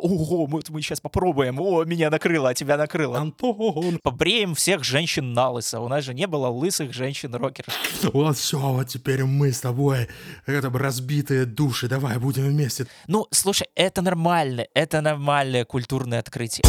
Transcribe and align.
ого, 0.00 0.46
мы, 0.46 0.60
мы 0.68 0.82
сейчас 0.82 1.00
попробуем, 1.00 1.60
о, 1.60 1.84
меня 1.84 2.10
накрыло, 2.10 2.50
а 2.50 2.54
тебя 2.54 2.76
накрыло. 2.76 3.18
Антон. 3.18 3.98
Побреем 4.02 4.54
всех 4.54 4.84
женщин 4.84 5.32
на 5.32 5.50
лысо. 5.50 5.80
У 5.80 5.88
нас 5.88 6.04
же 6.04 6.14
не 6.14 6.26
было 6.26 6.48
лысых 6.48 6.92
женщин-рокеров. 6.92 7.72
Вот 8.12 8.36
все, 8.36 8.58
вот 8.58 8.88
теперь 8.88 9.24
мы 9.24 9.52
с 9.52 9.60
тобой, 9.60 10.08
это 10.46 10.70
разбитые 10.70 11.44
души, 11.44 11.88
давай 11.88 12.18
будем 12.18 12.44
вместе. 12.44 12.86
Ну, 13.06 13.26
слушай, 13.30 13.68
это 13.74 14.02
нормально, 14.02 14.66
это 14.74 15.00
нормальное 15.00 15.64
культурное 15.64 16.18
открытие. 16.18 16.64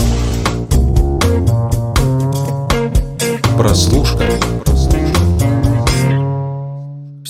Прослушка. 3.57 4.25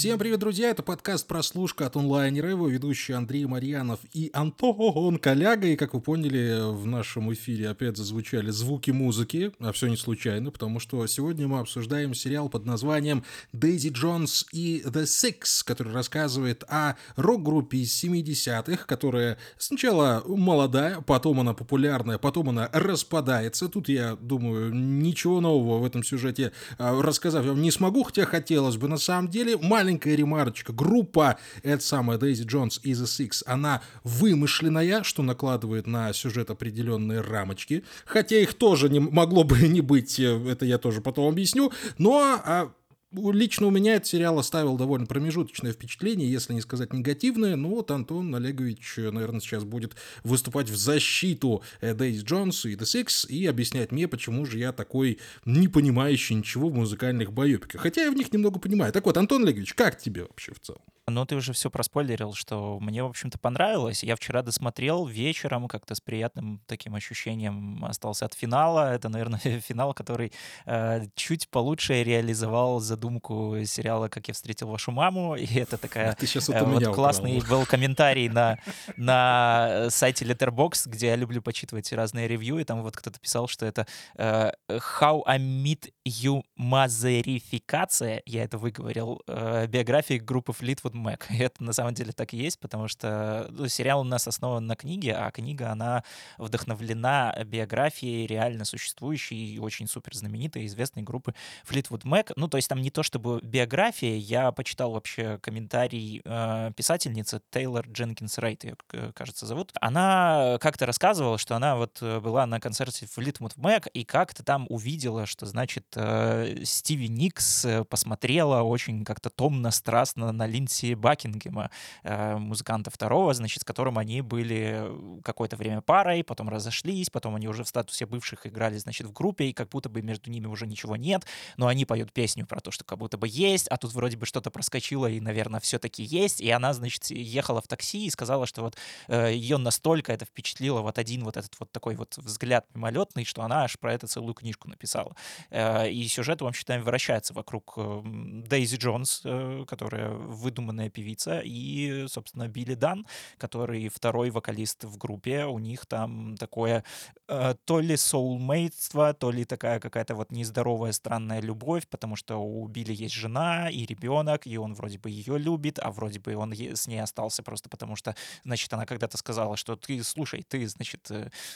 Всем 0.02 0.18
привет, 0.18 0.40
друзья! 0.40 0.72
Это 0.72 0.82
подкаст 0.82 1.28
«Прослушка» 1.28 1.86
от 1.86 1.96
онлайнера, 1.96 2.50
его 2.50 2.68
ведущий 2.68 3.14
Андрей 3.14 3.46
Марьянов 3.46 4.00
и 4.14 4.32
Антон 4.34 5.20
Коляга. 5.20 5.68
И, 5.68 5.76
как 5.76 5.94
вы 5.94 6.02
поняли, 6.02 6.74
в 6.74 6.88
нашем 6.88 7.32
эфире 7.32 7.70
опять 7.70 7.98
зазвучали 7.98 8.50
звуки 8.50 8.90
музыки, 8.90 9.52
а 9.60 9.72
все 9.72 9.86
не 9.90 9.98
случайно, 9.98 10.50
потому 10.50 10.80
что 10.80 11.06
сегодня 11.06 11.48
мы 11.48 11.60
обсуждаем 11.60 12.16
сериал 12.16 12.50
под 12.50 12.66
названием 12.66 13.24
«Дейзи 13.54 13.90
Джонс 13.90 14.48
и 14.52 14.82
The 14.84 15.04
Six», 15.04 15.64
который 15.64 15.94
рассказывает 15.94 16.64
о 16.68 16.96
рок-группе 17.16 17.78
из 17.78 18.04
70-х, 18.04 18.86
которая 18.88 19.38
сначала 19.60 20.24
молодая, 20.26 21.02
потом 21.02 21.42
она 21.42 21.54
популярная, 21.54 22.18
потом 22.18 22.50
она 22.50 22.72
распадается. 22.74 23.70
Тут, 23.70 23.88
я 23.88 24.18
думаю, 24.20 24.74
ничего 24.74 25.42
нового 25.42 25.78
в 25.78 25.86
этом 25.86 26.04
сюжете 26.04 26.54
а, 26.80 27.00
рассказать 27.00 27.46
вам 27.46 27.62
не 27.62 27.70
смогу, 27.70 28.02
хотя 28.02 28.26
хотелось 28.26 28.78
бы. 28.78 28.88
На 28.88 28.98
самом 28.98 29.30
деле, 29.30 29.58
маленький 29.58 29.91
маленькая 29.92 30.16
ремарочка. 30.16 30.72
Группа, 30.72 31.38
это 31.64 31.84
самая 31.84 32.18
Дейзи 32.18 32.44
Джонс 32.44 32.80
и 32.84 32.94
The 32.94 33.04
Six, 33.04 33.44
она 33.46 33.82
вымышленная, 34.04 35.04
что 35.04 35.22
накладывает 35.22 35.86
на 35.86 36.14
сюжет 36.14 36.50
определенные 36.50 37.20
рамочки. 37.20 37.84
Хотя 38.06 38.38
их 38.38 38.54
тоже 38.54 38.90
не 38.90 39.00
могло 39.00 39.44
бы 39.44 39.60
не 39.68 39.82
быть, 39.82 40.20
э, 40.20 40.50
это 40.50 40.66
я 40.66 40.78
тоже 40.78 41.02
потом 41.02 41.28
объясню. 41.28 41.74
Но 41.98 42.40
а, 42.46 42.72
Лично 43.14 43.68
у 43.68 43.72
меня 43.72 43.96
этот 43.96 44.08
сериал 44.08 44.40
оставил 44.40 44.78
довольно 44.78 45.06
промежуточное 45.06 45.74
впечатление, 45.74 46.32
если 46.32 46.54
не 46.54 46.62
сказать 46.62 46.94
негативное. 46.94 47.58
Ну 47.58 47.72
вот 47.72 47.92
Антон 47.92 48.34
Олегович, 48.34 48.96
наверное, 48.98 49.42
сейчас 49.42 49.66
будет 49.66 49.96
выступать 50.24 50.70
в 50.70 50.78
защиту 50.78 51.62
Дейзи 51.82 52.24
Джонс 52.24 52.66
и 52.66 52.76
The 52.76 52.84
Six 52.84 53.28
и 53.28 53.46
объяснять 53.48 53.92
мне, 53.92 54.08
почему 54.08 54.46
же 54.46 54.60
я 54.60 54.72
такой 54.72 55.20
не 55.44 55.68
понимающий 55.68 56.36
ничего 56.36 56.70
в 56.70 56.74
музыкальных 56.74 57.34
боепиках. 57.34 57.82
Хотя 57.82 58.04
я 58.04 58.12
в 58.12 58.16
них 58.16 58.32
немного 58.32 58.60
понимаю. 58.60 58.94
Так 58.94 59.06
вот, 59.06 59.18
Антон 59.18 59.44
Олегович, 59.44 59.74
как 59.74 59.98
тебе 59.98 60.24
вообще 60.24 60.54
в 60.54 60.62
целом? 60.62 60.82
Ну, 61.08 61.26
ты 61.26 61.36
уже 61.36 61.52
все 61.54 61.70
проспойлерил, 61.70 62.34
что 62.34 62.80
мне, 62.80 63.04
в 63.04 63.08
общем-то, 63.08 63.38
понравилось. 63.38 64.04
Я 64.04 64.16
вчера 64.16 64.44
досмотрел 64.44 65.06
вечером, 65.06 65.68
как-то 65.68 65.96
с 65.96 66.00
приятным 66.00 66.62
таким 66.68 66.96
ощущением 66.96 67.84
остался 67.84 68.26
от 68.26 68.34
финала. 68.34 68.94
Это, 68.94 69.10
наверное, 69.10 69.40
финал, 69.68 69.94
который 69.94 70.32
э, 70.66 71.08
чуть 71.16 71.50
получше 71.50 72.04
реализовал 72.04 72.80
задумку 73.02 73.58
сериала 73.66 74.10
«Как 74.10 74.28
я 74.28 74.34
встретил 74.34 74.68
вашу 74.68 74.92
маму». 74.92 75.36
И 75.36 75.60
это 75.60 75.78
такая 75.78 76.14
ты 76.14 76.28
сейчас 76.28 76.50
э, 76.50 76.64
вот 76.64 76.86
классный 76.94 77.42
был 77.50 77.66
комментарий 77.66 78.30
на, 78.30 78.60
на 78.96 79.88
сайте 79.90 80.26
Letterboxd, 80.26 80.90
где 80.90 81.08
я 81.08 81.16
люблю 81.16 81.42
почитывать 81.42 81.92
разные 81.94 82.28
ревью, 82.28 82.60
и 82.60 82.64
там 82.64 82.84
вот 82.84 82.96
кто-то 82.96 83.20
писал, 83.20 83.48
что 83.48 83.66
это 83.66 83.88
э, 84.16 84.52
«How 84.70 85.24
I 85.26 85.40
Meet 85.40 85.92
You 86.08 86.44
Мазерификация», 86.56 88.24
я 88.26 88.44
это 88.44 88.58
выговорил, 88.58 89.22
э, 89.28 89.68
биографии 89.68 90.16
группы 90.16 90.52
Fleetwood 90.52 90.94
Mac. 90.94 91.24
И 91.30 91.38
это 91.38 91.64
на 91.64 91.74
самом 91.74 91.94
деле 91.94 92.12
так 92.12 92.34
и 92.34 92.38
есть, 92.38 92.60
потому 92.60 92.88
что 92.88 93.48
ну, 93.52 93.68
сериал 93.68 94.02
у 94.02 94.04
нас 94.04 94.28
основан 94.28 94.66
на 94.66 94.76
книге, 94.76 95.14
а 95.14 95.30
книга, 95.32 95.72
она 95.72 96.04
вдохновлена 96.38 97.36
биографией 97.46 98.26
реально 98.26 98.66
существующей 98.66 99.56
и 99.56 99.60
очень 99.60 99.88
супер 99.88 100.16
знаменитой 100.16 100.66
известной 100.66 101.04
группы 101.04 101.36
Fleetwood 101.70 102.04
Mac. 102.04 102.32
Ну, 102.36 102.48
то 102.48 102.58
есть 102.58 102.68
там 102.68 102.82
не 102.82 102.90
то 102.90 103.04
чтобы 103.04 103.40
биография, 103.44 104.16
я 104.16 104.52
почитал 104.52 104.92
вообще 104.92 105.38
комментарий 105.40 106.22
э, 106.26 106.72
писательницы 106.76 107.42
Тейлор 107.52 107.88
Дженкинс 107.88 108.38
Райт, 108.40 108.64
ее, 108.64 108.76
кажется, 109.14 109.46
зовут. 109.46 109.72
Она 109.80 110.58
как-то 110.60 110.86
рассказывала, 110.86 111.38
что 111.38 111.56
она 111.56 111.76
вот 111.76 112.00
э, 112.02 112.20
была 112.20 112.46
на 112.46 112.60
концерте 112.60 113.06
Fleetwood 113.06 113.58
Mac 113.58 113.90
и 113.94 114.04
как-то 114.04 114.44
там 114.44 114.66
увидела, 114.70 115.26
что, 115.26 115.46
значит, 115.46 115.86
э, 115.96 116.64
Стиви 116.64 117.08
Никс 117.08 117.66
э, 117.66 117.84
посмотрела 117.84 118.62
очень 118.62 119.04
как-то 119.04 119.30
томно, 119.30 119.72
страстно 119.72 120.32
на 120.32 120.48
Линдси 120.48 120.94
Бакингема, 120.94 121.70
э, 122.04 122.38
музыканта 122.38 122.90
второго, 122.90 123.34
значит, 123.34 123.62
с 123.62 123.66
которым 123.66 123.98
они 123.98 124.22
были 124.22 125.22
какое-то 125.24 125.56
время 125.56 125.82
парой, 125.82 126.24
потом 126.24 126.50
разошлись, 126.50 127.10
потом 127.10 127.36
они 127.36 127.48
уже 127.48 127.64
в 127.64 127.68
статусе 127.68 128.06
бывших 128.06 128.48
играли, 128.48 128.78
значит, 128.78 129.08
в 129.08 129.14
группе, 129.14 129.46
и 129.46 129.54
как 129.54 129.70
будто 129.70 129.90
бы 129.90 130.02
между 130.02 130.32
ними 130.32 130.48
уже 130.48 130.68
ничего 130.68 130.96
нет, 130.96 131.26
но 131.58 131.68
они 131.68 131.86
поют 131.86 132.12
песню 132.12 132.46
про 132.46 132.60
то, 132.60 132.72
что 132.72 132.84
как 132.84 132.98
будто 132.98 133.18
бы 133.18 133.28
есть, 133.28 133.68
а 133.68 133.78
тут 133.78 133.94
вроде 133.94 134.18
бы 134.18 134.26
что-то 134.26 134.52
проскочило, 134.52 135.08
и, 135.08 135.20
наверное, 135.20 135.60
все-таки 135.60 136.04
есть, 136.04 136.42
и 136.42 136.50
она, 136.50 136.74
значит, 136.74 137.10
ехала 137.10 137.62
в 137.62 137.68
такси 137.68 138.06
и 138.06 138.10
сказала, 138.10 138.46
что 138.46 138.62
вот 138.62 138.78
э, 139.08 139.34
ее 139.34 139.58
настолько 139.58 140.14
это 140.14 140.26
впечатлило, 140.26 140.82
вот 140.82 140.98
один 140.98 141.24
вот 141.24 141.38
этот 141.38 141.56
вот 141.60 141.72
такой 141.72 141.96
вот 141.96 142.18
взгляд 142.18 142.66
мимолетный, 142.74 143.26
что 143.26 143.44
она 143.44 143.64
аж 143.64 143.78
про 143.80 143.94
это 143.94 144.08
целую 144.08 144.34
книжку 144.34 144.70
написала. 144.70 145.16
Э, 145.50 145.81
и 145.88 146.08
сюжет, 146.08 146.42
в 146.42 146.48
общем-то, 146.48 146.80
вращается 146.80 147.34
вокруг 147.34 147.74
э, 147.78 148.02
Дейзи 148.04 148.78
Джонс, 148.78 149.22
э, 149.24 149.66
которая 149.68 150.10
выдуманная 150.10 150.90
певица, 150.90 151.42
и, 151.44 152.06
собственно, 152.08 152.48
Билли 152.48 152.74
Дан, 152.74 153.06
который 153.38 153.90
второй 153.90 154.30
вокалист 154.30 154.84
в 154.84 154.98
группе. 154.98 155.46
У 155.46 155.60
них 155.60 155.86
там 155.86 156.36
такое 156.38 156.84
э, 157.28 157.56
то 157.66 157.80
ли 157.80 157.98
соулмейтство, 157.98 159.14
то 159.14 159.32
ли 159.32 159.46
такая 159.46 159.80
какая-то 159.80 160.16
вот 160.16 160.32
нездоровая 160.32 160.92
странная 160.92 161.42
любовь, 161.42 161.88
потому 161.88 162.16
что 162.16 162.38
у 162.38 162.68
Билли 162.68 162.94
есть 162.94 163.16
жена 163.16 163.70
и 163.70 163.86
ребенок, 163.86 164.48
и 164.48 164.58
он 164.58 164.74
вроде 164.74 164.98
бы 164.98 165.10
ее 165.10 165.38
любит, 165.38 165.80
а 165.80 165.92
вроде 165.92 166.20
бы 166.20 166.36
он 166.36 166.54
с 166.54 166.88
ней 166.88 167.00
остался 167.00 167.44
просто 167.44 167.70
потому, 167.70 167.96
что, 167.96 168.16
значит, 168.44 168.72
она 168.74 168.86
когда-то 168.86 169.18
сказала, 169.18 169.58
что 169.58 169.76
ты, 169.76 170.04
слушай, 170.04 170.44
ты, 170.48 170.68
значит, 170.68 171.10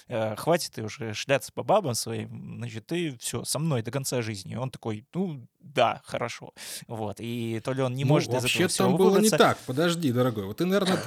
э 0.08 0.35
хватит 0.35 0.72
ты 0.74 0.84
уже 0.84 1.14
шляться 1.14 1.52
по 1.52 1.64
бабам 1.64 1.96
своим, 1.96 2.58
значит, 2.58 2.88
ты 2.88 3.18
все, 3.18 3.44
со 3.44 3.59
мной 3.59 3.81
до 3.81 3.91
конца 3.91 4.15
жизни. 4.22 4.53
И 4.53 4.58
он 4.58 4.72
такой, 4.72 5.06
ну, 5.14 5.48
да, 5.74 6.02
хорошо. 6.06 6.53
Вот. 6.88 7.18
И 7.20 7.59
то 7.64 7.74
ли 7.74 7.81
он 7.81 7.96
не 7.96 8.03
ну, 8.03 8.12
может 8.12 8.31
вообще 8.31 8.66
из 8.66 8.76
этого 8.76 8.90
там 8.90 8.98
было 8.98 9.18
не 9.18 9.30
так. 9.30 9.58
Подожди, 9.66 10.12
дорогой. 10.12 10.46
Вот 10.46 10.58
ты, 10.58 10.66
наверное, 10.66 11.00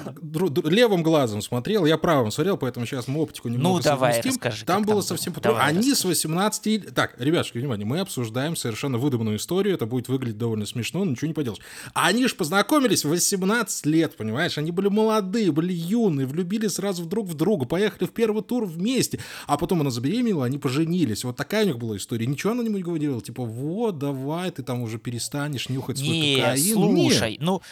левым 0.65 1.03
глазом 1.03 1.43
смотрел, 1.43 1.87
я 1.87 1.97
правым 1.97 2.31
смотрел, 2.31 2.57
поэтому 2.59 2.85
сейчас 2.85 3.07
мы 3.09 3.23
оптику 3.23 3.49
немного 3.49 3.77
Ну, 3.77 3.83
давай, 3.83 4.21
расскажи. 4.21 4.65
Там 4.65 4.85
было 4.85 5.01
совсем 5.01 5.33
по 5.33 5.61
Они 5.61 5.95
с 5.95 6.05
18... 6.05 6.95
Так, 6.95 7.15
ребятушки, 7.19 7.59
внимание, 7.59 7.87
мы 7.87 8.01
обсуждаем 8.01 8.57
совершенно 8.57 8.99
выдуманную 8.99 9.37
историю, 9.37 9.75
это 9.75 9.87
будет 9.87 10.09
выглядеть 10.09 10.39
довольно 10.39 10.67
смешно, 10.67 11.05
но 11.05 11.13
ничего 11.13 11.29
не 11.29 11.35
поделаешь. 11.35 11.63
Они 11.95 12.27
же 12.27 12.35
познакомились 12.35 13.05
в 13.05 13.09
18 13.09 13.87
лет, 13.87 14.17
понимаешь? 14.17 14.59
Они 14.59 14.73
были 14.73 14.89
молодые, 14.89 15.53
были 15.53 15.73
юные, 15.73 16.27
влюбились 16.27 16.75
сразу 16.75 17.05
друг 17.05 17.29
в 17.29 17.35
друга, 17.35 17.65
поехали 17.65 18.09
в 18.09 18.13
первый 18.13 18.43
тур 18.43 18.65
вместе, 18.65 19.21
а 19.47 19.57
потом 19.57 19.81
она 19.81 19.91
забеременела, 19.91 20.45
они 20.45 20.59
поженились. 20.59 21.25
Вот 21.25 21.37
такая 21.37 21.65
у 21.65 21.67
них 21.69 21.79
была 21.79 21.97
история. 21.97 22.27
Ничего 22.27 22.53
она 22.53 22.63
не 22.65 22.83
говорила, 22.83 23.21
типа, 23.21 23.45
вот, 23.45 23.99
давай, 23.99 24.47
ты 24.50 24.62
там 24.62 24.82
уже 24.82 24.98
перестанешь 24.98 25.69
нюхать 25.69 25.98
свой 25.98 26.10
не, 26.10 26.36
кокаин. 26.36 26.75
слушай, 26.75 27.31
Нет. 27.32 27.41
ну, 27.41 27.62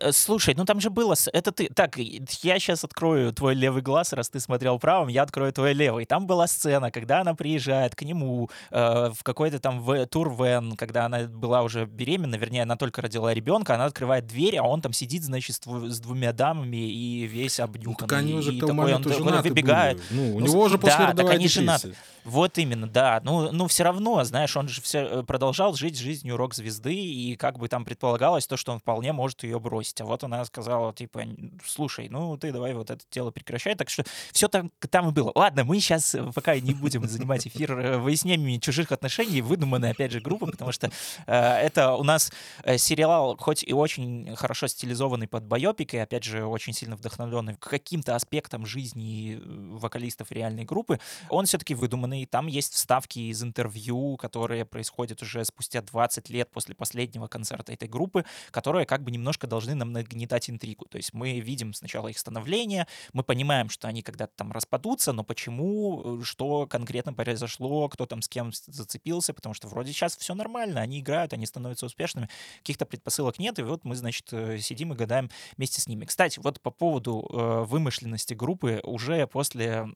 э, 0.00 0.12
слушай, 0.12 0.54
ну 0.56 0.64
там 0.64 0.80
же 0.80 0.90
было, 0.90 1.14
это 1.32 1.52
ты, 1.52 1.68
так, 1.68 1.96
я 1.96 2.58
сейчас 2.58 2.84
открою 2.84 3.32
твой 3.32 3.54
левый 3.54 3.82
глаз, 3.82 4.12
раз 4.12 4.28
ты 4.28 4.40
смотрел 4.40 4.78
правым, 4.78 5.08
я 5.08 5.22
открою 5.22 5.52
твой 5.52 5.72
левый. 5.72 6.04
Там 6.04 6.26
была 6.26 6.46
сцена, 6.46 6.90
когда 6.90 7.20
она 7.20 7.34
приезжает 7.34 7.94
к 7.94 8.02
нему 8.02 8.50
э, 8.70 9.10
в 9.14 9.22
какой-то 9.22 9.58
там 9.58 9.80
в, 9.80 10.06
тур 10.06 10.30
вен, 10.30 10.76
когда 10.76 11.06
она 11.06 11.20
была 11.20 11.62
уже 11.62 11.86
беременна, 11.86 12.36
вернее, 12.36 12.62
она 12.62 12.76
только 12.76 13.02
родила 13.02 13.32
ребенка, 13.32 13.74
она 13.74 13.86
открывает 13.86 14.26
дверь, 14.26 14.56
а 14.58 14.62
он 14.64 14.80
там 14.80 14.92
сидит, 14.92 15.24
значит, 15.24 15.56
с, 15.56 16.00
двумя 16.00 16.32
дамами 16.32 16.90
и 16.90 17.26
весь 17.26 17.60
обнюханный. 17.60 17.96
Ну, 18.00 18.06
так 18.06 18.18
они 18.18 18.34
уже 18.34 18.52
и 18.54 18.58
к 18.58 18.60
такой, 18.60 18.74
моменту 18.74 19.10
он 19.10 19.42
выбегает. 19.42 19.98
Были. 20.10 20.20
Ну, 20.20 20.36
у 20.36 20.40
ну, 20.40 20.46
него 20.46 20.62
уже 20.62 20.78
после 20.78 21.06
да, 21.06 21.12
так 21.14 21.30
они 21.30 21.48
женаты. 21.48 21.94
Вот 22.24 22.56
именно, 22.56 22.86
да. 22.86 23.20
Ну, 23.22 23.52
ну 23.52 23.66
все 23.66 23.84
равно, 23.84 24.24
знаешь, 24.24 24.56
он 24.56 24.68
же 24.68 24.80
все 24.80 25.00
э, 25.00 25.22
продолжал 25.24 25.74
жить 25.74 25.98
жизнью 26.24 26.38
рок-звезды, 26.38 26.94
и 26.94 27.36
как 27.36 27.58
бы 27.58 27.68
там 27.68 27.84
предполагалось 27.84 28.46
то, 28.46 28.56
что 28.56 28.72
он 28.72 28.78
вполне 28.78 29.12
может 29.12 29.42
ее 29.42 29.60
бросить. 29.60 30.00
А 30.00 30.06
вот 30.06 30.24
она 30.24 30.42
сказала, 30.46 30.94
типа, 30.94 31.22
слушай, 31.66 32.08
ну 32.08 32.38
ты 32.38 32.50
давай 32.50 32.72
вот 32.72 32.90
это 32.90 33.04
дело 33.12 33.30
прекращай. 33.30 33.74
Так 33.74 33.90
что 33.90 34.04
все 34.32 34.48
там, 34.48 34.70
там 34.90 35.10
и 35.10 35.12
было. 35.12 35.32
Ладно, 35.34 35.64
мы 35.64 35.78
сейчас 35.80 36.14
э, 36.14 36.30
пока 36.34 36.58
не 36.58 36.72
будем 36.72 37.06
занимать 37.06 37.46
эфир 37.46 37.78
э, 37.78 37.98
выяснениями 37.98 38.56
чужих 38.56 38.90
отношений, 38.90 39.42
выдуманной, 39.42 39.90
опять 39.90 40.12
же, 40.12 40.20
группы, 40.20 40.46
потому 40.46 40.72
что 40.72 40.90
э, 41.26 41.34
это 41.34 41.92
у 41.92 42.04
нас 42.04 42.32
сериал, 42.76 43.36
хоть 43.38 43.62
и 43.62 43.74
очень 43.74 44.34
хорошо 44.36 44.66
стилизованный 44.66 45.28
под 45.28 45.44
байопик, 45.44 45.92
и, 45.92 45.98
опять 45.98 46.24
же, 46.24 46.46
очень 46.46 46.72
сильно 46.72 46.96
вдохновленный 46.96 47.56
каким-то 47.56 48.14
аспектом 48.14 48.64
жизни 48.64 49.38
вокалистов 49.44 50.32
реальной 50.32 50.64
группы, 50.64 50.98
он 51.28 51.44
все-таки 51.44 51.74
выдуманный, 51.74 52.24
там 52.24 52.46
есть 52.46 52.72
вставки 52.72 53.18
из 53.18 53.42
интервью, 53.42 54.16
которые 54.16 54.64
происходят 54.64 55.20
уже 55.20 55.44
спустя 55.44 55.82
20 55.82 56.13
лет 56.28 56.50
после 56.50 56.74
последнего 56.74 57.26
концерта 57.26 57.72
этой 57.72 57.88
группы, 57.88 58.24
которые 58.50 58.86
как 58.86 59.02
бы 59.02 59.10
немножко 59.10 59.46
должны 59.46 59.74
нам 59.74 59.92
нагнетать 59.92 60.50
интригу. 60.50 60.86
То 60.86 60.96
есть 60.96 61.12
мы 61.12 61.40
видим 61.40 61.72
сначала 61.74 62.08
их 62.08 62.18
становление, 62.18 62.86
мы 63.12 63.22
понимаем, 63.22 63.68
что 63.68 63.88
они 63.88 64.02
когда-то 64.02 64.32
там 64.36 64.52
распадутся, 64.52 65.12
но 65.12 65.24
почему, 65.24 66.20
э, 66.20 66.24
что 66.24 66.66
конкретно 66.66 67.12
произошло, 67.12 67.88
кто 67.88 68.06
там 68.06 68.22
с 68.22 68.28
кем 68.28 68.52
зацепился, 68.52 69.34
потому 69.34 69.54
что 69.54 69.68
вроде 69.68 69.92
сейчас 69.92 70.16
все 70.16 70.34
нормально, 70.34 70.80
они 70.80 71.00
играют, 71.00 71.32
они 71.32 71.46
становятся 71.46 71.86
успешными, 71.86 72.28
каких-то 72.58 72.86
предпосылок 72.86 73.38
нет, 73.38 73.58
и 73.58 73.62
вот 73.62 73.84
мы, 73.84 73.94
значит, 73.96 74.32
э, 74.32 74.58
сидим 74.58 74.92
и 74.92 74.96
гадаем 74.96 75.30
вместе 75.56 75.80
с 75.80 75.86
ними. 75.86 76.04
Кстати, 76.04 76.40
вот 76.40 76.60
по 76.60 76.70
поводу 76.70 77.28
э, 77.30 77.64
вымышленности 77.64 78.34
группы, 78.34 78.80
уже 78.84 79.26
после, 79.26 79.88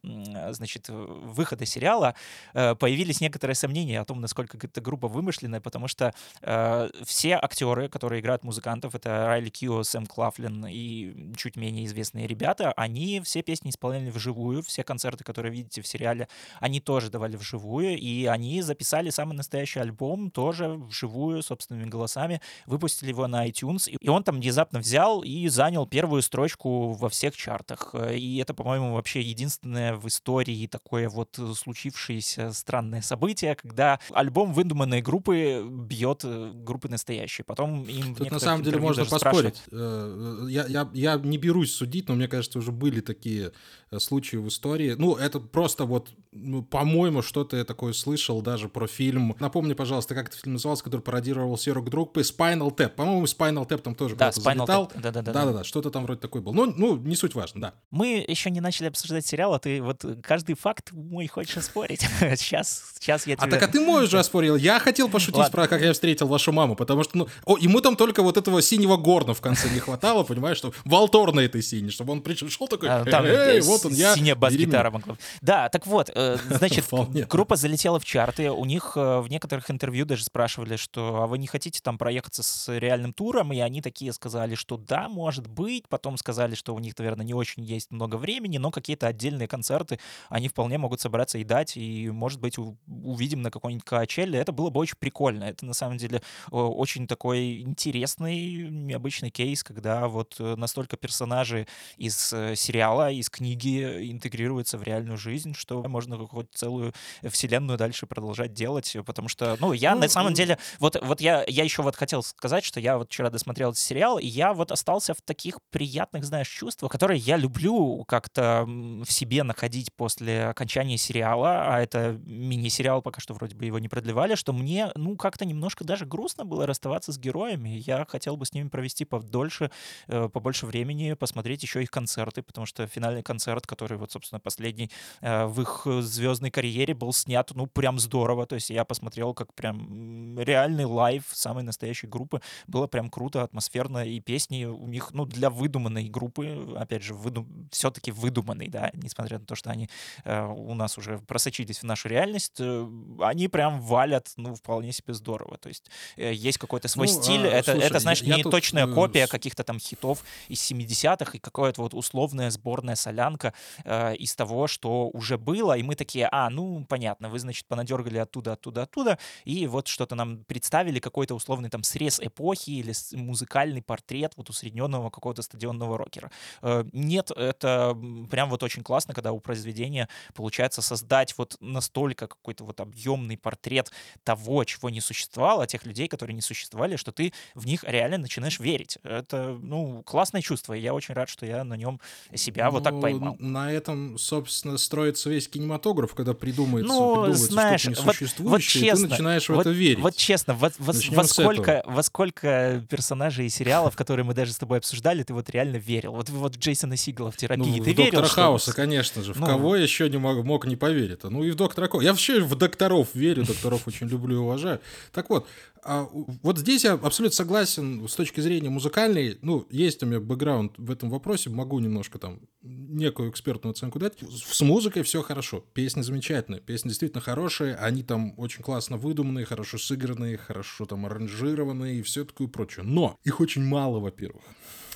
значит, 0.50 0.88
выхода 0.88 1.64
сериала 1.66 2.14
э, 2.54 2.74
появились 2.74 3.20
некоторые 3.20 3.54
сомнения 3.54 4.00
о 4.00 4.04
том, 4.04 4.20
насколько 4.20 4.56
эта 4.56 4.80
группа 4.80 5.08
вымышленная, 5.08 5.60
потому 5.60 5.88
что 5.88 5.97
э, 6.42 6.88
все 7.04 7.34
актеры, 7.34 7.88
которые 7.88 8.20
играют 8.20 8.44
музыкантов, 8.44 8.94
это 8.94 9.26
Райли 9.26 9.48
Кио, 9.48 9.82
Сэм 9.82 10.06
Клафлин 10.06 10.66
и 10.66 11.34
чуть 11.36 11.56
менее 11.56 11.86
известные 11.86 12.26
ребята, 12.26 12.72
они 12.72 13.20
все 13.20 13.42
песни 13.42 13.70
исполняли 13.70 14.10
вживую, 14.10 14.62
все 14.62 14.84
концерты, 14.84 15.24
которые 15.24 15.52
видите 15.52 15.82
в 15.82 15.86
сериале, 15.86 16.28
они 16.60 16.80
тоже 16.80 17.10
давали 17.10 17.36
вживую, 17.36 17.98
и 17.98 18.26
они 18.26 18.62
записали 18.62 19.10
самый 19.10 19.34
настоящий 19.34 19.80
альбом 19.80 20.30
тоже 20.30 20.68
вживую, 20.68 21.42
собственными 21.42 21.88
голосами, 21.88 22.40
выпустили 22.66 23.10
его 23.10 23.26
на 23.26 23.48
iTunes, 23.48 23.88
и 23.88 24.08
он 24.08 24.22
там 24.24 24.36
внезапно 24.36 24.78
взял 24.78 25.22
и 25.22 25.48
занял 25.48 25.86
первую 25.86 26.22
строчку 26.22 26.92
во 26.92 27.08
всех 27.08 27.36
чартах. 27.36 27.94
И 28.12 28.38
это, 28.38 28.54
по-моему, 28.54 28.94
вообще 28.94 29.20
единственное 29.20 29.94
в 29.94 30.06
истории 30.08 30.66
такое 30.66 31.08
вот 31.08 31.38
случившееся 31.54 32.52
странное 32.52 33.02
событие, 33.02 33.54
когда 33.54 33.98
альбом 34.10 34.52
выдуманной 34.52 35.02
группы 35.02 35.64
бьет 35.88 36.20
э, 36.24 36.52
группы 36.54 36.88
настоящие. 36.88 37.44
Потом 37.44 37.84
им 37.84 38.14
Тут 38.14 38.30
на 38.30 38.38
самом 38.38 38.62
деле 38.62 38.78
можно 38.78 39.04
поспорить. 39.04 39.62
Э, 39.72 40.46
я, 40.48 40.66
я, 40.66 40.88
я 40.92 41.16
не 41.16 41.38
берусь 41.38 41.74
судить, 41.74 42.08
но 42.08 42.14
мне 42.14 42.28
кажется, 42.28 42.58
уже 42.58 42.70
были 42.70 43.00
такие 43.00 43.52
э, 43.90 43.98
случаи 43.98 44.36
в 44.36 44.48
истории. 44.48 44.94
Ну, 44.98 45.16
это 45.16 45.40
просто 45.40 45.84
вот, 45.86 46.10
ну, 46.32 46.62
по-моему, 46.62 47.22
что-то 47.22 47.56
я 47.56 47.64
такое 47.64 47.92
слышал 47.92 48.42
даже 48.42 48.68
про 48.68 48.86
фильм. 48.86 49.34
Напомни, 49.40 49.72
пожалуйста, 49.72 50.14
как 50.14 50.28
этот 50.28 50.40
фильм 50.40 50.54
назывался, 50.54 50.84
который 50.84 51.00
пародировал 51.00 51.56
серию 51.56 51.82
группы 51.82 52.20
Spinal 52.20 52.74
Tap. 52.74 52.90
По-моему, 52.90 53.24
Spinal 53.24 53.66
Tap 53.66 53.78
там 53.78 53.94
тоже 53.94 54.14
да, 54.14 54.28
Spinal 54.28 54.42
залетал. 54.42 54.84
Tap. 54.86 55.00
Да, 55.00 55.10
да, 55.10 55.22
да, 55.22 55.32
да, 55.32 55.44
да, 55.46 55.52
да, 55.52 55.64
что-то 55.64 55.90
там 55.90 56.04
вроде 56.04 56.20
такое 56.20 56.42
было. 56.42 56.52
Ну, 56.52 56.66
ну, 56.76 56.96
не 56.96 57.16
суть 57.16 57.34
важно, 57.34 57.60
да. 57.60 57.74
Мы 57.90 58.24
еще 58.26 58.50
не 58.50 58.60
начали 58.60 58.88
обсуждать 58.88 59.26
сериал, 59.26 59.54
а 59.54 59.58
ты 59.58 59.80
вот 59.82 60.04
каждый 60.22 60.54
факт 60.54 60.92
мой 60.92 61.26
хочешь 61.26 61.56
оспорить. 61.56 62.00
сейчас, 62.36 62.92
сейчас 62.98 63.26
я 63.26 63.36
тебе... 63.36 63.46
А 63.46 63.50
так 63.50 63.62
а 63.62 63.68
ты 63.68 63.80
мой 63.80 64.04
уже 64.04 64.18
оспорил. 64.18 64.56
Я 64.56 64.78
хотел 64.78 65.08
пошутить 65.08 65.36
Ладно. 65.36 65.52
про 65.52 65.68
как 65.68 65.77
я 65.78 65.92
встретил 65.92 66.26
вашу 66.28 66.52
маму, 66.52 66.76
потому 66.76 67.04
что, 67.04 67.18
ну, 67.18 67.28
о, 67.44 67.56
ему 67.58 67.80
там 67.80 67.96
только 67.96 68.22
вот 68.22 68.36
этого 68.36 68.62
синего 68.62 68.96
горна 68.96 69.34
в 69.34 69.40
конце 69.40 69.68
не 69.70 69.80
хватало, 69.80 70.24
понимаешь, 70.24 70.56
что 70.56 70.72
Валтор 70.84 71.32
на 71.32 71.40
этой 71.40 71.62
сине, 71.62 71.90
чтобы 71.90 72.12
он 72.12 72.22
пришел 72.22 72.68
такой, 72.68 72.88
а, 72.88 73.04
там, 73.04 73.24
эй, 73.24 73.60
вот 73.60 73.84
он, 73.86 73.92
я... 73.92 74.14
Синяя 74.14 74.34
бас-гитара 74.34 74.90
могла. 74.90 75.16
Да, 75.40 75.68
так 75.68 75.86
вот, 75.86 76.10
э, 76.14 76.38
значит, 76.50 76.84
группа 77.28 77.56
залетела 77.56 77.98
в 78.00 78.04
чарты, 78.04 78.50
у 78.50 78.64
них 78.64 78.92
э, 78.96 79.20
в 79.20 79.28
некоторых 79.28 79.70
интервью 79.70 80.04
даже 80.04 80.24
спрашивали, 80.24 80.76
что, 80.76 81.22
а 81.22 81.26
вы 81.26 81.38
не 81.38 81.46
хотите 81.46 81.80
там 81.82 81.98
проехаться 81.98 82.42
с 82.42 82.72
реальным 82.78 83.12
туром, 83.12 83.52
и 83.52 83.58
они 83.58 83.82
такие 83.82 84.12
сказали, 84.12 84.54
что 84.54 84.76
да, 84.76 85.08
может 85.08 85.46
быть, 85.46 85.88
потом 85.88 86.16
сказали, 86.16 86.54
что 86.54 86.74
у 86.74 86.78
них, 86.78 86.96
наверное, 86.98 87.24
не 87.24 87.34
очень 87.34 87.62
есть 87.64 87.90
много 87.90 88.16
времени, 88.16 88.58
но 88.58 88.70
какие-то 88.70 89.06
отдельные 89.06 89.48
концерты 89.48 89.98
они 90.28 90.48
вполне 90.48 90.78
могут 90.78 91.00
собраться 91.00 91.38
и 91.38 91.44
дать, 91.44 91.76
и, 91.76 92.10
может 92.10 92.40
быть, 92.40 92.56
увидим 92.86 93.42
на 93.42 93.50
какой-нибудь 93.50 93.84
Коачелле. 93.84 94.38
Это 94.38 94.52
было 94.52 94.70
бы 94.70 94.80
очень 94.80 94.96
прикольно. 94.98 95.44
Это, 95.44 95.64
на 95.68 95.74
самом 95.74 95.98
деле, 95.98 96.22
очень 96.50 97.06
такой 97.06 97.60
интересный, 97.60 98.68
необычный 98.68 99.30
кейс, 99.30 99.62
когда 99.62 100.08
вот 100.08 100.36
э, 100.38 100.56
настолько 100.56 100.96
персонажи 100.96 101.66
из 101.96 102.32
э, 102.32 102.56
сериала, 102.56 103.10
из 103.10 103.30
книги 103.30 104.10
интегрируются 104.10 104.78
в 104.78 104.82
реальную 104.82 105.18
жизнь, 105.18 105.54
что 105.54 105.82
можно 105.88 106.16
какую-то 106.18 106.50
целую 106.52 106.92
вселенную 107.28 107.78
дальше 107.78 108.06
продолжать 108.06 108.52
делать, 108.52 108.96
потому 109.06 109.28
что, 109.28 109.56
ну, 109.60 109.72
я 109.72 109.94
ну, 109.94 110.02
на 110.02 110.08
самом 110.08 110.34
деле, 110.34 110.58
вот, 110.78 110.96
вот 111.02 111.20
я, 111.20 111.44
я 111.46 111.64
еще 111.64 111.82
вот 111.82 111.96
хотел 111.96 112.22
сказать, 112.22 112.64
что 112.64 112.80
я 112.80 112.98
вот 112.98 113.08
вчера 113.08 113.30
досмотрел 113.30 113.70
этот 113.70 113.80
сериал, 113.80 114.18
и 114.18 114.26
я 114.26 114.52
вот 114.52 114.72
остался 114.72 115.14
в 115.14 115.22
таких 115.22 115.58
приятных, 115.70 116.24
знаешь, 116.24 116.48
чувствах, 116.48 116.90
которые 116.90 117.18
я 117.18 117.36
люблю 117.36 118.04
как-то 118.04 118.64
в 118.66 119.10
себе 119.10 119.42
находить 119.42 119.92
после 119.92 120.46
окончания 120.46 120.98
сериала, 120.98 121.74
а 121.74 121.80
это 121.80 122.18
мини-сериал, 122.24 123.02
пока 123.02 123.20
что 123.20 123.34
вроде 123.34 123.54
бы 123.54 123.64
его 123.64 123.78
не 123.78 123.88
продлевали, 123.88 124.34
что 124.34 124.52
мне, 124.52 124.90
ну, 124.94 125.16
как-то 125.16 125.44
немножко 125.58 125.84
даже 125.84 126.06
грустно 126.06 126.44
было 126.44 126.66
расставаться 126.66 127.12
с 127.12 127.18
героями. 127.18 127.82
Я 127.84 128.06
хотел 128.08 128.36
бы 128.36 128.46
с 128.46 128.54
ними 128.54 128.68
провести 128.68 129.04
подольше, 129.04 129.70
э, 130.06 130.28
побольше 130.28 130.66
времени, 130.66 131.14
посмотреть 131.14 131.62
еще 131.62 131.82
их 131.82 131.90
концерты, 131.90 132.42
потому 132.42 132.66
что 132.66 132.86
финальный 132.86 133.22
концерт, 133.22 133.66
который 133.66 133.98
вот, 133.98 134.12
собственно, 134.12 134.40
последний 134.40 134.90
э, 135.20 135.46
в 135.46 135.60
их 135.60 135.86
звездной 136.02 136.50
карьере 136.50 136.94
был 136.94 137.12
снят, 137.12 137.50
ну, 137.54 137.66
прям 137.66 137.98
здорово. 137.98 138.46
То 138.46 138.54
есть 138.54 138.70
я 138.70 138.84
посмотрел 138.84 139.34
как 139.34 139.52
прям 139.54 140.38
реальный 140.38 140.84
live 140.84 141.24
самой 141.32 141.64
настоящей 141.64 142.06
группы. 142.06 142.40
Было 142.68 142.86
прям 142.86 143.10
круто, 143.10 143.42
атмосферно, 143.42 144.04
и 144.04 144.20
песни 144.20 144.64
у 144.64 144.86
них, 144.86 145.10
ну, 145.12 145.24
для 145.24 145.50
выдуманной 145.50 146.08
группы, 146.08 146.74
опять 146.76 147.02
же, 147.02 147.14
выдум... 147.14 147.68
все-таки 147.72 148.12
выдуманной, 148.12 148.68
да, 148.68 148.90
несмотря 148.94 149.38
на 149.38 149.44
то, 149.44 149.56
что 149.56 149.70
они 149.70 149.88
э, 150.24 150.46
у 150.46 150.74
нас 150.74 150.98
уже 150.98 151.18
просочились 151.18 151.80
в 151.80 151.82
нашу 151.82 152.08
реальность, 152.08 152.60
э, 152.60 152.88
они 153.20 153.48
прям 153.48 153.80
валят, 153.80 154.32
ну, 154.36 154.54
вполне 154.54 154.92
себе 154.92 155.14
здорово. 155.14 155.47
То 155.56 155.68
есть 155.68 155.90
э, 156.16 156.32
есть 156.32 156.58
какой-то 156.58 156.88
свой 156.88 157.06
ну, 157.06 157.22
стиль. 157.22 157.46
А, 157.46 157.50
это, 157.50 157.72
слушай, 157.72 157.86
это, 157.86 157.98
знаешь, 157.98 158.22
я, 158.22 158.36
не 158.36 158.42
я 158.42 158.50
точная 158.50 158.86
тут... 158.86 158.94
копия 158.94 159.26
каких-то 159.26 159.64
там 159.64 159.78
хитов 159.78 160.24
из 160.48 160.70
70-х 160.70 161.32
и 161.32 161.38
какая-то 161.38 161.82
вот 161.82 161.94
условная 161.94 162.50
сборная 162.50 162.96
солянка 162.96 163.54
э, 163.84 164.16
из 164.16 164.34
того, 164.34 164.66
что 164.66 165.08
уже 165.08 165.38
было. 165.38 165.76
И 165.76 165.82
мы 165.82 165.94
такие, 165.94 166.28
а, 166.30 166.50
ну, 166.50 166.84
понятно, 166.88 167.28
вы, 167.28 167.38
значит, 167.38 167.66
понадергали 167.66 168.18
оттуда, 168.18 168.52
оттуда, 168.52 168.82
оттуда, 168.82 169.18
и 169.44 169.66
вот 169.66 169.88
что-то 169.88 170.14
нам 170.14 170.44
представили, 170.44 170.98
какой-то 170.98 171.34
условный 171.34 171.70
там 171.70 171.82
срез 171.82 172.20
эпохи 172.20 172.70
или 172.70 172.92
музыкальный 173.16 173.82
портрет 173.82 174.32
вот 174.36 174.50
усредненного 174.50 175.10
какого-то 175.10 175.42
стадионного 175.42 175.98
рокера. 175.98 176.30
Э, 176.62 176.84
нет, 176.92 177.30
это 177.30 177.96
прям 178.30 178.50
вот 178.50 178.62
очень 178.62 178.82
классно, 178.82 179.14
когда 179.14 179.32
у 179.32 179.40
произведения 179.40 180.08
получается 180.34 180.82
создать 180.82 181.36
вот 181.38 181.56
настолько 181.60 182.26
какой-то 182.26 182.64
вот 182.64 182.80
объемный 182.80 183.36
портрет 183.36 183.90
того, 184.24 184.64
чего 184.64 184.90
не 184.90 185.00
существовало, 185.38 185.66
тех 185.66 185.86
людей, 185.86 186.08
которые 186.08 186.34
не 186.34 186.40
существовали, 186.40 186.96
что 186.96 187.12
ты 187.12 187.32
в 187.54 187.66
них 187.66 187.84
реально 187.84 188.18
начинаешь 188.18 188.58
верить. 188.58 188.98
Это, 189.04 189.56
ну, 189.62 190.02
классное 190.04 190.42
чувство, 190.42 190.74
и 190.74 190.80
я 190.80 190.94
очень 190.94 191.14
рад, 191.14 191.28
что 191.28 191.46
я 191.46 191.64
на 191.64 191.74
нем 191.74 192.00
себя 192.34 192.66
ну, 192.66 192.72
вот 192.72 192.84
так 192.84 192.94
ну, 192.94 193.00
поймал. 193.00 193.36
На 193.38 193.72
этом, 193.72 194.18
собственно, 194.18 194.78
строится 194.78 195.30
весь 195.30 195.48
кинематограф, 195.48 196.14
когда 196.14 196.34
придумается, 196.34 196.92
ну, 196.92 196.98
придумывается 196.98 197.44
знаешь, 197.44 197.80
что-то 197.82 198.00
несуществующее, 198.02 198.44
вот, 198.44 198.50
вот 198.50 198.62
честно, 198.62 199.04
и 199.04 199.08
ты 199.08 199.08
начинаешь 199.10 199.44
в 199.44 199.48
вот, 199.50 199.60
это 199.60 199.70
верить. 199.70 200.00
Вот 200.00 200.16
честно, 200.16 200.54
во, 200.54 200.70
во, 200.78 200.92
во, 200.92 201.24
сколько, 201.24 201.82
во 201.86 202.02
сколько 202.02 202.84
персонажей 202.90 203.46
и 203.46 203.48
сериалов, 203.48 203.94
которые 203.96 204.24
мы 204.24 204.34
даже 204.34 204.52
с 204.52 204.56
тобой 204.56 204.78
обсуждали, 204.78 205.22
ты 205.22 205.34
вот 205.34 205.50
реально 205.50 205.76
верил? 205.76 206.12
Вот 206.12 206.30
вот 206.30 206.56
Джейсона 206.56 206.96
Сигала 206.96 207.30
в 207.30 207.36
терапии, 207.36 207.78
ну, 207.78 207.84
ты 207.84 207.92
в 207.92 207.96
верил? 207.96 208.20
Доктора 208.22 208.26
Хауса, 208.26 208.72
конечно 208.72 209.22
же. 209.22 209.32
В 209.32 209.40
ну, 209.40 209.46
кого 209.46 209.76
еще 209.76 210.08
не 210.10 210.18
мог, 210.18 210.44
мог 210.44 210.66
не 210.66 210.76
поверить? 210.76 211.22
Ну 211.22 211.44
и 211.44 211.50
в 211.50 211.54
Доктора 211.54 211.88
Хауса. 211.88 212.04
Я 212.04 212.12
вообще 212.12 212.40
в 212.40 212.54
докторов 212.56 213.08
верю, 213.14 213.44
докторов 213.44 213.86
очень 213.86 214.08
люблю 214.08 214.36
и 214.36 214.38
уважаю. 214.38 214.80
Так 215.12 215.27
вот, 215.28 215.46
а 215.82 216.08
вот 216.42 216.58
здесь 216.58 216.84
я 216.84 216.94
абсолютно 216.94 217.34
согласен 217.34 218.06
с 218.08 218.14
точки 218.14 218.40
зрения 218.40 218.68
музыкальной. 218.68 219.38
Ну, 219.42 219.66
есть 219.70 220.02
у 220.02 220.06
меня 220.06 220.20
бэкграунд 220.20 220.74
в 220.76 220.90
этом 220.90 221.10
вопросе, 221.10 221.50
могу 221.50 221.78
немножко 221.78 222.18
там 222.18 222.40
некую 222.62 223.30
экспертную 223.30 223.72
оценку 223.72 223.98
дать. 223.98 224.18
С 224.30 224.60
музыкой 224.60 225.02
все 225.02 225.22
хорошо, 225.22 225.64
песни 225.72 226.02
замечательные, 226.02 226.60
песни 226.60 226.88
действительно 226.88 227.20
хорошие, 227.20 227.74
они 227.76 228.02
там 228.02 228.34
очень 228.38 228.62
классно 228.62 228.96
выдуманные, 228.96 229.46
хорошо 229.46 229.78
сыгранные, 229.78 230.36
хорошо 230.36 230.84
там 230.84 231.06
аранжированные 231.06 232.00
и 232.00 232.02
все 232.02 232.24
такое 232.24 232.48
прочее. 232.48 232.84
Но 232.84 233.16
их 233.24 233.40
очень 233.40 233.64
мало, 233.64 234.00
во-первых. 234.00 234.42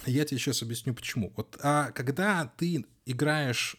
Я 0.06 0.24
тебе 0.24 0.38
сейчас 0.38 0.62
объясню 0.62 0.94
почему. 0.94 1.32
Вот 1.36 1.56
а 1.62 1.90
когда 1.92 2.52
ты 2.56 2.84
играешь 3.06 3.76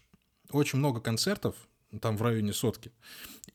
очень 0.51 0.79
много 0.79 1.01
концертов, 1.01 1.55
там 2.01 2.17
в 2.17 2.21
районе 2.21 2.53
сотки, 2.53 2.91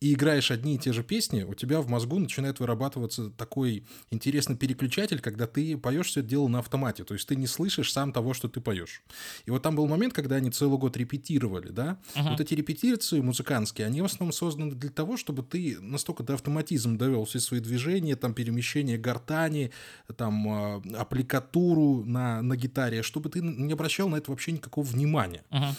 и 0.01 0.13
играешь 0.15 0.51
одни 0.51 0.77
и 0.77 0.79
те 0.79 0.93
же 0.93 1.03
песни, 1.03 1.43
у 1.43 1.55
тебя 1.55 1.81
в 1.81 1.89
мозгу 1.89 2.19
начинает 2.19 2.61
вырабатываться 2.61 3.31
такой 3.31 3.85
интересный 4.11 4.57
переключатель, 4.57 5.21
когда 5.21 5.47
ты 5.47 5.77
поешь 5.77 6.07
все 6.07 6.21
это 6.21 6.29
дело 6.29 6.49
на 6.49 6.61
автомате, 6.61 7.05
то 7.05 7.15
есть 7.15 7.27
ты 7.27 7.37
не 7.37 7.47
слышишь 7.47 7.93
сам 7.93 8.13
того, 8.13 8.35
что 8.35 8.49
ты 8.49 8.61
поешь. 8.61 9.03
И 9.47 9.51
вот 9.51 9.63
там 9.63 9.75
был 9.75 9.87
момент, 9.87 10.13
когда 10.13 10.37
они 10.37 10.51
целый 10.51 10.79
год 10.79 10.97
репетировали, 10.97 11.71
да, 11.71 11.99
uh-huh. 12.15 12.31
вот 12.31 12.41
эти 12.41 12.55
репетиции 12.55 13.21
музыкантские, 13.21 13.87
они 13.87 14.03
в 14.03 14.05
основном 14.05 14.33
созданы 14.33 14.73
для 14.73 14.91
того, 14.91 15.17
чтобы 15.17 15.43
ты 15.43 15.79
настолько 15.81 16.23
до 16.23 16.35
автоматизм 16.35 16.97
довел 16.97 17.25
все 17.25 17.41
свои 17.41 17.61
движения, 17.61 18.15
там 18.15 18.35
перемещение 18.35 18.99
гортани, 18.99 19.73
там 20.17 20.83
э, 20.85 20.97
аппликатуру 20.97 22.05
на, 22.05 22.43
на 22.43 22.57
гитаре, 22.57 23.03
чтобы 23.03 23.31
ты 23.31 23.41
не 23.41 23.73
обращал 23.73 24.09
на 24.09 24.17
это 24.17 24.31
вообще 24.31 24.53
никакого 24.53 24.85
внимания. 24.85 25.43
Uh-huh. 25.51 25.75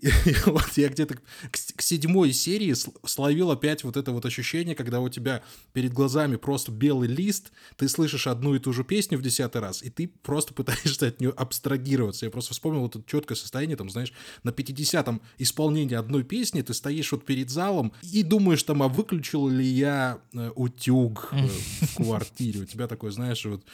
И, 0.00 0.08
и 0.08 0.34
вот 0.46 0.70
я 0.76 0.88
где-то 0.88 1.14
к, 1.14 1.50
к 1.50 1.82
седьмой 2.00 2.32
серии 2.32 2.74
словил 3.06 3.50
опять 3.50 3.84
вот 3.84 3.96
это 3.96 4.12
вот 4.12 4.24
ощущение, 4.24 4.74
когда 4.74 5.00
у 5.00 5.08
тебя 5.08 5.42
перед 5.72 5.92
глазами 5.92 6.36
просто 6.36 6.72
белый 6.72 7.08
лист, 7.08 7.52
ты 7.76 7.88
слышишь 7.88 8.26
одну 8.26 8.54
и 8.54 8.58
ту 8.58 8.72
же 8.72 8.84
песню 8.84 9.18
в 9.18 9.22
десятый 9.22 9.60
раз, 9.60 9.82
и 9.82 9.90
ты 9.90 10.08
просто 10.08 10.54
пытаешься 10.54 11.08
от 11.08 11.20
нее 11.20 11.30
абстрагироваться. 11.36 12.26
Я 12.26 12.30
просто 12.30 12.52
вспомнил 12.52 12.80
вот 12.80 12.96
это 12.96 13.04
четкое 13.06 13.36
состояние, 13.36 13.76
там, 13.76 13.90
знаешь, 13.90 14.12
на 14.42 14.50
50-м 14.50 15.20
исполнении 15.38 15.94
одной 15.94 16.24
песни 16.24 16.62
ты 16.62 16.72
стоишь 16.72 17.12
вот 17.12 17.26
перед 17.26 17.50
залом 17.50 17.92
и 18.02 18.22
думаешь 18.22 18.62
там, 18.62 18.82
а 18.82 18.88
выключил 18.88 19.48
ли 19.48 19.66
я 19.66 20.20
э, 20.32 20.50
утюг 20.54 21.28
э, 21.32 21.46
в 21.86 21.96
квартире? 21.96 22.60
У 22.60 22.64
тебя 22.64 22.86
такое, 22.86 23.10
знаешь, 23.10 23.44
вот 23.44 23.64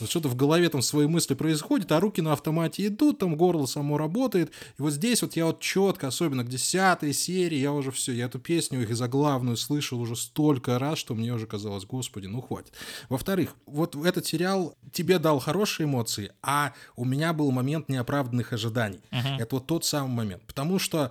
что-то 0.00 0.28
в 0.28 0.36
голове 0.36 0.68
там 0.68 0.82
свои 0.82 1.06
мысли 1.06 1.34
происходит, 1.34 1.92
а 1.92 2.00
руки 2.00 2.22
на 2.22 2.32
автомате 2.32 2.86
идут, 2.86 3.18
там 3.18 3.36
горло 3.36 3.66
само 3.66 3.98
работает. 3.98 4.50
И 4.78 4.82
вот 4.82 4.92
здесь 4.92 5.22
вот 5.22 5.36
я 5.36 5.46
вот 5.46 5.60
четко, 5.60 6.08
особенно 6.08 6.44
к 6.44 6.48
десятой 6.48 7.12
серии, 7.12 7.58
я 7.58 7.72
уже 7.72 7.90
все, 7.90 8.12
я 8.12 8.26
эту 8.26 8.38
песню 8.38 8.82
их 8.82 8.90
и 8.90 8.94
заглавную 8.94 9.56
слышал 9.56 10.00
уже 10.00 10.16
столько 10.16 10.78
раз, 10.78 10.98
что 10.98 11.14
мне 11.14 11.32
уже 11.32 11.46
казалось, 11.46 11.84
господи, 11.84 12.26
ну 12.26 12.40
хватит. 12.40 12.72
Во-вторых, 13.08 13.54
вот 13.66 13.94
этот 13.96 14.26
сериал 14.26 14.74
тебе 14.92 15.18
дал 15.18 15.38
хорошие 15.38 15.84
эмоции, 15.86 16.32
а 16.42 16.72
у 16.96 17.04
меня 17.04 17.32
был 17.32 17.50
момент 17.50 17.88
неоправданных 17.88 18.52
ожиданий. 18.52 19.00
Uh-huh. 19.10 19.38
Это 19.38 19.56
вот 19.56 19.66
тот 19.66 19.84
самый 19.84 20.14
момент. 20.14 20.42
Потому 20.46 20.78
что 20.78 21.10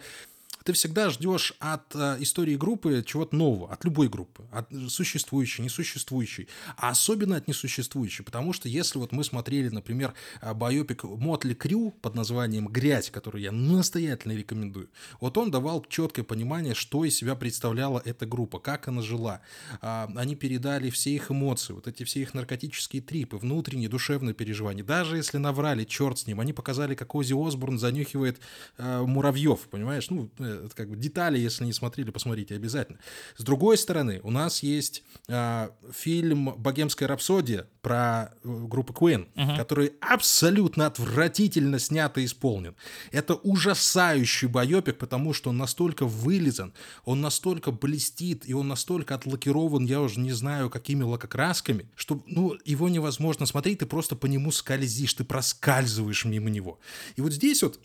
ты 0.64 0.74
всегда 0.74 1.10
ждешь 1.10 1.54
от 1.60 1.96
э, 1.96 2.18
истории 2.20 2.56
группы 2.56 3.04
чего-то 3.06 3.36
нового, 3.36 3.72
от 3.72 3.84
любой 3.84 4.10
группы, 4.10 4.46
от 4.52 4.68
существующей, 4.90 5.64
несуществующей, 5.64 6.48
а 6.78 6.90
особенно 6.90 7.36
от 7.38 7.48
несуществующей, 7.48 8.24
потому 8.24 8.54
что 8.54 8.70
если 8.70 9.00
вот 9.00 9.12
мы 9.12 9.24
смотрели, 9.24 9.70
например, 9.70 10.14
э, 10.42 10.54
байопик 10.54 11.04
Мотли 11.04 11.54
Крю 11.54 11.92
под 12.02 12.16
названием 12.16 12.68
«Грязь», 12.68 13.10
который 13.10 13.42
я 13.44 13.52
настоятельно 13.52 14.34
рекомендую, 14.34 14.90
вот 15.20 15.38
он 15.38 15.52
давал 15.52 15.86
четкое 15.88 16.26
понимание, 16.26 16.74
что 16.74 17.06
из 17.06 17.16
себя 17.16 17.36
представляла 17.36 18.02
эта 18.04 18.26
группа, 18.26 18.60
как 18.60 18.88
она 18.88 19.02
жила. 19.02 19.42
Э, 19.82 20.08
они 20.16 20.36
передали 20.36 20.90
все 20.90 21.12
их 21.12 21.32
эмоции, 21.32 21.74
вот 21.74 21.88
эти 21.88 22.04
все 22.04 22.22
их 22.22 22.34
наркотические 22.34 23.02
трипы, 23.02 23.38
внутренние 23.38 23.90
душевные 23.90 24.34
переживания. 24.34 24.84
Даже 24.84 25.18
если 25.18 25.38
наврали, 25.38 25.84
черт 25.86 26.20
с 26.20 26.28
ним, 26.28 26.40
они 26.40 26.54
показали, 26.54 26.96
как 26.96 27.16
Ози 27.16 27.34
Осборн 27.34 27.80
занюхивает 27.80 28.40
э, 28.78 29.02
муравьев, 29.02 29.62
понимаешь? 29.70 30.10
Ну, 30.10 30.30
э, 30.40 30.51
как 30.74 30.90
бы 30.90 30.96
детали, 30.96 31.40
если 31.40 31.66
не 31.66 31.74
смотрели, 31.74 32.12
посмотрите 32.12 32.56
обязательно. 32.56 33.00
С 33.38 33.44
другой 33.44 33.78
стороны, 33.78 34.20
у 34.24 34.32
нас 34.32 34.64
есть 34.64 35.04
э, 35.28 35.70
фильм 35.92 36.54
«Богемская 36.58 37.08
рапсодия» 37.08 37.68
про 37.82 38.34
э, 38.44 38.66
группу 38.68 38.94
Queen, 38.94 39.28
uh-huh. 39.36 39.58
который 39.58 39.94
абсолютно 40.02 40.86
отвратительно 40.86 41.80
снят 41.80 42.18
и 42.18 42.26
исполнен. 42.26 42.76
Это 43.12 43.36
ужасающий 43.36 44.48
байопик, 44.48 44.98
потому 44.98 45.34
что 45.34 45.50
он 45.50 45.58
настолько 45.58 46.06
вылизан, 46.06 46.74
он 47.06 47.22
настолько 47.22 47.72
блестит, 47.72 48.48
и 48.48 48.54
он 48.54 48.68
настолько 48.68 49.16
отлакирован, 49.16 49.86
я 49.86 50.02
уже 50.02 50.20
не 50.20 50.32
знаю, 50.32 50.70
какими 50.70 51.04
лакокрасками, 51.04 51.90
что 51.96 52.24
ну, 52.28 52.56
его 52.66 52.90
невозможно 52.90 53.46
смотреть, 53.46 53.80
ты 53.80 53.86
просто 53.86 54.16
по 54.16 54.28
нему 54.28 54.52
скользишь, 54.52 55.14
ты 55.14 55.24
проскальзываешь 55.24 56.26
мимо 56.26 56.50
него. 56.50 56.80
И 57.16 57.22
вот 57.22 57.34
здесь 57.34 57.64
вот 57.64 57.80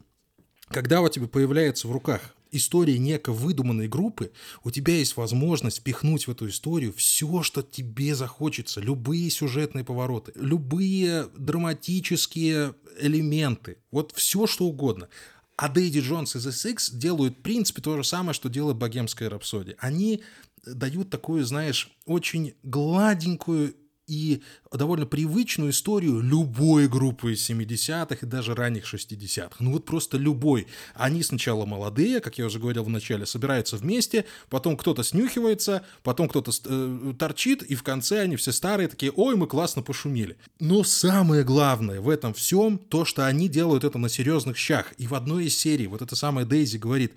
когда 0.68 1.00
у 1.00 1.08
тебя 1.08 1.28
появляется 1.28 1.88
в 1.88 1.92
руках 1.92 2.34
история 2.56 2.98
некой 2.98 3.34
выдуманной 3.34 3.88
группы, 3.88 4.32
у 4.64 4.70
тебя 4.70 4.94
есть 4.96 5.16
возможность 5.16 5.82
пихнуть 5.82 6.26
в 6.26 6.30
эту 6.30 6.48
историю 6.48 6.92
все, 6.92 7.42
что 7.42 7.62
тебе 7.62 8.14
захочется, 8.14 8.80
любые 8.80 9.30
сюжетные 9.30 9.84
повороты, 9.84 10.32
любые 10.34 11.28
драматические 11.36 12.74
элементы, 13.00 13.78
вот 13.90 14.12
все, 14.14 14.46
что 14.46 14.66
угодно. 14.66 15.08
А 15.56 15.70
Дэйди 15.70 16.00
Джонс 16.00 16.36
и 16.36 16.38
The 16.38 16.50
Six 16.50 16.94
делают, 16.94 17.38
в 17.38 17.42
принципе, 17.42 17.80
то 17.80 17.96
же 17.96 18.04
самое, 18.04 18.34
что 18.34 18.50
делает 18.50 18.76
Богемская 18.76 19.30
рапсодия. 19.30 19.76
Они 19.78 20.22
дают 20.66 21.08
такую, 21.08 21.44
знаешь, 21.44 21.90
очень 22.04 22.54
гладенькую 22.62 23.74
и 24.06 24.42
довольно 24.72 25.06
привычную 25.06 25.70
историю 25.70 26.20
любой 26.20 26.88
группы 26.88 27.32
из 27.32 27.48
70-х 27.48 28.18
и 28.22 28.26
даже 28.26 28.54
ранних 28.54 28.92
60-х. 28.92 29.56
Ну 29.58 29.72
вот 29.72 29.84
просто 29.84 30.16
любой. 30.16 30.66
Они 30.94 31.22
сначала 31.22 31.66
молодые, 31.66 32.20
как 32.20 32.38
я 32.38 32.46
уже 32.46 32.58
говорил 32.58 32.84
в 32.84 32.88
начале, 32.88 33.26
собираются 33.26 33.76
вместе, 33.76 34.24
потом 34.48 34.76
кто-то 34.76 35.02
снюхивается, 35.02 35.84
потом 36.02 36.28
кто-то 36.28 36.52
э, 36.64 37.14
торчит, 37.18 37.62
и 37.62 37.74
в 37.74 37.82
конце 37.82 38.20
они 38.20 38.36
все 38.36 38.52
старые 38.52 38.88
такие, 38.88 39.12
ой, 39.12 39.36
мы 39.36 39.46
классно 39.46 39.82
пошумели. 39.82 40.36
Но 40.60 40.84
самое 40.84 41.42
главное 41.42 42.00
в 42.00 42.08
этом 42.08 42.34
всем 42.34 42.78
то, 42.78 43.04
что 43.04 43.26
они 43.26 43.48
делают 43.48 43.84
это 43.84 43.98
на 43.98 44.08
серьезных 44.08 44.56
щах. 44.56 44.92
И 44.98 45.06
в 45.06 45.14
одной 45.14 45.46
из 45.46 45.58
серий 45.58 45.86
вот 45.86 46.02
эта 46.02 46.14
самая 46.16 46.44
Дейзи 46.44 46.76
говорит, 46.76 47.12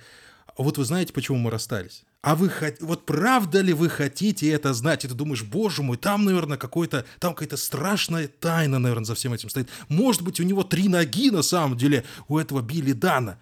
вот 0.58 0.78
вы 0.78 0.86
знаете, 0.86 1.14
почему 1.14 1.38
мы 1.38 1.52
расстались? 1.52 2.04
А 2.22 2.36
вы 2.36 2.52
вот 2.82 3.06
правда 3.06 3.62
ли 3.62 3.72
вы 3.72 3.90
хотите 3.90 4.50
это 4.50 4.74
знать? 4.74 5.06
И 5.06 5.08
ты 5.08 5.14
думаешь, 5.14 5.44
боже 5.44 5.84
мой, 5.84 5.96
там, 5.96 6.26
наверное, 6.26 6.58
какой-то, 6.58 7.06
там 7.20 7.34
какая-то 7.34 7.56
страшная 7.56 8.28
тайна, 8.28 8.78
наверное, 8.78 9.06
за 9.06 9.16
всем 9.16 9.34
этим 9.34 9.50
стоит. 9.50 9.70
Может 9.88 10.24
быть, 10.24 10.40
у 10.42 10.44
него 10.44 10.64
три 10.64 10.90
ноги 10.90 11.30
на 11.30 11.44
самом 11.44 11.78
деле, 11.78 12.04
у 12.28 12.38
этого 12.38 12.62
Билли 12.62 12.92
Дана. 12.92 13.40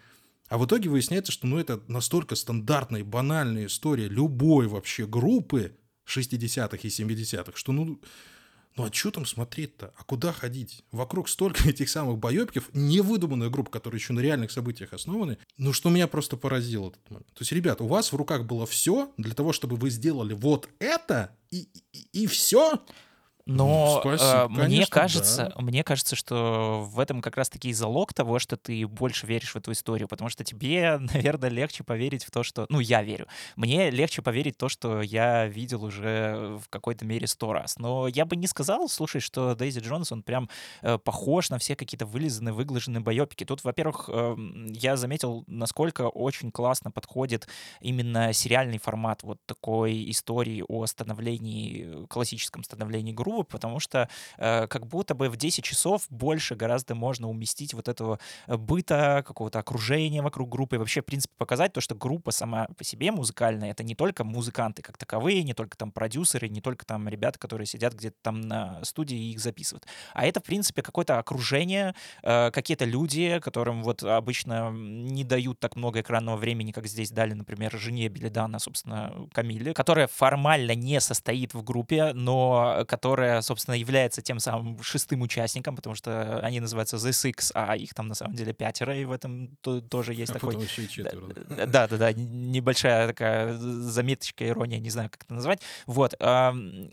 А 0.47 0.59
в 0.59 0.65
итоге 0.65 0.89
выясняется, 0.89 1.31
что 1.31 1.47
ну, 1.47 1.57
это 1.57 1.81
настолько 1.87 2.35
стандартная 2.35 3.01
и 3.01 3.03
банальная 3.03 3.65
история 3.65 4.07
любой 4.07 4.67
вообще 4.67 5.07
группы 5.07 5.75
60-х 6.07 6.77
и 6.77 6.87
70-х, 6.87 7.51
что 7.55 7.71
ну, 7.71 7.99
ну 8.77 8.85
а 8.85 8.93
что 8.93 9.11
там 9.11 9.25
смотреть-то? 9.25 9.93
А 9.97 10.03
куда 10.03 10.31
ходить? 10.31 10.83
Вокруг 10.91 11.27
столько 11.29 11.67
этих 11.69 11.89
самых 11.89 12.19
боебков, 12.19 12.69
невыдуманная 12.73 13.49
группа, 13.49 13.71
которые 13.71 13.99
еще 13.99 14.13
на 14.13 14.19
реальных 14.19 14.51
событиях 14.51 14.93
основаны. 14.93 15.37
Ну 15.57 15.73
что 15.73 15.89
меня 15.89 16.07
просто 16.07 16.37
поразило 16.37 16.89
этот 16.89 17.09
момент. 17.09 17.27
То 17.33 17.41
есть, 17.41 17.51
ребят, 17.51 17.81
у 17.81 17.87
вас 17.87 18.11
в 18.11 18.15
руках 18.15 18.45
было 18.45 18.65
все 18.65 19.11
для 19.17 19.33
того, 19.33 19.51
чтобы 19.51 19.75
вы 19.75 19.89
сделали 19.89 20.33
вот 20.33 20.69
это, 20.79 21.35
и, 21.49 21.67
и, 21.91 22.23
и 22.23 22.27
все. 22.27 22.81
Но 23.47 24.01
ну, 24.03 24.17
Спасибо, 24.17 24.43
э, 24.43 24.47
конечно, 24.47 24.67
мне 24.67 24.85
кажется, 24.85 25.53
да. 25.55 25.61
мне 25.61 25.83
кажется, 25.83 26.15
что 26.17 26.85
в 26.91 26.99
этом 26.99 27.21
как 27.21 27.37
раз-таки 27.37 27.69
и 27.69 27.73
залог 27.73 28.13
того, 28.13 28.39
что 28.39 28.57
ты 28.57 28.85
больше 28.85 29.25
веришь 29.25 29.51
в 29.51 29.55
эту 29.55 29.71
историю, 29.71 30.09
потому 30.09 30.29
что 30.29 30.43
тебе, 30.43 30.97
наверное, 31.13 31.49
легче 31.49 31.83
поверить 31.83 32.25
в 32.25 32.31
то, 32.31 32.43
что... 32.43 32.65
Ну, 32.69 32.81
я 32.81 33.01
верю. 33.03 33.27
Мне 33.55 33.89
легче 33.89 34.21
поверить 34.21 34.55
в 34.55 34.57
то, 34.57 34.67
что 34.67 35.01
я 35.01 35.47
видел 35.47 35.85
уже 35.85 36.59
в 36.61 36.67
какой-то 36.69 37.05
мере 37.05 37.25
сто 37.25 37.53
раз. 37.53 37.79
Но 37.79 38.07
я 38.07 38.25
бы 38.25 38.35
не 38.35 38.47
сказал, 38.47 38.89
слушай, 38.89 39.21
что 39.21 39.55
Дейзи 39.55 39.79
Джонс, 39.79 40.11
он 40.11 40.23
прям 40.23 40.49
э, 40.81 40.97
похож 40.97 41.49
на 41.49 41.57
все 41.57 41.77
какие-то 41.77 42.05
вылизанные, 42.05 42.53
выглаженные 42.53 43.01
боепики. 43.01 43.45
Тут, 43.45 43.63
во-первых, 43.63 44.09
э, 44.11 44.35
я 44.71 44.97
заметил, 44.97 45.45
насколько 45.47 46.09
очень 46.09 46.51
классно 46.51 46.91
подходит 46.91 47.47
именно 47.79 48.33
сериальный 48.33 48.77
формат 48.77 49.23
вот 49.23 49.39
такой 49.45 50.09
истории 50.11 50.65
о 50.67 50.85
становлении, 50.85 52.05
классическом 52.07 52.63
становлении 52.63 53.13
группы, 53.13 53.36
клубы, 53.37 53.47
потому 53.49 53.79
что 53.79 54.09
э, 54.37 54.67
как 54.67 54.87
будто 54.87 55.13
бы 55.13 55.29
в 55.29 55.37
10 55.37 55.63
часов 55.63 56.05
больше 56.09 56.55
гораздо 56.55 56.95
можно 56.95 57.29
уместить 57.29 57.73
вот 57.73 57.87
этого 57.87 58.19
э, 58.47 58.57
быта, 58.57 59.23
какого-то 59.25 59.59
окружения 59.59 60.21
вокруг 60.21 60.49
группы, 60.49 60.75
и 60.75 60.79
вообще, 60.79 61.01
в 61.01 61.05
принципе, 61.05 61.33
показать 61.37 61.73
то, 61.73 61.81
что 61.81 61.95
группа 61.95 62.31
сама 62.31 62.67
по 62.77 62.83
себе 62.83 63.11
музыкальная, 63.11 63.71
это 63.71 63.83
не 63.83 63.95
только 63.95 64.23
музыканты 64.23 64.81
как 64.81 64.97
таковые, 64.97 65.43
не 65.43 65.53
только 65.53 65.77
там 65.77 65.91
продюсеры, 65.91 66.49
не 66.49 66.61
только 66.61 66.85
там 66.85 67.07
ребята, 67.07 67.39
которые 67.39 67.67
сидят 67.67 67.93
где-то 67.93 68.15
там 68.21 68.41
на 68.41 68.83
студии 68.83 69.17
и 69.17 69.31
их 69.31 69.39
записывают, 69.39 69.85
а 70.13 70.25
это, 70.25 70.39
в 70.39 70.43
принципе, 70.43 70.81
какое-то 70.81 71.19
окружение, 71.19 71.93
э, 72.23 72.51
какие-то 72.51 72.85
люди, 72.85 73.39
которым 73.39 73.83
вот 73.83 74.03
обычно 74.03 74.71
не 74.71 75.23
дают 75.23 75.59
так 75.59 75.75
много 75.75 76.01
экранного 76.01 76.37
времени, 76.37 76.71
как 76.71 76.87
здесь 76.87 77.11
дали, 77.11 77.33
например, 77.33 77.77
жене 77.77 78.09
Белидана, 78.09 78.59
собственно, 78.59 79.27
Камиле, 79.33 79.73
которая 79.73 80.07
формально 80.07 80.75
не 80.75 80.99
состоит 80.99 81.53
в 81.53 81.63
группе, 81.63 82.13
но 82.13 82.85
которая 82.87 83.26
которая, 83.27 83.41
собственно, 83.41 83.75
является 83.75 84.21
тем 84.21 84.39
самым 84.39 84.81
шестым 84.81 85.21
участником, 85.21 85.75
потому 85.75 85.95
что 85.95 86.39
они 86.39 86.59
называются 86.59 86.97
The 86.97 87.09
Six, 87.09 87.51
а 87.53 87.75
их 87.75 87.93
там 87.93 88.07
на 88.07 88.15
самом 88.15 88.35
деле 88.35 88.53
пятеро, 88.53 88.95
и 88.95 89.05
в 89.05 89.11
этом 89.11 89.57
тоже 89.89 90.13
есть 90.13 90.31
а 90.31 90.33
такой... 90.35 90.55
еще 90.55 90.87
четверо. 90.87 91.27
Да, 91.67 91.87
да, 91.87 91.97
да, 91.97 92.13
небольшая 92.13 93.07
такая 93.07 93.57
заметочка, 93.57 94.47
ирония, 94.47 94.79
не 94.79 94.89
знаю, 94.89 95.09
как 95.09 95.23
это 95.23 95.33
назвать. 95.33 95.61
Вот. 95.85 96.13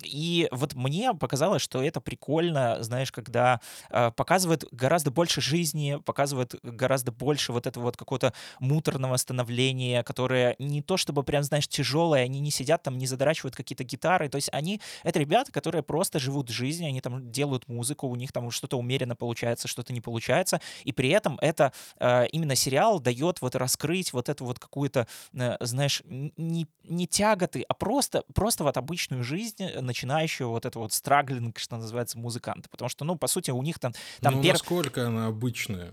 И 0.05 0.49
вот 0.51 0.75
мне 0.75 1.15
показалось, 1.15 1.63
что 1.63 1.83
это 1.83 2.01
прикольно, 2.01 2.83
знаешь, 2.83 3.13
когда 3.13 3.61
а, 3.91 4.11
показывает 4.11 4.65
гораздо 4.73 5.11
больше 5.11 5.41
жизни, 5.41 6.01
показывает 6.05 6.55
гораздо 6.63 7.13
больше 7.13 7.53
вот 7.53 7.67
этого 7.67 7.85
вот 7.85 7.97
какого-то 7.97 8.33
муторного 8.59 9.17
становления, 9.17 10.03
которое 10.03 10.57
не 10.59 10.83
то 10.83 10.97
чтобы 10.97 11.23
прям, 11.23 11.43
знаешь, 11.43 11.69
тяжелое, 11.69 12.25
они 12.25 12.41
не 12.41 12.51
сидят 12.51 12.83
там, 12.83 12.99
не 12.99 13.07
задрачивают 13.07 13.55
какие-то 13.55 13.85
гитары, 13.85 14.29
то 14.29 14.37
есть 14.37 14.49
они, 14.53 14.81
это 15.05 15.19
ребята, 15.19 15.53
которые 15.53 15.83
просто 15.83 16.19
живут 16.25 16.49
жизнь, 16.49 16.87
они 16.87 17.01
там 17.01 17.31
делают 17.31 17.69
музыку, 17.69 18.09
у 18.09 18.17
них 18.17 18.33
там 18.33 18.51
что-то 18.51 18.79
умеренно 18.79 19.15
получается, 19.15 19.69
что-то 19.69 19.93
не 19.93 20.01
получается, 20.01 20.61
и 20.85 20.93
при 20.93 21.11
этом 21.11 21.39
это 21.41 21.73
э, 22.01 22.27
именно 22.29 22.57
сериал 22.57 22.99
дает 22.99 23.41
вот 23.41 23.55
раскрыть 23.55 24.13
вот 24.13 24.29
эту 24.29 24.45
вот 24.45 24.59
какую-то, 24.59 25.07
э, 25.35 25.57
знаешь, 25.61 26.03
не, 26.07 26.67
не 26.83 27.07
тяготы, 27.07 27.65
а 27.69 27.75
просто, 27.75 28.25
просто 28.35 28.65
вот 28.65 28.77
обычную 28.77 29.23
жизнь, 29.23 29.63
э, 29.63 29.81
начинающую 29.81 30.49
вот 30.49 30.65
это 30.67 30.79
вот 30.79 30.93
страглинг, 30.93 31.59
что 31.59 31.77
называется, 31.77 32.19
музыканты, 32.19 32.69
потому 32.71 32.89
что, 32.89 33.05
ну, 33.05 33.17
по 33.17 33.27
сути, 33.27 33.51
у 33.51 33.63
них 33.63 33.79
там... 33.79 33.93
там 34.21 34.37
ну, 34.37 34.43
пер... 34.43 34.53
насколько 34.53 35.07
она 35.07 35.27
обычная? 35.27 35.93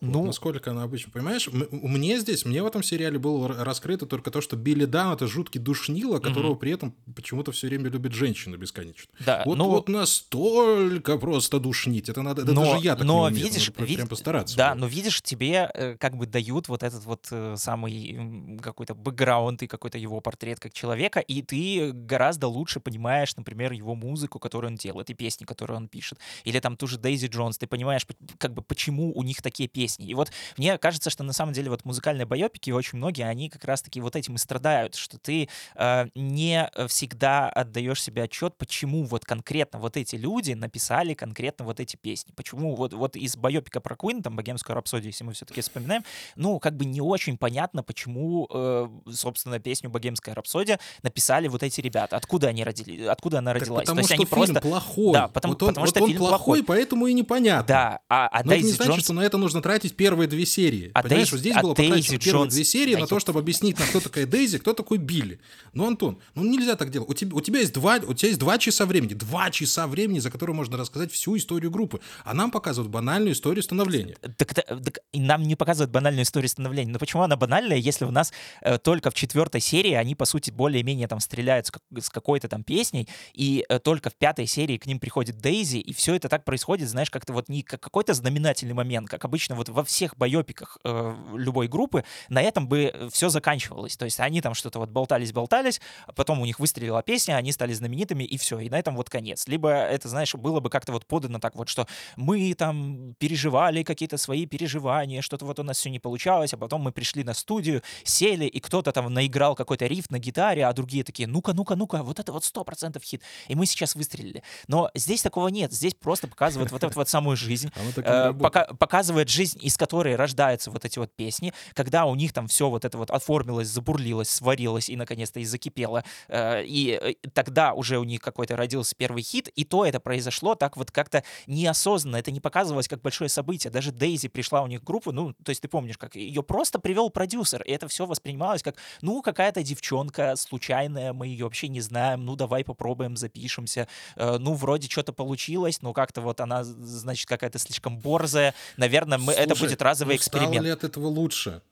Ну, 0.00 0.20
вот 0.20 0.26
насколько 0.28 0.70
она 0.70 0.84
обычно, 0.84 1.12
понимаешь? 1.12 1.48
Мне 1.52 2.18
здесь, 2.18 2.46
мне 2.46 2.62
в 2.62 2.66
этом 2.66 2.82
сериале 2.82 3.18
было 3.18 3.48
раскрыто 3.62 4.06
только 4.06 4.30
то, 4.30 4.40
что 4.40 4.56
Билли 4.56 4.86
Дан 4.86 5.12
это 5.12 5.26
жуткий 5.26 5.60
душнило, 5.60 6.20
которого 6.20 6.54
mm-hmm. 6.54 6.58
при 6.58 6.72
этом 6.72 6.94
почему-то 7.14 7.52
все 7.52 7.66
время 7.66 7.90
любит 7.90 8.12
женщины 8.12 8.56
бесконечно. 8.56 9.12
Да, 9.20 9.42
вот, 9.44 9.58
но... 9.58 9.68
вот 9.68 9.90
настолько 9.90 11.18
просто 11.18 11.60
душнить. 11.60 12.08
Это 12.08 12.22
надо, 12.22 12.46
но, 12.46 12.64
даже 12.64 12.82
я 12.82 12.96
так 12.96 13.06
но 13.06 13.28
не 13.28 13.34
умею. 13.34 13.46
видишь, 13.46 13.68
надо 13.68 13.84
вид... 13.84 13.96
прям 13.96 14.08
постараться. 14.08 14.56
Да, 14.56 14.70
было. 14.70 14.80
но 14.80 14.86
видишь, 14.86 15.20
тебе 15.20 15.70
э, 15.74 15.96
как 15.98 16.16
бы 16.16 16.26
дают 16.26 16.68
вот 16.68 16.82
этот 16.82 17.04
вот 17.04 17.28
э, 17.30 17.56
самый 17.58 18.58
какой-то 18.62 18.94
бэкграунд 18.94 19.62
и 19.64 19.66
какой-то 19.66 19.98
его 19.98 20.22
портрет 20.22 20.60
как 20.60 20.72
человека, 20.72 21.20
и 21.20 21.42
ты 21.42 21.92
гораздо 21.92 22.48
лучше 22.48 22.80
понимаешь, 22.80 23.36
например, 23.36 23.72
его 23.72 23.94
музыку, 23.94 24.38
которую 24.38 24.70
он 24.70 24.76
делает, 24.76 25.10
и 25.10 25.14
песни, 25.14 25.44
которые 25.44 25.76
он 25.76 25.88
пишет. 25.88 26.18
Или 26.44 26.58
там 26.58 26.78
ту 26.78 26.86
же 26.86 26.96
Дейзи 26.96 27.26
Джонс, 27.26 27.58
ты 27.58 27.66
понимаешь, 27.66 28.06
как 28.38 28.54
бы 28.54 28.62
почему 28.62 29.12
у 29.14 29.22
них 29.22 29.42
такие 29.42 29.68
песни 29.68 29.89
песни. 29.90 30.06
И 30.10 30.14
вот 30.14 30.30
мне 30.56 30.78
кажется, 30.78 31.10
что 31.10 31.22
на 31.24 31.32
самом 31.32 31.52
деле 31.52 31.70
вот 31.70 31.84
музыкальные 31.84 32.26
байопики, 32.26 32.70
очень 32.70 32.98
многие, 32.98 33.26
они 33.26 33.48
как 33.48 33.64
раз-таки 33.64 34.00
вот 34.00 34.16
этим 34.16 34.34
и 34.34 34.38
страдают, 34.38 34.94
что 34.94 35.18
ты 35.18 35.48
э, 35.76 36.06
не 36.14 36.70
всегда 36.88 37.48
отдаешь 37.48 38.02
себе 38.02 38.24
отчет, 38.24 38.56
почему 38.56 39.04
вот 39.04 39.24
конкретно 39.24 39.78
вот 39.78 39.96
эти 39.96 40.16
люди 40.16 40.52
написали 40.52 41.14
конкретно 41.14 41.64
вот 41.64 41.80
эти 41.80 41.96
песни. 41.96 42.32
Почему 42.34 42.74
вот, 42.74 42.92
вот 42.92 43.16
из 43.16 43.36
байопика 43.36 43.80
про 43.80 43.96
Queen, 43.96 44.22
там, 44.22 44.36
«Богемскую 44.36 44.74
рапсодию», 44.74 45.08
если 45.08 45.24
мы 45.24 45.32
все-таки 45.32 45.60
вспоминаем, 45.60 46.04
ну, 46.36 46.58
как 46.58 46.76
бы 46.76 46.84
не 46.84 47.00
очень 47.00 47.36
понятно, 47.36 47.82
почему, 47.82 48.48
э, 48.52 48.88
собственно, 49.12 49.58
песню 49.58 49.90
«Богемская 49.90 50.34
рапсодия» 50.34 50.78
написали 51.02 51.48
вот 51.48 51.62
эти 51.62 51.80
ребята. 51.80 52.16
Откуда 52.16 52.48
они 52.48 52.64
родились, 52.64 53.06
откуда 53.06 53.38
она 53.38 53.52
родилась? 53.52 53.86
Так 53.86 53.96
потому 53.96 53.96
То 53.96 54.00
есть 54.00 54.08
что 54.08 54.14
они 54.14 54.24
фильм 54.24 54.54
просто... 54.54 54.60
плохой. 54.60 55.12
Да, 55.12 55.28
потому, 55.28 55.54
вот 55.54 55.62
он, 55.62 55.68
потому 55.68 55.86
вот 55.86 55.90
что 55.90 56.02
он 56.02 56.08
фильм 56.08 56.18
плохой, 56.18 56.38
плохой, 56.38 56.64
поэтому 56.64 57.06
и 57.06 57.12
непонятно. 57.12 57.66
Да, 57.66 58.00
а, 58.08 58.28
а 58.28 58.44
Но 58.44 58.52
это 58.52 58.62
не 58.62 58.72
значит, 58.72 58.92
Джонс... 58.92 59.04
что 59.04 59.12
на 59.12 59.20
это 59.20 59.38
нужно 59.38 59.62
тратить 59.62 59.79
тратить 59.80 59.96
первые 59.96 60.28
две 60.28 60.46
серии. 60.46 60.90
А 60.94 61.02
Понимаешь, 61.02 61.30
Дейзи, 61.30 61.32
вот 61.32 61.40
здесь 61.40 61.56
а 61.56 61.62
было 61.62 61.74
потрачено 61.74 62.18
первые 62.18 62.42
Джонс... 62.42 62.54
две 62.54 62.64
серии 62.64 62.94
на 62.96 63.06
то, 63.06 63.18
чтобы 63.18 63.40
объяснить, 63.40 63.78
на 63.78 63.86
кто 63.86 64.00
такая 64.00 64.26
Дейзи, 64.26 64.58
кто 64.58 64.72
такой 64.74 64.98
Билли. 64.98 65.40
Ну, 65.72 65.86
Антон, 65.86 66.18
ну 66.34 66.44
нельзя 66.44 66.76
так 66.76 66.90
делать. 66.90 67.08
У 67.08 67.14
тебя, 67.14 67.34
у 67.34 67.40
тебя 67.40 67.60
есть 67.60 67.72
два, 67.72 67.96
у 67.96 68.14
тебя 68.14 68.28
есть 68.28 68.40
два 68.40 68.58
часа 68.58 68.86
времени, 68.86 69.14
два 69.14 69.50
часа 69.50 69.86
времени, 69.86 70.18
за 70.18 70.30
которые 70.30 70.54
можно 70.54 70.76
рассказать 70.76 71.12
всю 71.12 71.36
историю 71.36 71.70
группы. 71.70 72.00
А 72.24 72.34
нам 72.34 72.50
показывают 72.50 72.92
банальную 72.92 73.32
историю 73.32 73.62
становления. 73.62 74.16
Так, 74.36 74.54
так, 74.54 74.66
так 74.66 74.98
нам 75.12 75.42
не 75.42 75.56
показывают 75.56 75.90
банальную 75.90 76.24
историю 76.24 76.48
становления. 76.48 76.92
Но 76.92 76.98
почему 76.98 77.22
она 77.22 77.36
банальная, 77.36 77.78
если 77.78 78.04
у 78.04 78.10
нас 78.10 78.32
э, 78.60 78.78
только 78.78 79.10
в 79.10 79.14
четвертой 79.14 79.60
серии 79.60 79.94
они, 79.94 80.14
по 80.14 80.24
сути, 80.24 80.50
более-менее 80.50 81.08
там 81.08 81.20
стреляют 81.20 81.66
с, 81.66 81.70
как, 81.70 81.82
с 81.98 82.10
какой-то 82.10 82.48
там 82.48 82.64
песней, 82.64 83.08
и 83.32 83.64
э, 83.68 83.78
только 83.78 84.10
в 84.10 84.14
пятой 84.14 84.46
серии 84.46 84.76
к 84.76 84.86
ним 84.86 84.98
приходит 84.98 85.38
Дейзи, 85.38 85.78
и 85.78 85.92
все 85.92 86.14
это 86.14 86.28
так 86.28 86.44
происходит, 86.44 86.88
знаешь, 86.88 87.10
как-то 87.10 87.32
вот 87.32 87.48
не 87.48 87.62
как 87.62 87.80
какой-то 87.80 88.14
знаменательный 88.14 88.74
момент, 88.74 89.08
как 89.08 89.24
обычно 89.24 89.54
вот 89.54 89.69
во 89.72 89.84
всех 89.84 90.16
байопиках 90.16 90.78
э, 90.84 91.14
любой 91.34 91.68
группы, 91.68 92.04
на 92.28 92.42
этом 92.42 92.68
бы 92.68 93.08
все 93.12 93.28
заканчивалось. 93.28 93.96
То 93.96 94.04
есть 94.04 94.20
они 94.20 94.40
там 94.40 94.54
что-то 94.54 94.78
вот 94.78 94.90
болтались-болтались, 94.90 95.80
а 96.06 96.12
потом 96.12 96.40
у 96.40 96.46
них 96.46 96.58
выстрелила 96.60 97.02
песня, 97.02 97.34
они 97.34 97.52
стали 97.52 97.72
знаменитыми, 97.72 98.24
и 98.24 98.36
все, 98.36 98.58
и 98.58 98.68
на 98.68 98.78
этом 98.78 98.96
вот 98.96 99.10
конец. 99.10 99.46
Либо 99.46 99.70
это, 99.70 100.08
знаешь, 100.08 100.34
было 100.34 100.60
бы 100.60 100.70
как-то 100.70 100.92
вот 100.92 101.06
подано 101.06 101.38
так 101.38 101.56
вот, 101.56 101.68
что 101.68 101.86
мы 102.16 102.54
там 102.54 103.14
переживали 103.18 103.82
какие-то 103.82 104.16
свои 104.16 104.46
переживания, 104.46 105.22
что-то 105.22 105.44
вот 105.46 105.58
у 105.58 105.62
нас 105.62 105.78
все 105.78 105.90
не 105.90 105.98
получалось, 105.98 106.52
а 106.54 106.56
потом 106.56 106.82
мы 106.82 106.92
пришли 106.92 107.24
на 107.24 107.34
студию, 107.34 107.82
сели, 108.04 108.44
и 108.44 108.60
кто-то 108.60 108.92
там 108.92 109.12
наиграл 109.12 109.54
какой-то 109.54 109.86
риф 109.86 110.10
на 110.10 110.18
гитаре, 110.18 110.66
а 110.66 110.72
другие 110.72 111.04
такие, 111.04 111.26
ну-ка, 111.28 111.52
ну-ка, 111.52 111.76
ну-ка, 111.76 112.02
вот 112.02 112.18
это 112.18 112.32
вот 112.32 112.44
сто 112.44 112.64
процентов 112.64 113.02
хит. 113.02 113.22
И 113.48 113.54
мы 113.54 113.66
сейчас 113.66 113.94
выстрелили. 113.94 114.42
Но 114.68 114.90
здесь 114.94 115.22
такого 115.22 115.48
нет. 115.48 115.72
Здесь 115.72 115.94
просто 115.94 116.28
показывают 116.28 116.70
вот 116.72 116.84
эту 116.84 116.94
вот 116.94 117.08
самую 117.08 117.36
жизнь. 117.36 117.70
Э, 118.02 118.32
показывает 118.32 119.28
жизнь, 119.28 119.58
из 119.60 119.76
которой 119.76 120.16
рождаются 120.16 120.70
вот 120.70 120.84
эти 120.84 120.98
вот 120.98 121.14
песни, 121.14 121.52
когда 121.74 122.06
у 122.06 122.14
них 122.14 122.32
там 122.32 122.46
все 122.46 122.68
вот 122.68 122.84
это 122.84 122.98
вот 122.98 123.10
оформилось, 123.10 123.68
забурлилось, 123.68 124.28
сварилось 124.28 124.88
и 124.88 124.96
наконец-то 124.96 125.40
и 125.40 125.44
закипело, 125.44 126.04
э, 126.28 126.64
и 126.64 126.98
э, 127.00 127.28
тогда 127.32 127.72
уже 127.72 127.98
у 127.98 128.04
них 128.04 128.20
какой-то 128.20 128.56
родился 128.56 128.94
первый 128.96 129.22
хит, 129.22 129.48
и 129.48 129.64
то 129.64 129.84
это 129.84 130.00
произошло 130.00 130.54
так 130.54 130.76
вот 130.76 130.90
как-то 130.90 131.24
неосознанно, 131.46 132.16
это 132.16 132.30
не 132.30 132.40
показывалось 132.40 132.88
как 132.88 133.00
большое 133.02 133.28
событие. 133.28 133.70
Даже 133.70 133.92
Дейзи 133.92 134.28
пришла 134.28 134.62
у 134.62 134.66
них 134.66 134.80
в 134.80 134.84
группу, 134.84 135.12
ну, 135.12 135.32
то 135.32 135.50
есть 135.50 135.62
ты 135.62 135.68
помнишь, 135.68 135.98
как 135.98 136.16
ее 136.16 136.42
просто 136.42 136.78
привел 136.78 137.10
продюсер, 137.10 137.62
и 137.62 137.72
это 137.72 137.88
все 137.88 138.06
воспринималось 138.06 138.62
как, 138.62 138.76
ну, 139.02 139.22
какая-то 139.22 139.62
девчонка 139.62 140.36
случайная, 140.36 141.12
мы 141.12 141.26
ее 141.26 141.44
вообще 141.44 141.68
не 141.68 141.80
знаем, 141.80 142.24
ну, 142.24 142.36
давай 142.36 142.64
попробуем, 142.64 143.16
запишемся, 143.16 143.88
э, 144.16 144.36
ну, 144.38 144.54
вроде 144.54 144.88
что-то 144.88 145.12
получилось, 145.12 145.82
но 145.82 145.92
как-то 145.92 146.20
вот 146.20 146.40
она, 146.40 146.64
значит, 146.64 147.28
какая-то 147.28 147.58
слишком 147.58 147.98
борзая, 147.98 148.54
наверное, 148.76 149.18
мы, 149.18 149.32
это 149.50 149.60
будет 149.60 149.82
разовый 149.82 150.14
ну, 150.14 150.18
эксперимент. 150.18 150.52
Стало 150.52 150.64
ли 150.64 150.70
от 150.70 150.84
этого 150.84 151.06
лучше? 151.06 151.62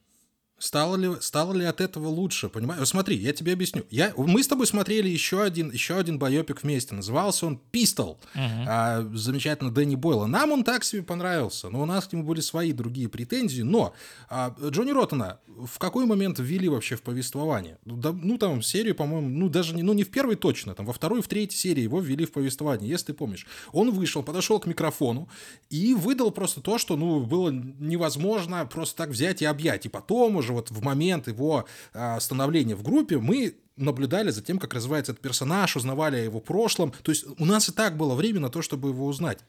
Стало 0.59 0.95
ли, 0.95 1.09
стало 1.21 1.53
ли 1.53 1.65
от 1.65 1.81
этого 1.81 2.07
лучше, 2.07 2.49
понимаешь? 2.49 2.87
Смотри, 2.87 3.15
я 3.17 3.33
тебе 3.33 3.53
объясню. 3.53 3.83
Я, 3.89 4.13
мы 4.17 4.43
с 4.43 4.47
тобой 4.47 4.67
смотрели 4.67 5.09
еще 5.09 5.41
один, 5.41 5.71
еще 5.71 5.97
один 5.97 6.19
байопик 6.19 6.63
вместе. 6.63 6.93
Назывался 6.95 7.45
он 7.45 7.59
«Пистол». 7.71 8.19
Uh-huh. 8.35 8.65
А, 8.67 9.09
замечательно 9.13 9.71
Дэнни 9.71 9.95
Бойла. 9.95 10.27
Нам 10.27 10.51
он 10.51 10.63
так 10.63 10.83
себе 10.83 11.03
понравился, 11.03 11.69
но 11.69 11.81
у 11.81 11.85
нас 11.85 12.07
к 12.07 12.13
нему 12.13 12.23
были 12.23 12.41
свои 12.41 12.73
другие 12.73 13.09
претензии. 13.09 13.61
Но 13.61 13.93
а, 14.29 14.55
Джонни 14.69 14.91
Роттона 14.91 15.39
в 15.65 15.79
какой 15.79 16.05
момент 16.05 16.39
ввели 16.39 16.69
вообще 16.69 16.95
в 16.95 17.01
повествование? 17.01 17.77
Да, 17.85 18.13
ну, 18.13 18.37
там, 18.37 18.61
серию, 18.61 18.95
по-моему, 18.95 19.29
ну, 19.29 19.49
даже 19.49 19.75
не, 19.75 19.83
ну, 19.83 19.93
не 19.93 20.03
в 20.03 20.09
первой 20.09 20.35
точно, 20.35 20.73
там, 20.73 20.85
во 20.85 20.93
второй, 20.93 21.21
в 21.21 21.27
третьей 21.27 21.57
серии 21.57 21.81
его 21.81 21.99
ввели 21.99 22.25
в 22.25 22.31
повествование, 22.31 22.89
если 22.89 23.07
ты 23.07 23.13
помнишь. 23.13 23.45
Он 23.71 23.91
вышел, 23.91 24.23
подошел 24.23 24.59
к 24.59 24.65
микрофону 24.65 25.29
и 25.69 25.93
выдал 25.93 26.31
просто 26.31 26.61
то, 26.61 26.77
что, 26.77 26.95
ну, 26.95 27.21
было 27.21 27.49
невозможно 27.49 28.65
просто 28.65 28.97
так 28.97 29.09
взять 29.09 29.41
и 29.41 29.45
объять. 29.45 29.85
И 29.85 29.89
потом 29.89 30.37
уже 30.37 30.48
вот 30.53 30.71
в 30.71 30.81
момент 30.81 31.27
его 31.27 31.65
а, 31.93 32.19
становления 32.19 32.75
в 32.75 32.83
группе 32.83 33.17
мы 33.17 33.55
наблюдали 33.79 34.29
за 34.29 34.41
тем, 34.41 34.59
как 34.59 34.73
развивается 34.73 35.13
этот 35.13 35.23
персонаж, 35.23 35.75
узнавали 35.75 36.17
о 36.17 36.23
его 36.23 36.39
прошлом. 36.39 36.93
То 37.01 37.11
есть 37.11 37.25
у 37.37 37.45
нас 37.45 37.69
и 37.69 37.71
так 37.71 37.97
было 37.97 38.13
время 38.13 38.41
на 38.41 38.49
то, 38.49 38.61
чтобы 38.61 38.89
его 38.89 39.07
узнать. 39.07 39.39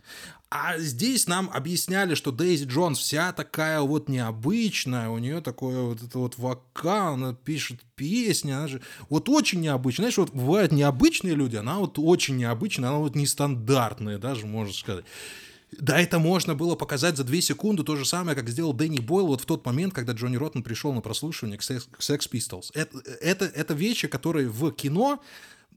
А 0.50 0.78
здесь 0.78 1.26
нам 1.26 1.50
объясняли, 1.52 2.14
что 2.14 2.30
Дейзи 2.30 2.64
Джонс 2.64 2.98
вся 2.98 3.32
такая 3.32 3.80
вот 3.80 4.08
необычная, 4.08 5.08
у 5.08 5.18
нее 5.18 5.40
такое 5.40 5.82
вот 5.82 6.02
это 6.02 6.18
вот 6.18 6.38
вокал, 6.38 7.14
она 7.14 7.34
пишет 7.34 7.80
песни, 7.96 8.52
она 8.52 8.68
же 8.68 8.80
вот 9.08 9.28
очень 9.28 9.60
необычная. 9.60 10.04
Знаешь, 10.04 10.18
вот 10.18 10.32
бывают 10.32 10.72
необычные 10.72 11.34
люди, 11.34 11.56
она 11.56 11.78
вот 11.78 11.98
очень 11.98 12.36
необычная, 12.36 12.90
она 12.90 12.98
вот 12.98 13.16
нестандартная 13.16 14.18
даже, 14.18 14.46
можно 14.46 14.72
сказать. 14.72 15.04
Да, 15.78 16.00
это 16.00 16.18
можно 16.18 16.54
было 16.54 16.74
показать 16.74 17.16
за 17.16 17.24
две 17.24 17.40
секунды, 17.40 17.84
то 17.84 17.96
же 17.96 18.04
самое, 18.04 18.36
как 18.36 18.48
сделал 18.48 18.72
Дэнни 18.72 18.98
Бойл 18.98 19.28
вот 19.28 19.40
в 19.40 19.46
тот 19.46 19.64
момент, 19.64 19.94
когда 19.94 20.12
Джонни 20.12 20.36
Роттен 20.36 20.62
пришел 20.62 20.92
на 20.92 21.00
прослушивание 21.00 21.58
к 21.58 21.62
Sex, 21.62 22.30
Pistols. 22.30 22.70
Это, 22.74 22.98
это, 23.20 23.44
это 23.44 23.74
вещи, 23.74 24.08
которые 24.08 24.48
в 24.48 24.72
кино 24.72 25.22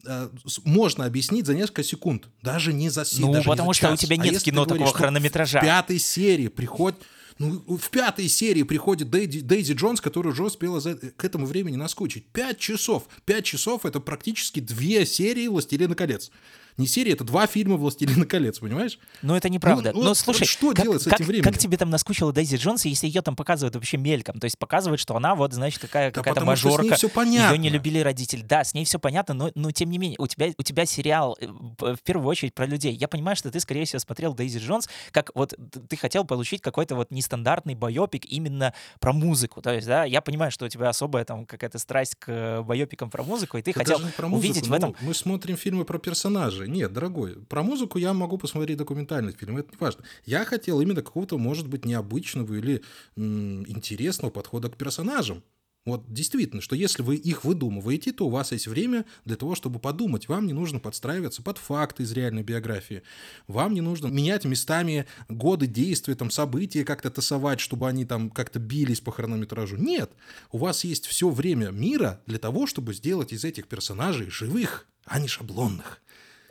э, 0.05 0.29
можно 0.65 1.05
объяснить 1.05 1.45
за 1.45 1.53
несколько 1.53 1.83
секунд, 1.83 2.27
даже 2.41 2.73
не 2.73 2.89
за 2.89 3.05
Ну, 3.19 3.33
даже 3.33 3.47
потому 3.47 3.69
не 3.69 3.73
за 3.73 3.77
что 3.77 3.87
час. 3.89 4.03
у 4.03 4.05
тебя 4.05 4.17
нет 4.17 4.35
а 4.35 4.39
кино 4.39 4.65
такого 4.65 4.91
хронометража. 4.91 5.59
В 5.59 5.63
пятой 5.63 5.99
серии 5.99 6.47
приходит 6.47 6.97
ну, 7.39 7.63
в 7.67 7.89
пятой 7.89 8.27
серии 8.27 8.63
приходит 8.63 9.09
Дейзи, 9.09 9.41
Дейзи 9.41 9.73
Джонс, 9.73 10.01
который 10.01 10.29
уже 10.29 10.43
успела 10.43 10.79
за, 10.79 10.95
к 10.95 11.25
этому 11.25 11.47
времени 11.47 11.75
наскучить. 11.75 12.27
Пять 12.27 12.59
часов. 12.59 13.07
Пять 13.25 13.45
часов— 13.45 13.85
это 13.87 13.99
практически 13.99 14.59
две 14.59 15.05
серии 15.05 15.47
«Властелина 15.47 15.95
колец» 15.95 16.31
не 16.77 16.87
серия, 16.87 17.13
это 17.13 17.23
два 17.23 17.47
фильма 17.47 17.77
«Властелина 17.77 18.25
колец», 18.25 18.59
понимаешь? 18.59 18.99
Ну, 19.21 19.35
это 19.35 19.49
неправда. 19.49 19.91
Ну, 19.93 20.01
Но 20.01 20.07
вот, 20.09 20.17
слушай, 20.17 20.45
что 20.45 20.73
как, 20.73 20.83
делать 20.83 21.01
с 21.01 21.05
как, 21.05 21.15
этим 21.15 21.25
временем? 21.25 21.43
Как 21.43 21.57
тебе 21.57 21.77
там 21.77 21.89
наскучила 21.89 22.33
Дейзи 22.33 22.55
Джонс, 22.55 22.85
если 22.85 23.07
ее 23.07 23.21
там 23.21 23.35
показывают 23.35 23.75
вообще 23.75 23.97
мельком? 23.97 24.39
То 24.39 24.45
есть 24.45 24.57
показывают, 24.57 24.99
что 24.99 25.15
она 25.15 25.35
вот, 25.35 25.53
значит, 25.53 25.81
какая, 25.81 26.11
да 26.11 26.21
какая-то 26.21 26.45
мажорка. 26.45 26.95
все 26.95 27.09
понятно. 27.09 27.53
Ее 27.53 27.59
не 27.59 27.69
любили 27.69 27.99
родители. 27.99 28.41
Да, 28.41 28.63
с 28.63 28.73
ней 28.73 28.85
все 28.85 28.99
понятно, 28.99 29.33
но, 29.33 29.51
но 29.55 29.71
тем 29.71 29.89
не 29.89 29.97
менее, 29.97 30.17
у 30.19 30.27
тебя, 30.27 30.47
у 30.57 30.63
тебя 30.63 30.85
сериал 30.85 31.37
э, 31.39 31.47
в 31.47 31.99
первую 32.03 32.27
очередь 32.27 32.53
про 32.53 32.65
людей. 32.65 32.93
Я 32.93 33.07
понимаю, 33.07 33.35
что 33.35 33.51
ты, 33.51 33.59
скорее 33.59 33.85
всего, 33.85 33.99
смотрел 33.99 34.33
Дейзи 34.33 34.59
Джонс, 34.59 34.89
как 35.11 35.31
вот 35.35 35.53
ты 35.89 35.95
хотел 35.95 36.25
получить 36.25 36.61
какой-то 36.61 36.95
вот 36.95 37.11
нестандартный 37.11 37.75
байопик 37.75 38.25
именно 38.25 38.73
про 38.99 39.13
музыку. 39.13 39.61
То 39.61 39.73
есть, 39.73 39.87
да, 39.87 40.03
я 40.03 40.21
понимаю, 40.21 40.51
что 40.51 40.65
у 40.65 40.69
тебя 40.69 40.89
особая 40.89 41.25
там 41.25 41.45
какая-то 41.45 41.77
страсть 41.79 42.15
к 42.15 42.61
байопикам 42.63 43.09
про 43.09 43.23
музыку, 43.23 43.57
и 43.57 43.61
ты 43.61 43.71
это 43.71 43.79
хотел 43.79 43.99
музыку, 43.99 44.25
увидеть 44.27 44.67
в 44.67 44.73
этом... 44.73 44.95
Ну, 44.99 45.07
мы 45.07 45.13
смотрим 45.13 45.57
фильмы 45.57 45.85
про 45.85 45.99
персонажей. 45.99 46.62
Нет, 46.67 46.93
дорогой, 46.93 47.35
про 47.45 47.63
музыку 47.63 47.97
я 47.97 48.13
могу 48.13 48.37
посмотреть 48.37 48.77
документальный 48.77 49.33
фильм, 49.33 49.57
это 49.57 49.71
не 49.71 49.77
важно. 49.77 50.03
Я 50.25 50.45
хотел 50.45 50.81
именно 50.81 51.01
какого-то, 51.01 51.37
может 51.37 51.67
быть, 51.67 51.85
необычного 51.85 52.53
или 52.53 52.83
м- 53.15 53.67
интересного 53.69 54.31
подхода 54.31 54.69
к 54.69 54.77
персонажам. 54.77 55.43
Вот 55.85 56.05
действительно, 56.07 56.61
что 56.61 56.77
если 56.77 57.01
вы 57.01 57.17
их 57.17 57.43
выдумываете, 57.43 58.13
то 58.13 58.27
у 58.27 58.29
вас 58.29 58.53
есть 58.53 58.67
время 58.67 59.03
для 59.25 59.35
того, 59.35 59.53
чтобы 59.53 59.79
подумать. 59.79 60.29
Вам 60.29 60.47
не 60.47 60.53
нужно 60.53 60.79
подстраиваться 60.79 61.41
под 61.43 61.57
факты 61.57 62.03
из 62.03 62.11
реальной 62.13 62.41
биографии. 62.41 63.03
Вам 63.47 63.73
не 63.73 63.81
нужно 63.81 64.07
менять 64.07 64.45
местами 64.45 65.05
годы 65.27 65.67
действия, 65.67 66.15
там, 66.15 66.31
события 66.31 66.85
как-то 66.85 67.09
тасовать, 67.09 67.59
чтобы 67.59 67.89
они 67.89 68.05
там 68.05 68.29
как-то 68.29 68.59
бились 68.59 69.01
по 69.01 69.11
хронометражу. 69.11 69.75
Нет. 69.75 70.11
У 70.53 70.57
вас 70.57 70.85
есть 70.85 71.05
все 71.05 71.29
время 71.29 71.67
мира 71.71 72.21
для 72.27 72.39
того, 72.39 72.65
чтобы 72.65 72.93
сделать 72.93 73.33
из 73.33 73.43
этих 73.43 73.67
персонажей 73.67 74.29
живых, 74.29 74.87
а 75.03 75.19
не 75.19 75.27
шаблонных. 75.27 76.01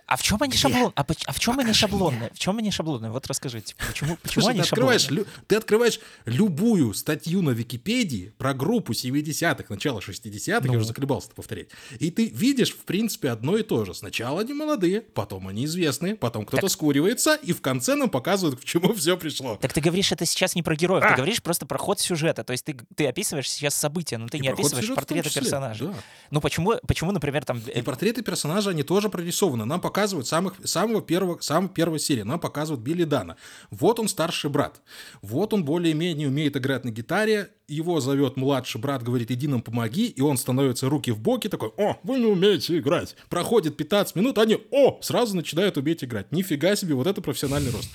А 0.06 0.16
в 0.16 0.22
чем 0.22 0.38
они 0.42 0.52
шаблон? 0.54 0.92
А, 0.94 1.04
а 1.26 1.32
в 1.32 1.38
чем 1.40 1.58
они 1.58 1.72
шаблонные? 1.72 2.30
В 2.34 2.38
чем 2.38 2.58
они 2.58 2.70
шаблонные? 2.70 3.10
Вот 3.10 3.26
расскажите, 3.26 3.74
почему, 3.88 4.16
почему 4.22 4.42
Слушай, 4.42 4.50
они 4.54 4.60
ты 4.62 4.66
открываешь, 4.68 5.00
шаблонные? 5.02 5.24
лю- 5.24 5.44
ты 5.46 5.56
открываешь 5.56 6.00
любую 6.26 6.92
статью 6.94 7.40
на 7.42 7.50
Википедии 7.50 8.32
про 8.38 8.52
группу 8.54 8.92
70-х, 8.92 9.64
начало 9.68 10.00
60-х, 10.00 10.66
я 10.66 10.72
Ну. 10.72 10.78
уже 10.78 10.86
заколебался 10.86 11.28
это 11.28 11.36
повторять, 11.36 11.68
и 11.98 12.10
ты 12.10 12.26
видишь, 12.26 12.72
в 12.72 12.84
принципе, 12.84 13.30
одно 13.30 13.56
и 13.56 13.62
то 13.62 13.84
же. 13.84 13.94
Сначала 13.94 14.40
они 14.42 14.52
молодые, 14.52 15.00
потом 15.00 15.48
они 15.48 15.64
известные, 15.64 16.14
потом 16.14 16.44
кто-то 16.44 16.68
скуривается, 16.68 17.34
и 17.36 17.52
в 17.52 17.60
конце 17.62 17.94
нам 17.94 18.10
показывают, 18.10 18.60
к 18.60 18.64
чему 18.64 18.92
все 18.94 19.16
пришло. 19.16 19.56
Так 19.60 19.72
ты 19.72 19.80
говоришь, 19.80 20.12
это 20.12 20.26
сейчас 20.26 20.54
не 20.54 20.62
про 20.62 20.74
героев, 20.76 21.04
А! 21.06 21.10
ты 21.10 21.16
говоришь 21.16 21.42
просто 21.42 21.64
про 21.64 21.78
ход 21.78 22.00
сюжета. 22.00 22.44
То 22.44 22.52
есть 22.52 22.64
ты, 22.64 22.76
ты 22.96 23.06
описываешь 23.06 23.50
сейчас 23.50 23.74
события, 23.74 24.18
но 24.18 24.28
ты 24.28 24.38
И 24.38 24.40
не 24.40 24.48
описываешь 24.48 24.88
портреты 24.94 25.28
числе, 25.28 25.42
персонажей. 25.42 25.86
да. 25.88 25.94
Ну 26.30 26.40
почему, 26.40 26.74
почему, 26.86 27.12
например, 27.12 27.44
там... 27.44 27.62
э, 27.66 27.78
И 27.78 27.82
портреты 27.82 28.22
персонажа, 28.22 28.70
они 28.70 28.82
тоже 28.82 29.08
прорисованы. 29.08 29.64
Нам 29.64 29.80
показывают 29.80 29.91
самых, 30.26 30.54
самого 30.64 31.02
первого, 31.02 31.38
самой 31.40 31.70
первой 31.70 31.98
серии. 31.98 32.22
Нам 32.22 32.40
показывают 32.40 32.82
Билли 32.82 33.04
Дана. 33.04 33.36
Вот 33.70 33.98
он 33.98 34.08
старший 34.08 34.50
брат. 34.50 34.80
Вот 35.22 35.52
он 35.52 35.64
более-менее 35.64 36.28
умеет 36.28 36.56
играть 36.56 36.84
на 36.84 36.90
гитаре. 36.90 37.50
Его 37.68 38.00
зовет 38.00 38.36
младший 38.36 38.80
брат, 38.80 39.02
говорит, 39.02 39.30
иди 39.30 39.48
нам 39.48 39.62
помоги. 39.62 40.06
И 40.06 40.20
он 40.20 40.36
становится 40.36 40.88
руки 40.88 41.10
в 41.10 41.20
боки, 41.20 41.48
такой, 41.48 41.70
о, 41.76 41.98
вы 42.02 42.18
не 42.18 42.26
умеете 42.26 42.78
играть. 42.78 43.16
Проходит 43.28 43.76
15 43.76 44.16
минут, 44.16 44.38
они, 44.38 44.58
о, 44.70 44.98
сразу 45.00 45.36
начинают 45.36 45.76
уметь 45.76 46.04
играть. 46.04 46.32
Нифига 46.32 46.76
себе, 46.76 46.94
вот 46.94 47.06
это 47.06 47.20
профессиональный 47.20 47.70
рост. 47.70 47.90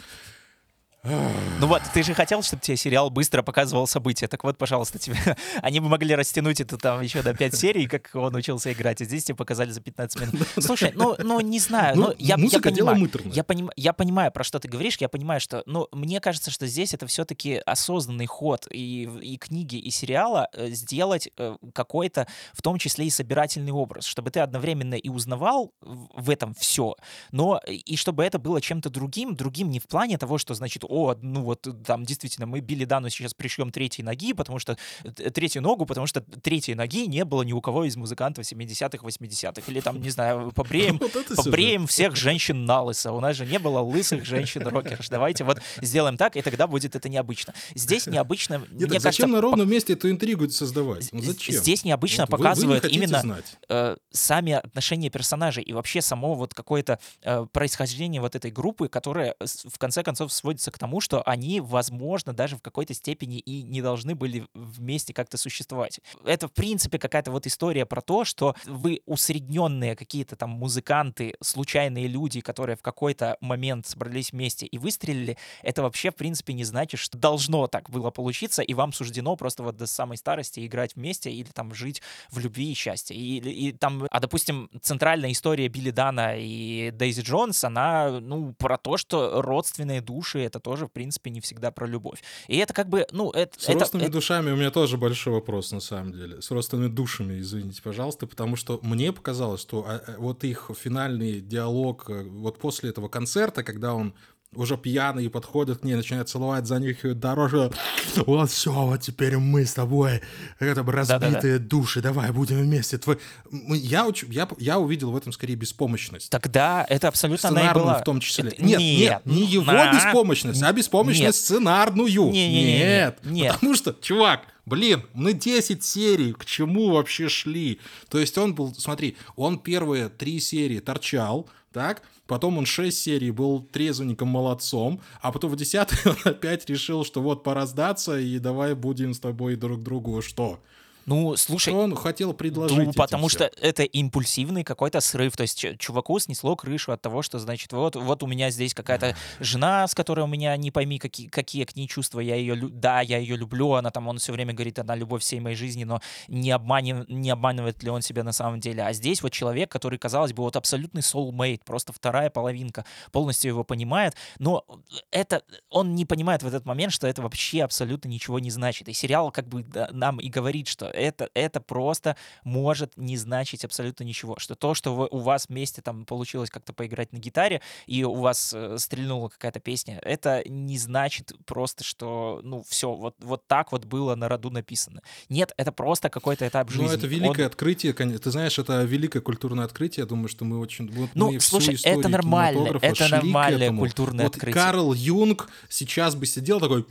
Ну 1.04 1.68
вот, 1.68 1.82
ты 1.94 2.04
же 2.04 2.14
хотел, 2.14 2.44
чтобы 2.44 2.62
тебе 2.62 2.78
сериал 2.78 3.10
быстро 3.10 3.42
показывал 3.42 3.88
события. 3.88 4.28
Так 4.28 4.44
вот, 4.44 4.58
пожалуйста, 4.58 5.00
тебе... 5.00 5.16
они 5.62 5.80
бы 5.80 5.90
могли 5.90 6.16
растянуть 6.16 6.60
это 6.60 6.78
там 6.78 7.02
еще 7.02 7.22
до 7.22 7.34
5 7.34 7.56
серий, 7.56 7.88
как 7.88 8.10
он 8.14 8.36
учился 8.36 8.72
играть, 8.74 9.02
а 9.02 9.06
здесь 9.06 9.24
тебе 9.26 9.36
показали 9.36 9.72
за 9.72 9.82
15 9.82 10.22
минут. 10.22 10.48
Слушай, 10.60 10.92
ну, 10.96 11.16
ну 11.20 11.40
не 11.40 11.60
знаю, 11.60 11.96
Ну, 11.96 12.08
ну, 12.08 12.16
я, 12.18 12.36
я 12.38 12.60
понимаю, 12.60 13.10
я, 13.26 13.44
поним- 13.44 13.72
я 13.76 13.94
понимаю, 13.94 14.32
про 14.32 14.44
что 14.44 14.60
ты 14.60 14.68
говоришь, 14.68 14.98
я 14.98 15.10
понимаю, 15.10 15.40
что, 15.40 15.64
ну, 15.66 15.88
мне 15.92 16.20
кажется, 16.20 16.52
что 16.52 16.68
здесь 16.68 16.94
это 16.94 17.08
все-таки 17.08 17.62
осознанный 17.66 18.26
ход 18.26 18.68
и, 18.72 19.10
и 19.22 19.38
книги, 19.38 19.78
и 19.78 19.90
сериала 19.92 20.50
э, 20.54 20.70
сделать 20.72 21.30
э, 21.38 21.58
какой-то, 21.74 22.28
в 22.54 22.62
том 22.62 22.78
числе 22.78 23.06
и 23.06 23.10
собирательный 23.10 23.72
образ, 23.72 24.06
чтобы 24.06 24.32
ты 24.32 24.42
одновременно 24.42 24.96
и 24.96 25.10
узнавал 25.10 25.72
в 25.82 26.30
этом 26.30 26.54
все, 26.54 26.96
но 27.32 27.62
и 27.66 27.96
чтобы 27.96 28.24
это 28.24 28.40
было 28.40 28.62
чем-то 28.62 28.90
другим, 28.90 29.36
другим 29.36 29.70
не 29.70 29.80
в 29.80 29.88
плане 29.88 30.18
того, 30.18 30.38
что, 30.38 30.54
значит, 30.54 30.84
о, 30.88 31.16
ну 31.22 31.44
вот 31.44 31.68
там 31.86 32.04
действительно 32.06 32.46
мы 32.48 32.60
Билли 32.62 32.86
Дану 32.86 33.10
сейчас 33.10 33.34
пришьем 33.34 33.72
третьей 33.72 34.04
ноги, 34.04 34.34
потому 34.34 34.60
что 34.60 34.78
т- 35.04 35.30
третью 35.30 35.62
ногу, 35.62 35.86
потому 35.86 36.08
что 36.08 36.22
третьей 36.22 36.76
ноги 36.76 37.06
не 37.08 37.26
было 37.26 37.44
ни 37.44 37.54
у 37.54 37.62
кого 37.62 37.84
из 37.86 37.96
музыкантов 37.98 38.46
70-х, 38.46 39.06
80-х, 39.06 39.72
или 39.72 39.80
там, 39.82 40.02
не 40.02 40.10
знаю, 40.10 40.52
побреем, 40.54 41.00
побреем 41.36 41.88
всех 41.88 42.16
женщин 42.16 42.66
на 42.66 42.82
лысо. 42.82 43.12
У 43.12 43.20
нас 43.20 43.36
же 43.36 43.46
не 43.46 43.60
было 43.60 43.80
лысых 43.80 44.26
женщин-рокерш. 44.26 45.10
Давайте 45.10 45.44
вот 45.44 45.62
сделаем 45.82 46.18
так, 46.18 46.36
и 46.36 46.42
тогда 46.42 46.68
будет 46.68 46.96
это 46.96 47.10
необычно. 47.10 47.54
Здесь 47.76 48.08
необычно, 48.08 48.56
Нет, 48.56 48.70
мне 48.72 48.80
так 48.80 48.90
кажется, 48.90 49.12
зачем 49.12 49.32
на 49.32 49.42
ровном 49.42 49.70
месте 49.70 49.94
эту 49.94 50.10
интригу 50.10 50.50
создавать? 50.50 51.10
Ну 51.12 51.22
зачем? 51.22 51.56
здесь 51.56 51.84
необычно 51.84 52.26
Вот 52.26 52.32
вы- 52.32 52.38
вы 52.38 52.44
не 52.44 52.48
показывают 52.48 52.86
именно 52.86 53.22
знать. 53.22 53.58
э, 53.70 53.96
сами 54.12 54.54
отношения 54.54 55.10
персонажей 55.10 55.64
и 55.64 55.74
вообще 55.74 56.02
само 56.02 56.34
вот 56.36 56.54
какое-то 56.54 57.00
э, 57.24 57.46
происхождение 57.52 58.22
вот 58.22 58.36
этой 58.36 58.52
группы, 58.52 58.88
которая 58.88 59.36
в 59.40 59.78
конце 59.78 60.04
концов 60.04 60.32
сводится 60.32 60.72
к 60.72 60.77
тому, 60.78 61.02
что 61.02 61.22
они, 61.24 61.60
возможно, 61.62 62.34
даже 62.34 62.56
в 62.56 62.62
какой-то 62.62 62.94
степени 62.94 63.40
и 63.40 63.64
не 63.64 63.82
должны 63.82 64.16
были 64.16 64.46
вместе 64.54 65.14
как-то 65.14 65.38
существовать. 65.38 66.00
Это, 66.26 66.48
в 66.48 66.54
принципе, 66.54 67.00
какая-то 67.00 67.32
вот 67.32 67.48
история 67.48 67.86
про 67.86 68.02
то, 68.02 68.26
что 68.26 68.56
вы 68.66 69.02
усредненные 69.06 69.96
какие-то 69.96 70.36
там 70.36 70.52
музыканты, 70.52 71.36
случайные 71.42 72.08
люди, 72.08 72.42
которые 72.42 72.76
в 72.76 72.82
какой-то 72.82 73.38
момент 73.42 73.88
собрались 73.88 74.32
вместе 74.32 74.66
и 74.66 74.78
выстрелили, 74.78 75.38
это 75.64 75.82
вообще, 75.82 76.12
в 76.12 76.16
принципе, 76.16 76.54
не 76.54 76.64
значит, 76.64 77.00
что 77.00 77.18
должно 77.18 77.68
так 77.68 77.90
было 77.90 78.12
получиться, 78.12 78.62
и 78.62 78.74
вам 78.74 78.94
суждено 78.94 79.36
просто 79.36 79.64
вот 79.64 79.78
до 79.78 79.88
самой 79.88 80.18
старости 80.18 80.66
играть 80.66 80.96
вместе 80.96 81.32
или 81.32 81.50
там 81.50 81.74
жить 81.74 82.02
в 82.30 82.40
любви 82.40 82.72
и 82.72 82.74
счастье. 82.74 83.16
И, 83.16 83.38
и 83.38 83.72
там, 83.72 84.08
а 84.10 84.20
допустим, 84.20 84.70
центральная 84.82 85.32
история 85.32 85.68
Билли 85.68 85.92
Дана 85.92 86.36
и 86.36 86.92
Дейзи 86.92 87.22
Джонс, 87.22 87.64
она, 87.64 88.20
ну, 88.20 88.54
про 88.54 88.78
то, 88.78 88.98
что 88.98 89.42
родственные 89.42 90.02
души, 90.02 90.40
это 90.40 90.60
тоже, 90.68 90.88
в 90.88 90.92
принципе, 90.92 91.30
не 91.30 91.40
всегда 91.40 91.72
про 91.72 91.88
любовь. 91.88 92.22
И 92.50 92.58
это 92.58 92.74
как 92.74 92.90
бы, 92.90 93.08
ну, 93.14 93.32
это... 93.32 93.58
С 93.58 93.70
это- 93.70 93.80
родственными 93.80 94.08
это- 94.08 94.14
душами 94.18 94.52
у 94.52 94.58
меня 94.58 94.70
тоже 94.70 94.98
большой 94.98 95.32
вопрос, 95.32 95.72
на 95.72 95.80
самом 95.80 96.12
деле. 96.12 96.42
С 96.42 96.52
родственными 96.52 96.90
душами, 96.90 97.40
извините, 97.40 97.82
пожалуйста, 97.82 98.28
потому 98.28 98.58
что 98.58 98.78
мне 98.84 99.14
показалось, 99.14 99.62
что 99.62 99.86
а, 99.88 100.02
а, 100.06 100.16
вот 100.18 100.44
их 100.44 100.70
финальный 100.78 101.40
диалог 101.40 102.10
э, 102.10 102.24
вот 102.24 102.60
после 102.60 102.90
этого 102.90 103.08
концерта, 103.08 103.64
когда 103.64 103.94
он 103.94 104.14
уже 104.56 104.78
пьяный 104.78 105.30
подходит 105.30 105.80
к 105.80 105.84
ней, 105.84 105.96
начинает 105.96 106.30
целовать 106.30 106.66
за 106.66 106.80
них 106.80 107.04
ее 107.04 107.14
дороже. 107.14 107.72
Вот 108.16 108.50
все, 108.50 108.72
вот 108.72 109.02
теперь 109.02 109.38
мы 109.38 109.66
с 109.66 109.74
тобой, 109.74 110.22
это 110.60 110.84
разбитые 110.84 111.60
души, 111.60 112.02
давай 112.02 112.32
будем 112.32 112.58
вместе. 112.62 112.98
Твой... 112.98 113.20
Я, 113.52 114.08
уч- 114.08 114.26
я, 114.32 114.48
я 114.58 114.80
увидел 114.80 115.12
в 115.12 115.18
этом 115.18 115.32
скорее 115.34 115.56
беспомощность. 115.56 116.30
Тогда 116.32 116.86
это 116.90 117.10
абсолютно 117.10 117.50
она 117.50 117.60
и 117.60 117.64
Сценарную 117.66 117.86
была. 117.86 118.00
в 118.00 118.04
том 118.04 118.20
числе. 118.20 118.50
Это- 118.50 118.64
Нет, 118.64 118.80
нет, 118.80 119.22
не 119.26 119.46
его 119.46 119.66
а, 119.72 119.94
беспомощность, 119.94 120.64
а 120.64 120.72
беспомощность 120.72 121.22
Нет. 121.24 121.36
сценарную. 121.36 122.08
Не-не-не-не, 122.32 122.78
Нет, 122.78 123.20
нет. 123.26 123.54
потому 123.56 123.76
что, 123.76 123.94
чувак, 124.02 124.42
блин, 124.66 125.04
мы 125.14 125.34
10 125.34 125.84
серий, 125.84 126.34
к 126.34 126.46
чему 126.46 126.92
вообще 126.92 127.28
шли? 127.30 127.80
То 128.10 128.18
есть 128.18 128.38
он 128.38 128.56
был, 128.56 128.74
смотри, 128.76 129.18
он 129.36 129.60
первые 129.60 130.10
три 130.10 130.40
серии 130.40 130.80
торчал, 130.80 131.48
так, 131.78 132.02
потом 132.26 132.58
он 132.58 132.66
6 132.66 132.98
серий 132.98 133.30
был 133.30 133.62
трезвенником 133.62 134.30
молодцом, 134.30 135.00
а 135.22 135.32
потом 135.32 135.52
в 135.52 135.56
10 135.56 135.90
он 136.06 136.16
опять 136.24 136.68
решил, 136.68 137.06
что 137.06 137.22
вот 137.22 137.44
пора 137.44 137.68
сдаться, 137.68 138.18
и 138.18 138.40
давай 138.40 138.74
будем 138.74 139.14
с 139.14 139.20
тобой 139.20 139.56
друг 139.56 139.84
другу 139.84 140.24
что? 140.24 140.60
Ну, 141.08 141.38
слушай, 141.38 141.70
Что 141.70 141.80
он 141.80 141.96
хотел 141.96 142.34
предложить? 142.34 142.78
Ну, 142.78 142.92
потому 142.92 143.30
что 143.30 143.50
это 143.62 143.84
импульсивный 143.84 144.66
какой-то 144.66 145.00
срыв. 145.00 145.38
То 145.38 145.44
есть 145.44 145.66
чуваку 145.80 146.20
снесло 146.20 146.58
крышу 146.58 146.92
от 146.92 147.02
того, 147.02 147.22
что, 147.22 147.40
значит, 147.40 147.72
вот, 147.72 147.96
вот 147.96 148.24
у 148.24 148.28
меня 148.28 148.50
здесь 148.50 148.74
какая-то 148.74 149.16
жена, 149.40 149.88
с 149.88 149.96
которой 149.96 150.22
у 150.22 150.28
меня 150.28 150.56
не 150.58 150.70
пойми, 150.70 151.00
какие, 151.00 151.30
какие 151.30 151.64
к 151.64 151.78
ней 151.78 151.88
чувства. 151.88 152.20
Я 152.20 152.36
ее, 152.36 152.58
да, 152.58 153.00
я 153.00 153.20
ее 153.20 153.38
люблю, 153.38 153.72
она 153.74 153.90
там, 153.90 154.10
он 154.10 154.18
все 154.18 154.34
время 154.34 154.54
говорит, 154.54 154.80
она 154.80 154.96
любовь 154.96 155.22
всей 155.22 155.40
моей 155.40 155.56
жизни, 155.56 155.86
но 155.86 156.02
не, 156.28 156.52
обманив, 156.52 157.08
не 157.08 157.30
обманывает 157.30 157.82
ли 157.84 157.90
он 157.90 158.02
себя 158.02 158.26
на 158.26 158.34
самом 158.34 158.60
деле. 158.60 158.84
А 158.84 158.92
здесь 158.92 159.24
вот 159.24 159.32
человек, 159.32 159.72
который, 159.72 159.98
казалось 159.98 160.34
бы, 160.34 160.44
вот 160.44 160.58
абсолютный 160.58 161.04
soulmate, 161.04 161.62
просто 161.64 161.94
вторая 161.94 162.30
половинка, 162.30 162.84
полностью 163.14 163.52
его 163.52 163.64
понимает, 163.64 164.16
но 164.40 164.66
это, 165.12 165.42
он 165.70 165.96
не 165.96 166.04
понимает 166.04 166.44
в 166.44 166.48
этот 166.48 166.66
момент, 166.66 166.92
что 166.92 167.08
это 167.08 167.22
вообще 167.22 167.64
абсолютно 167.64 168.10
ничего 168.10 168.40
не 168.40 168.52
значит. 168.52 168.90
И 168.90 168.94
сериал 168.94 169.32
как 169.32 169.48
бы 169.48 169.66
нам 169.94 170.20
и 170.20 170.28
говорит, 170.28 170.68
что 170.68 170.97
это, 170.98 171.30
это 171.34 171.62
просто 171.62 172.16
может 172.44 172.98
не 172.98 173.18
значить 173.18 173.64
абсолютно 173.66 174.04
ничего. 174.04 174.38
Что 174.40 174.56
то, 174.56 174.74
что 174.74 174.96
вы- 174.96 175.08
у 175.12 175.20
вас 175.20 175.48
вместе 175.50 175.82
там 175.82 176.06
получилось 176.06 176.50
как-то 176.50 176.74
поиграть 176.74 177.14
на 177.14 177.18
гитаре, 177.18 177.62
и 177.86 178.04
у 178.04 178.16
вас 178.16 178.54
э, 178.56 178.78
стрельнула 178.78 179.30
какая-то 179.30 179.60
песня, 179.60 180.00
это 180.02 180.44
не 180.48 180.78
значит 180.78 181.32
просто, 181.46 181.84
что, 181.84 182.42
ну, 182.44 182.64
все, 182.68 182.92
вот, 182.94 183.16
вот 183.20 183.48
так 183.48 183.72
вот 183.72 183.86
было 183.86 184.16
на 184.16 184.28
роду 184.30 184.50
написано. 184.50 185.02
Нет, 185.30 185.54
это 185.58 185.72
просто 185.72 186.10
какой-то 186.10 186.48
этап 186.48 186.70
жизни. 186.70 186.86
Ну, 186.88 186.92
это 186.92 187.08
великое 187.08 187.44
Он- 187.44 187.48
открытие, 187.48 187.94
конечно. 187.94 188.20
Ты 188.20 188.32
знаешь, 188.32 188.58
это 188.60 188.84
великое 188.84 189.22
культурное 189.22 189.66
открытие. 189.66 190.04
Я 190.04 190.08
думаю, 190.08 190.28
что 190.28 190.46
мы 190.46 190.60
очень... 190.60 190.90
Вот 190.92 191.10
Ну, 191.14 191.32
мы 191.32 191.40
слушай, 191.40 191.78
это 191.84 192.08
нормально, 192.10 192.80
это 192.82 193.08
нормальное 193.10 193.72
культурное 193.72 194.26
вот 194.26 194.36
открытие. 194.36 194.62
Карл 194.64 194.94
Юнг 194.94 195.50
сейчас 195.70 196.16
бы 196.16 196.26
сидел 196.26 196.60
такой... 196.60 196.86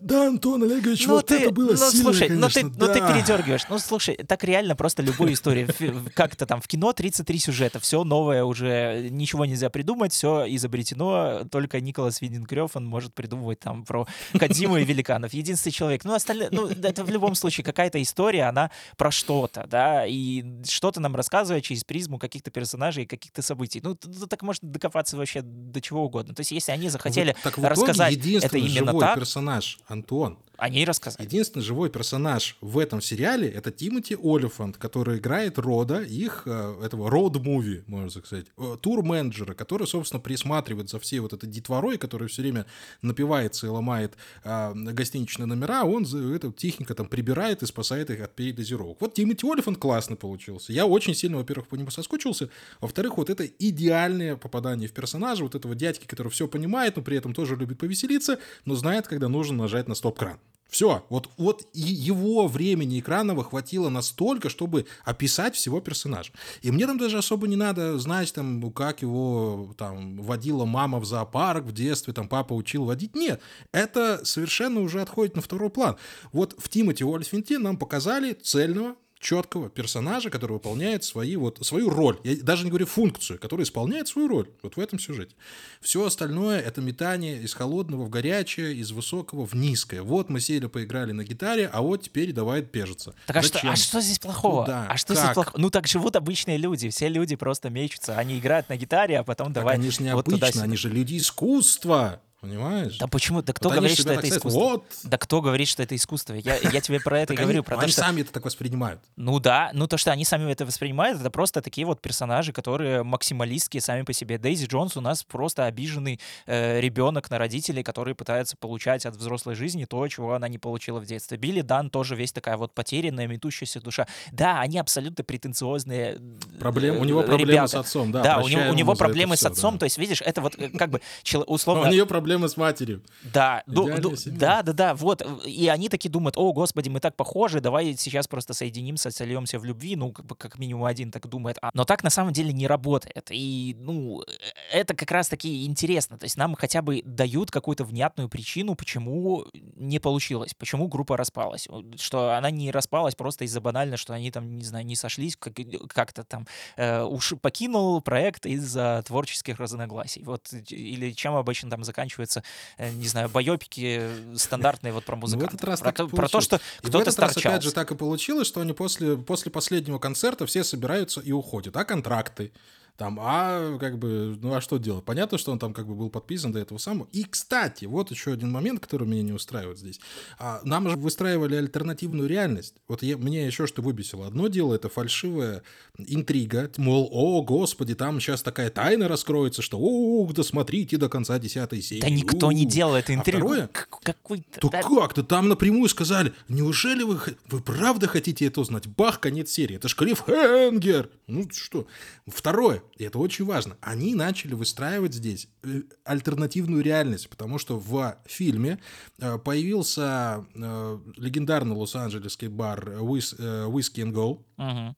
Да, 0.00 0.28
Антон 0.28 0.62
Олегович, 0.62 1.06
Ну 1.06 1.14
вот 1.14 1.26
ты, 1.26 1.36
это 1.36 1.52
было 1.52 1.72
ну 1.72 1.76
сильно, 1.76 2.02
слушай, 2.02 2.28
ну 2.28 2.48
ты, 2.48 2.54
конечно, 2.54 2.86
ну 2.86 2.92
ты 2.92 3.00
да». 3.00 3.11
Передергиваешь. 3.14 3.66
Ну 3.68 3.78
слушай, 3.78 4.14
так 4.16 4.44
реально 4.44 4.76
просто 4.76 5.02
любую 5.02 5.32
историю. 5.32 5.68
Фи- 5.72 5.92
Как 6.14 6.34
это 6.34 6.46
там 6.46 6.60
в 6.60 6.66
кино 6.68 6.92
33 6.92 7.38
сюжета, 7.38 7.80
все 7.80 8.04
новое 8.04 8.44
уже, 8.44 9.08
ничего 9.10 9.44
нельзя 9.44 9.70
придумать, 9.70 10.12
все 10.12 10.44
изобретено. 10.48 11.44
Только 11.50 11.80
Николас 11.80 12.20
Виндинг 12.20 12.52
он 12.74 12.86
может 12.86 13.14
придумывать 13.14 13.60
там 13.60 13.84
про 13.84 14.06
Кадзиму 14.38 14.76
и 14.76 14.84
великанов. 14.84 15.32
Единственный 15.32 15.72
человек. 15.72 16.04
Ну 16.04 16.14
остальные, 16.14 16.48
ну 16.52 16.66
это 16.68 17.04
в 17.04 17.10
любом 17.10 17.34
случае 17.34 17.64
какая-то 17.64 18.00
история, 18.02 18.44
она 18.44 18.70
про 18.96 19.10
что-то, 19.10 19.66
да, 19.68 20.06
и 20.06 20.44
что-то 20.64 21.00
нам 21.00 21.16
рассказывает 21.16 21.64
через 21.64 21.84
призму 21.84 22.18
каких-то 22.18 22.50
персонажей 22.50 23.04
и 23.04 23.06
каких-то 23.06 23.42
событий. 23.42 23.80
Ну 23.82 23.94
т- 23.94 24.08
так 24.26 24.42
можно 24.42 24.68
докопаться 24.68 25.16
вообще 25.16 25.40
до 25.42 25.80
чего 25.80 26.04
угодно. 26.04 26.34
То 26.34 26.40
есть 26.40 26.52
если 26.52 26.72
они 26.72 26.88
захотели 26.88 27.32
Вот, 27.32 27.42
так 27.42 27.54
в 27.56 27.60
итоге 27.60 27.68
рассказать 27.68 28.12
это 28.14 28.26
единственный 28.28 28.60
именно 28.60 28.86
живой 28.92 29.00
так, 29.00 29.14
персонаж, 29.18 29.78
Антон, 29.86 30.38
Они 30.62 30.84
рассказали. 30.84 31.26
Единственный 31.26 31.64
живой 31.64 31.90
персонаж 31.90 32.56
в 32.60 32.78
этом 32.78 33.00
сериале— 33.00 33.48
это 33.50 33.72
Тимоти 33.72 34.14
Олифант, 34.14 34.76
который 34.76 35.18
играет 35.18 35.58
Рода, 35.58 36.00
их, 36.02 36.44
э, 36.46 36.84
этого 36.84 37.10
роуд-муви, 37.10 37.82
можно 37.88 38.10
сказать, 38.10 38.46
э, 38.56 38.76
тур-менеджера, 38.80 39.54
который, 39.54 39.88
собственно, 39.88 40.20
присматривает 40.20 40.88
за 40.88 41.00
всей 41.00 41.18
вот 41.18 41.32
этой 41.32 41.48
детворой, 41.48 41.98
который 41.98 42.28
все 42.28 42.42
время 42.42 42.66
напивается 43.02 43.66
и 43.66 43.70
ломает 43.70 44.16
а, 44.44 44.72
гостиничные 44.72 45.46
номера, 45.46 45.82
он 45.82 46.04
это, 46.04 46.52
тихенько 46.52 46.94
там 46.94 47.08
прибирает 47.08 47.64
и 47.64 47.66
спасает 47.66 48.10
их 48.10 48.20
от 48.20 48.32
передозировок. 48.36 49.00
Вот 49.00 49.14
Тимоти 49.14 49.44
Олифант 49.44 49.78
классно 49.78 50.14
получился. 50.14 50.72
Я 50.72 50.86
очень 50.86 51.16
сильно, 51.16 51.38
во-первых, 51.38 51.66
по 51.66 51.74
нему 51.74 51.90
соскучился, 51.90 52.50
во-вторых, 52.80 53.16
вот 53.16 53.30
это 53.30 53.44
идеальное 53.44 54.36
попадание 54.36 54.88
в 54.88 54.92
персонажа, 54.92 55.42
вот 55.42 55.56
этого 55.56 55.74
дядьки, 55.74 56.06
который 56.06 56.28
все 56.28 56.46
понимает, 56.46 56.94
но 56.94 57.02
при 57.02 57.16
этом 57.16 57.34
тоже 57.34 57.56
любит 57.56 57.80
повеселиться, 57.80 58.38
но 58.64 58.76
знает, 58.76 59.08
когда 59.08 59.28
нужно 59.28 59.56
нажать 59.56 59.88
на 59.88 59.96
стоп-кран. 59.96 60.38
Все, 60.72 61.04
вот, 61.10 61.28
вот 61.36 61.66
его 61.74 62.48
времени 62.48 62.98
экранного 62.98 63.44
хватило 63.44 63.90
настолько, 63.90 64.48
чтобы 64.48 64.86
описать 65.04 65.54
всего 65.54 65.82
персонажа. 65.82 66.32
И 66.62 66.70
мне 66.70 66.86
там 66.86 66.96
даже 66.96 67.18
особо 67.18 67.46
не 67.46 67.56
надо 67.56 67.98
знать, 67.98 68.32
там, 68.32 68.72
как 68.72 69.02
его 69.02 69.74
там 69.76 70.16
водила 70.22 70.64
мама 70.64 70.98
в 70.98 71.04
зоопарк 71.04 71.66
в 71.66 71.72
детстве, 71.72 72.14
там 72.14 72.26
папа 72.26 72.54
учил 72.54 72.86
водить. 72.86 73.14
Нет, 73.14 73.42
это 73.70 74.24
совершенно 74.24 74.80
уже 74.80 75.02
отходит 75.02 75.36
на 75.36 75.42
второй 75.42 75.68
план. 75.68 75.96
Вот 76.32 76.54
в 76.56 76.70
Тимати 76.70 77.04
Уолфенте 77.04 77.58
нам 77.58 77.76
показали 77.76 78.32
цельного, 78.32 78.96
четкого 79.22 79.70
персонажа, 79.70 80.28
который 80.28 80.54
выполняет 80.54 81.04
свои, 81.04 81.36
вот, 81.36 81.58
свою 81.62 81.88
роль. 81.88 82.18
Я 82.24 82.36
даже 82.42 82.64
не 82.64 82.70
говорю 82.70 82.86
функцию, 82.86 83.38
который 83.38 83.62
исполняет 83.62 84.08
свою 84.08 84.28
роль 84.28 84.48
вот 84.62 84.76
в 84.76 84.80
этом 84.80 84.98
сюжете. 84.98 85.34
Все 85.80 86.04
остальное— 86.04 86.60
это 86.60 86.80
метание 86.80 87.40
из 87.40 87.54
холодного 87.54 88.04
в 88.04 88.10
горячее, 88.10 88.74
из 88.74 88.90
высокого 88.90 89.46
в 89.46 89.54
низкое. 89.54 90.02
Вот 90.02 90.28
мы 90.28 90.40
сели, 90.40 90.66
поиграли 90.66 91.12
на 91.12 91.24
гитаре, 91.24 91.70
а 91.72 91.82
вот 91.82 92.02
теперь 92.02 92.32
давай 92.32 92.62
пежиться. 92.62 93.14
Так 93.26 93.36
а 93.36 93.42
что, 93.42 93.60
а 93.62 93.76
что 93.76 94.00
здесь 94.00 94.18
плохого? 94.18 94.62
Куда? 94.62 94.86
А 94.88 94.96
что 94.96 95.14
как? 95.14 95.22
здесь 95.22 95.34
плохого? 95.34 95.58
Ну 95.58 95.70
так 95.70 95.86
живут 95.86 96.16
обычные 96.16 96.58
люди, 96.58 96.90
все 96.90 97.08
люди 97.08 97.36
просто 97.36 97.70
мечутся. 97.70 98.18
Они 98.18 98.38
играют 98.38 98.68
на 98.68 98.76
гитаре, 98.76 99.20
а 99.20 99.24
потом 99.24 99.52
давай... 99.52 99.76
Так 99.76 99.82
они 99.82 99.90
же 99.90 100.02
не 100.02 100.14
вот 100.14 100.26
обычно, 100.26 100.64
они 100.64 100.76
же 100.76 100.90
люди 100.90 101.16
искусства. 101.16 102.20
Понимаешь? 102.42 102.98
Да 102.98 103.06
почему? 103.06 103.40
Да 103.40 103.52
кто 103.52 103.68
вот 103.68 103.78
говорит, 103.78 103.96
что 103.96 104.12
это 104.12 104.28
искусство? 104.28 104.58
Вот. 104.58 104.84
Да 105.04 105.16
кто 105.16 105.40
говорит, 105.40 105.68
что 105.68 105.84
это 105.84 105.94
искусство? 105.94 106.34
Я, 106.34 106.56
я 106.56 106.80
тебе 106.80 106.98
про 106.98 107.20
это 107.20 107.34
и 107.34 107.36
говорю. 107.36 107.62
Про 107.62 107.78
они 107.78 107.92
сами 107.92 108.22
это 108.22 108.32
так 108.32 108.44
воспринимают. 108.44 109.00
Ну 109.14 109.38
да, 109.38 109.70
ну 109.74 109.86
то, 109.86 109.96
что 109.96 110.10
они 110.10 110.24
сами 110.24 110.50
это 110.50 110.66
воспринимают, 110.66 111.20
это 111.20 111.30
просто 111.30 111.62
такие 111.62 111.86
вот 111.86 112.02
персонажи, 112.02 112.52
которые 112.52 113.04
максималистские 113.04 113.80
сами 113.80 114.02
по 114.02 114.12
себе. 114.12 114.38
Дейзи 114.38 114.66
Джонс 114.66 114.96
у 114.96 115.00
нас 115.00 115.22
просто 115.22 115.66
обиженный 115.66 116.18
э, 116.46 116.80
ребенок 116.80 117.30
на 117.30 117.38
родителей, 117.38 117.84
который 117.84 118.16
пытается 118.16 118.56
получать 118.56 119.06
от 119.06 119.14
взрослой 119.14 119.54
жизни 119.54 119.84
то, 119.84 120.08
чего 120.08 120.34
она 120.34 120.48
не 120.48 120.58
получила 120.58 120.98
в 120.98 121.06
детстве. 121.06 121.38
Билли 121.38 121.60
Дан 121.60 121.90
тоже 121.90 122.16
весь 122.16 122.32
такая 122.32 122.56
вот 122.56 122.74
потерянная, 122.74 123.28
метущаяся 123.28 123.80
душа. 123.80 124.08
Да, 124.32 124.58
они 124.60 124.80
абсолютно 124.80 125.22
претенциозные 125.22 126.18
Проблем, 126.58 127.00
У 127.00 127.04
него 127.04 127.22
проблемы 127.22 127.52
ребята. 127.52 127.68
с 127.68 127.74
отцом, 127.74 128.12
да. 128.12 128.22
Да, 128.22 128.38
у 128.38 128.48
него, 128.48 128.94
проблемы 128.96 129.36
с 129.36 129.44
отцом, 129.44 129.78
то 129.78 129.84
есть, 129.84 129.96
видишь, 129.98 130.22
это 130.22 130.40
вот 130.40 130.56
э, 130.58 130.70
как 130.70 130.90
бы 130.90 131.00
условно... 131.46 131.88
У 131.88 131.92
нее 131.92 132.04
проблемы 132.04 132.31
проблемы 132.32 132.48
с 132.48 132.56
матерью. 132.56 133.02
Да, 133.22 133.62
ду, 133.66 133.88
ду, 133.98 134.14
да, 134.26 134.62
да, 134.62 134.72
да, 134.72 134.94
вот. 134.94 135.22
И 135.46 135.68
они 135.68 135.88
такие 135.88 136.10
думают, 136.10 136.36
о, 136.36 136.52
господи, 136.52 136.88
мы 136.88 137.00
так 137.00 137.14
похожи, 137.16 137.60
давай 137.60 137.94
сейчас 137.96 138.26
просто 138.26 138.54
соединимся, 138.54 139.10
сольемся 139.10 139.58
в 139.58 139.64
любви, 139.64 139.96
ну, 139.96 140.12
как, 140.12 140.26
бы, 140.26 140.34
как 140.34 140.58
минимум 140.58 140.84
один 140.84 141.10
так 141.10 141.28
думает. 141.28 141.58
А, 141.62 141.70
но 141.74 141.84
так 141.84 142.02
на 142.02 142.10
самом 142.10 142.32
деле 142.32 142.52
не 142.52 142.66
работает. 142.66 143.28
И, 143.30 143.76
ну, 143.78 144.24
это 144.72 144.94
как 144.94 145.10
раз-таки 145.10 145.66
интересно. 145.66 146.18
То 146.18 146.24
есть 146.24 146.36
нам 146.36 146.54
хотя 146.54 146.82
бы 146.82 147.02
дают 147.04 147.50
какую-то 147.50 147.84
внятную 147.84 148.28
причину, 148.28 148.74
почему 148.74 149.46
не 149.76 149.98
получилось, 149.98 150.54
почему 150.54 150.88
группа 150.88 151.16
распалась. 151.16 151.68
Что 151.96 152.36
она 152.36 152.50
не 152.50 152.70
распалась 152.70 153.14
просто 153.14 153.44
из-за 153.44 153.60
банально, 153.60 153.96
что 153.96 154.14
они 154.14 154.30
там, 154.30 154.58
не 154.58 154.64
знаю, 154.64 154.86
не 154.86 154.96
сошлись, 154.96 155.36
как, 155.36 155.54
как-то 155.88 156.24
там 156.24 156.46
э, 156.76 157.02
уж 157.02 157.34
покинул 157.40 158.00
проект 158.00 158.46
из-за 158.46 159.02
творческих 159.06 159.58
разногласий. 159.58 160.22
Вот, 160.24 160.52
или 160.70 161.12
чем 161.12 161.34
обычно 161.34 161.70
там 161.70 161.84
заканчивается 161.84 162.21
становятся, 162.26 162.42
э, 162.78 162.90
не 162.90 163.08
знаю, 163.08 163.28
байопики 163.28 164.02
стандартные 164.36 164.92
вот 164.92 165.04
про 165.04 165.16
музыку. 165.16 165.42
Ну, 165.42 165.48
в 165.48 165.54
этот 165.54 165.64
раз 165.64 165.80
про, 165.80 165.92
то, 165.92 166.08
про 166.08 166.28
то, 166.28 166.40
что 166.40 166.60
кто-то 166.78 167.20
раз, 167.20 167.36
опять 167.36 167.62
же, 167.62 167.72
так 167.72 167.90
и 167.90 167.94
получилось, 167.94 168.46
что 168.46 168.60
они 168.60 168.72
после, 168.72 169.16
после 169.16 169.50
последнего 169.50 169.98
концерта 169.98 170.46
все 170.46 170.64
собираются 170.64 171.20
и 171.20 171.32
уходят. 171.32 171.76
А 171.76 171.84
контракты? 171.84 172.52
Там, 172.96 173.18
а 173.20 173.78
как 173.78 173.98
бы, 173.98 174.38
ну 174.40 174.54
а 174.54 174.60
что 174.60 174.78
делать? 174.78 175.04
Понятно, 175.04 175.38
что 175.38 175.52
он 175.52 175.58
там 175.58 175.72
как 175.72 175.86
бы 175.86 175.94
был 175.94 176.10
подписан 176.10 176.52
до 176.52 176.58
этого 176.58 176.78
самого. 176.78 177.08
И, 177.12 177.24
кстати, 177.24 177.86
вот 177.86 178.10
еще 178.10 178.32
один 178.32 178.50
момент, 178.50 178.80
который 178.80 179.08
меня 179.08 179.22
не 179.22 179.32
устраивает 179.32 179.78
здесь. 179.78 180.00
А, 180.38 180.60
нам 180.64 180.88
же 180.88 180.96
выстраивали 180.96 181.56
альтернативную 181.56 182.28
реальность. 182.28 182.74
Вот 182.88 183.02
я, 183.02 183.16
мне 183.16 183.46
еще 183.46 183.66
что 183.66 183.82
выбесило. 183.82 184.26
Одно 184.26 184.48
дело, 184.48 184.74
это 184.74 184.88
фальшивая 184.88 185.62
интрига, 185.98 186.70
мол, 186.76 187.08
о, 187.10 187.42
господи, 187.42 187.94
там 187.94 188.20
сейчас 188.20 188.42
такая 188.42 188.70
тайна 188.70 189.08
раскроется, 189.08 189.62
что, 189.62 189.78
о, 189.80 190.30
да 190.32 190.42
смотрите 190.42 190.96
до 190.96 191.08
конца 191.08 191.38
десятой 191.38 191.82
серии. 191.82 192.00
Да 192.00 192.10
никто 192.10 192.52
не 192.52 192.66
делает 192.66 193.08
а 193.08 193.14
интригу. 193.14 193.46
А 193.46 193.48
второе, 193.48 193.70
какой-то... 194.02 194.60
То 194.60 194.68
да... 194.68 194.82
как-то 194.82 195.22
там 195.22 195.48
напрямую 195.48 195.88
сказали, 195.88 196.32
неужели 196.48 197.02
вы, 197.02 197.18
вы 197.48 197.60
правда 197.60 198.08
хотите 198.08 198.46
это 198.46 198.60
узнать? 198.60 198.86
Бах, 198.86 199.20
конец 199.20 199.50
серии. 199.50 199.76
Это 199.76 199.88
ж 199.88 199.94
Клиффхенгер. 199.94 201.10
Ну 201.26 201.48
что? 201.50 201.86
Второе, 202.26 202.82
и 202.96 203.04
это 203.04 203.18
очень 203.18 203.44
важно, 203.44 203.76
они 203.80 204.14
начали 204.14 204.54
выстраивать 204.54 205.14
здесь 205.14 205.48
э, 205.62 205.82
альтернативную 206.04 206.82
реальность, 206.82 207.28
потому 207.28 207.58
что 207.58 207.78
в 207.78 208.16
фильме 208.26 208.78
э, 209.18 209.38
появился 209.38 210.44
э, 210.54 210.98
легендарный 211.16 211.74
лос-анджелесский 211.74 212.48
бар 212.48 212.88
Whiskey 212.88 214.04
and 214.04 214.12
Go, 214.12 214.42
uh-huh. 214.58 214.94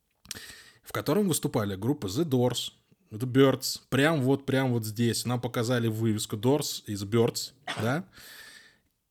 в 0.82 0.92
котором 0.92 1.28
выступали 1.28 1.76
группа 1.76 2.06
The 2.06 2.24
Doors, 2.24 2.72
The 3.10 3.30
Birds, 3.30 3.80
прям 3.90 4.22
вот, 4.22 4.44
прям 4.44 4.72
вот 4.72 4.84
здесь. 4.84 5.24
Нам 5.24 5.40
показали 5.40 5.88
вывеску 5.88 6.36
Doors 6.36 6.82
из 6.86 7.04
Birds, 7.04 7.52
да? 7.80 8.04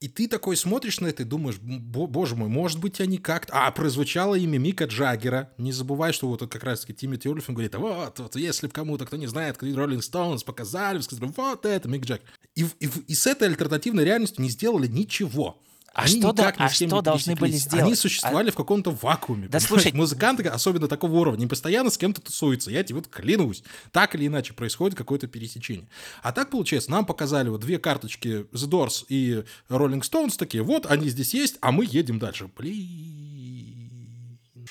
И 0.03 0.09
ты 0.09 0.27
такой 0.27 0.57
смотришь 0.57 0.99
на 0.99 1.07
это 1.07 1.23
и 1.23 1.25
думаешь, 1.25 1.55
боже 1.61 2.35
мой, 2.35 2.49
может 2.49 2.77
быть, 2.77 2.99
они 2.99 3.17
как-то... 3.17 3.53
А, 3.55 3.71
прозвучало 3.71 4.35
имя 4.35 4.57
Мика 4.57 4.83
Джаггера. 4.83 5.53
Не 5.57 5.71
забывай, 5.71 6.11
что 6.11 6.27
вот 6.27 6.41
как 6.41 6.61
раз-таки 6.61 6.93
Тимми 6.93 7.17
Ольфин 7.25 7.53
говорит, 7.53 7.73
вот, 7.75 8.19
вот, 8.19 8.35
если 8.35 8.67
кому-то, 8.67 9.05
кто 9.05 9.15
не 9.15 9.27
знает, 9.27 9.63
Роллинг 9.63 10.03
Стоунс 10.03 10.43
показали, 10.43 10.99
сказали, 10.99 11.31
вот 11.37 11.65
это 11.65 11.87
Мик 11.87 12.03
Джаггер. 12.03 12.25
И, 12.53 12.65
и, 12.81 12.89
и 13.07 13.15
с 13.15 13.25
этой 13.27 13.47
альтернативной 13.47 14.03
реальностью 14.03 14.43
не 14.43 14.49
сделали 14.49 14.87
ничего. 14.87 15.61
А 15.93 16.03
они 16.03 16.19
что, 16.19 16.33
да, 16.33 16.51
а 16.57 16.69
что 16.69 17.01
должны 17.01 17.35
были 17.35 17.51
сделать? 17.51 17.85
Они 17.85 17.95
существовали 17.95 18.49
а... 18.49 18.51
в 18.51 18.55
каком-то 18.55 18.89
вакууме. 18.89 19.47
Да 19.47 19.59
слушай, 19.59 19.91
музыканты, 19.93 20.43
особенно 20.43 20.87
такого 20.87 21.19
уровня, 21.19 21.41
не 21.41 21.47
постоянно 21.47 21.91
с 21.91 21.99
кем-то 21.99 22.19
тусуются. 22.19 22.71
Я 22.71 22.83
тебе 22.83 22.95
вот 22.95 23.07
клянусь. 23.07 23.63
Так 23.91 24.15
или 24.15 24.25
иначе 24.25 24.53
происходит 24.53 24.97
какое-то 24.97 25.27
пересечение. 25.27 25.87
А 26.23 26.31
так 26.31 26.49
получается, 26.49 26.89
нам 26.89 27.05
показали 27.05 27.49
вот 27.49 27.61
две 27.61 27.77
карточки 27.77 28.47
The 28.51 28.69
Doors 28.69 29.05
и 29.07 29.43
Rolling 29.69 30.01
Stones 30.01 30.35
такие, 30.35 30.63
вот 30.63 30.87
они 30.87 31.09
здесь 31.09 31.35
есть, 31.35 31.57
а 31.61 31.71
мы 31.71 31.85
едем 31.85 32.17
дальше. 32.17 32.49
Блин. 32.57 33.42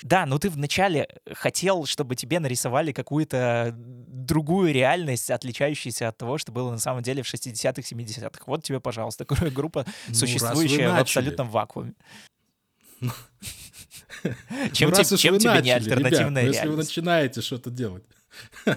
Да, 0.02 0.26
но 0.26 0.38
ты 0.38 0.50
вначале 0.50 1.08
хотел, 1.32 1.86
чтобы 1.86 2.16
тебе 2.16 2.40
нарисовали 2.40 2.92
какую-то 2.92 3.74
другую 3.76 4.72
реальность, 4.72 5.30
отличающуюся 5.30 6.08
от 6.08 6.18
того, 6.18 6.38
что 6.38 6.52
было 6.52 6.70
на 6.70 6.78
самом 6.78 7.02
деле 7.02 7.22
в 7.22 7.32
60-х, 7.32 7.82
70-х. 7.82 8.42
Вот 8.46 8.64
тебе, 8.64 8.80
пожалуйста, 8.80 9.24
группа, 9.50 9.86
ну, 10.08 10.14
существующая 10.14 10.90
в 10.90 10.98
абсолютном 10.98 11.48
вакууме. 11.48 11.94
Чем, 14.72 14.90
ну, 14.90 14.96
тебе, 14.96 15.16
чем 15.16 15.38
тебе 15.38 15.60
не 15.62 15.70
альтернативная 15.70 16.42
ребят, 16.42 16.54
реальность? 16.54 16.58
Если 16.58 16.68
вы 16.68 16.76
начинаете 16.76 17.40
что-то 17.40 17.70
делать. 17.70 18.04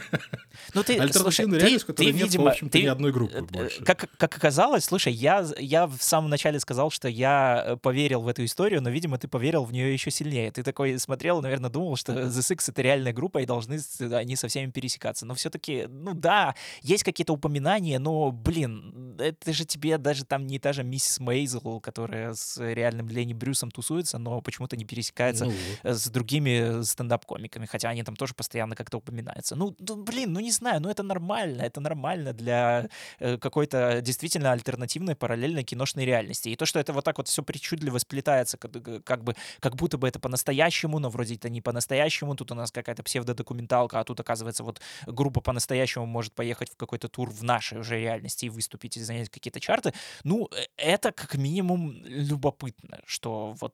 Ну, 0.74 0.84
ты, 0.84 0.98
Альтернативную 0.98 1.62
реальность, 1.62 1.86
ты, 1.86 1.94
ты, 1.94 2.06
нет, 2.06 2.16
видимо, 2.16 2.46
в 2.46 2.48
общем-то, 2.48 2.72
ты, 2.72 2.84
ни 2.84 2.88
одной 2.88 3.12
группы 3.12 3.38
э, 3.38 3.42
больше. 3.42 3.84
Как, 3.84 4.10
как 4.18 4.36
оказалось, 4.36 4.86
слушай, 4.86 5.14
я, 5.14 5.46
я 5.58 5.88
в 5.88 5.98
самом 6.00 6.30
начале 6.30 6.60
сказал, 6.60 6.90
что 6.90 7.08
я 7.08 7.64
э, 7.66 7.78
поверил 7.78 8.22
в 8.22 8.28
эту 8.28 8.44
историю, 8.44 8.82
но, 8.82 8.90
видимо, 8.90 9.18
ты 9.18 9.28
поверил 9.28 9.64
в 9.64 9.72
нее 9.72 9.94
еще 9.94 10.12
сильнее. 10.12 10.52
Ты 10.52 10.64
такой 10.64 10.98
смотрел, 10.98 11.42
наверное, 11.42 11.70
думал, 11.70 11.96
что 11.96 12.14
The 12.14 12.30
Six— 12.30 12.66
это 12.68 12.82
реальная 12.82 13.14
группа, 13.14 13.40
и 13.40 13.46
должны 13.46 13.80
они 14.00 14.36
со 14.36 14.48
всеми 14.48 14.72
пересекаться. 14.72 15.26
Но 15.26 15.34
все-таки, 15.36 15.88
ну 15.90 16.14
да, 16.14 16.56
есть 16.82 17.04
какие-то 17.04 17.34
упоминания, 17.34 18.00
но, 18.00 18.32
блин, 18.32 19.16
это 19.20 19.54
же 19.54 19.66
тебе 19.66 19.98
даже 19.98 20.26
там 20.26 20.48
не 20.48 20.60
та 20.60 20.74
же 20.74 20.84
миссис 20.84 21.20
Мейзел, 21.20 21.80
которая 21.80 22.34
с 22.34 22.58
реальным 22.60 23.08
Ленни 23.08 23.34
Брюсом 23.34 23.72
тусуется, 23.72 24.18
но 24.18 24.42
почему-то 24.42 24.78
не 24.78 24.86
пересекается 24.86 25.46
ну. 25.46 25.54
с 25.84 26.08
другими 26.08 26.84
стендап-комиками, 26.84 27.66
хотя 27.66 27.90
они 27.90 28.04
там 28.04 28.16
тоже 28.16 28.34
постоянно 28.34 28.76
как-то 28.76 28.98
упоминаются. 28.98 29.45
Нравится. 29.52 29.56
Ну, 29.56 29.96
блин, 30.04 30.34
ну 30.34 30.40
не 30.40 30.52
знаю, 30.52 30.82
ну 30.82 30.90
это 30.90 31.04
нормально, 31.04 31.62
это 31.62 31.82
нормально 31.82 32.34
для 32.34 32.90
э, 33.20 33.38
какой-то 33.38 34.02
действительно 34.02 34.52
альтернативной 34.52 35.16
параллельной 35.16 35.64
киношной 35.64 36.06
реальности. 36.06 36.50
И 36.50 36.56
то, 36.56 36.66
что 36.66 36.80
это 36.80 36.94
вот 36.94 37.04
так 37.04 37.18
вот 37.18 37.28
все 37.28 37.44
причудливо 37.44 37.98
сплетается, 38.00 38.58
как, 38.58 38.72
как 39.04 39.24
бы, 39.24 39.36
как 39.60 39.76
будто 39.76 39.98
бы 39.98 40.08
это 40.08 40.20
по-настоящему, 40.20 41.00
но 41.00 41.10
вроде 41.10 41.36
это 41.36 41.50
не 41.50 41.62
по-настоящему, 41.62 42.36
тут 42.36 42.52
у 42.52 42.56
нас 42.56 42.72
какая-то 42.72 43.04
псевдодокументалка, 43.04 44.00
а 44.00 44.04
тут, 44.04 44.20
оказывается, 44.20 44.64
вот 44.64 44.82
группа 45.06 45.42
по-настоящему 45.42 46.06
может 46.06 46.34
поехать 46.34 46.72
в 46.72 46.78
какой-то 46.78 47.08
тур 47.08 47.30
в 47.30 47.44
нашей 47.44 47.80
уже 47.80 48.00
реальности 48.00 48.46
и 48.46 48.50
выступить 48.50 48.98
и 48.98 49.02
занять 49.02 49.30
какие-то 49.30 49.60
чарты. 49.60 49.94
Ну, 50.24 50.50
э, 50.52 50.66
это 50.78 51.12
как 51.12 51.36
минимум 51.36 51.94
любопытно, 52.06 53.00
что 53.06 53.56
вот 53.60 53.74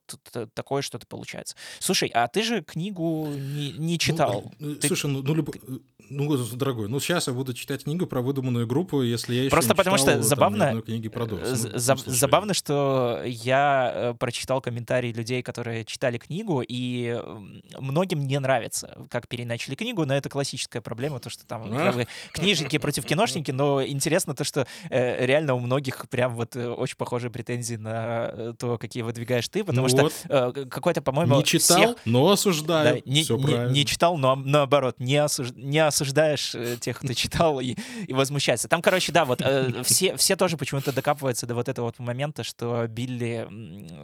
такое 0.53 0.81
что-то 0.81 1.07
получается. 1.07 1.55
Слушай, 1.79 2.12
а 2.13 2.27
ты 2.27 2.43
же 2.43 2.62
книгу 2.62 3.27
не, 3.27 3.71
не 3.73 3.93
ну, 3.93 3.97
читал. 3.97 4.51
Ну, 4.60 4.75
ты... 4.75 4.88
Слушай, 4.88 5.12
ну, 5.12 5.21
ну, 5.21 5.34
люб... 5.34 5.61
ну, 6.12 6.38
дорогой, 6.56 6.89
ну 6.89 7.00
сейчас 7.00 7.28
я 7.28 7.34
буду 7.34 7.54
читать 7.54 7.86
книгу 7.86 8.06
про 8.06 8.21
выдуманную 8.21 8.67
группу, 8.67 9.02
если 9.02 9.34
я 9.34 9.41
еще 9.43 9.50
Просто 9.50 9.71
не 9.71 9.78
потому 9.78 9.97
читал, 9.97 10.15
что 10.15 10.24
забавно, 10.24 10.71
там, 10.71 10.82
книги 10.82 11.08
про 11.08 11.26
ну, 11.26 11.39
за, 11.43 11.95
забавно, 11.95 12.54
что 12.54 13.21
я 13.26 13.91
э, 13.93 14.13
прочитал 14.15 14.62
комментарии 14.62 15.13
людей, 15.13 15.41
которые 15.41 15.86
читали 15.86 16.17
книгу, 16.17 16.63
и 16.67 17.17
многим 17.80 18.28
не 18.28 18.39
нравится, 18.39 19.08
как 19.10 19.28
переначали 19.30 19.76
книгу, 19.76 20.06
но 20.06 20.13
это 20.13 20.28
классическая 20.28 20.82
проблема, 20.82 21.19
то, 21.19 21.30
что 21.30 21.45
там 21.45 21.69
как 21.71 21.95
бы, 21.95 22.08
книжники 22.34 22.78
против 22.78 23.06
киношники, 23.06 23.52
но 23.52 23.84
интересно 23.86 24.36
то, 24.36 24.43
что 24.43 24.67
э, 24.89 25.26
реально 25.26 25.54
у 25.54 25.60
многих 25.60 26.10
прям 26.10 26.36
вот 26.36 26.58
э, 26.58 26.67
очень 26.69 26.97
похожие 26.97 27.32
претензии 27.32 27.76
на 27.76 28.30
э, 28.34 28.54
то, 28.58 28.78
какие 28.78 29.04
выдвигаешь 29.04 29.47
ты, 29.47 29.63
потому 29.63 29.88
ну 29.88 29.89
что 29.89 30.04
вот. 30.04 30.13
э, 30.28 30.65
какой-то, 30.65 31.02
по-моему... 31.02 31.38
Не 31.38 31.43
читал, 31.45 31.78
всех... 31.78 31.95
но 32.04 32.30
осуждаю. 32.30 32.95
Да, 32.95 33.02
не, 33.06 33.21
не, 33.21 33.71
не 33.71 33.86
читал, 33.86 34.17
но 34.17 34.36
наоборот, 34.36 34.95
не, 35.00 35.21
осуж... 35.51 35.63
не 35.63 35.79
осуждаешь 35.79 36.55
э, 36.55 36.77
тех, 36.77 36.99
кто 36.99 37.13
читал 37.13 37.59
и, 37.59 37.75
и 38.07 38.13
возмущается. 38.13 38.67
Там, 38.67 38.81
короче, 38.81 39.11
да, 39.11 39.25
вот 39.25 39.41
э, 39.41 39.83
все, 39.83 40.15
все 40.17 40.35
тоже 40.35 40.57
почему-то 40.57 40.91
докапываются 40.91 41.45
до 41.47 41.55
вот 41.55 41.69
этого 41.69 41.85
вот 41.85 41.99
момента, 41.99 42.43
что 42.43 42.87
Билли 42.87 43.47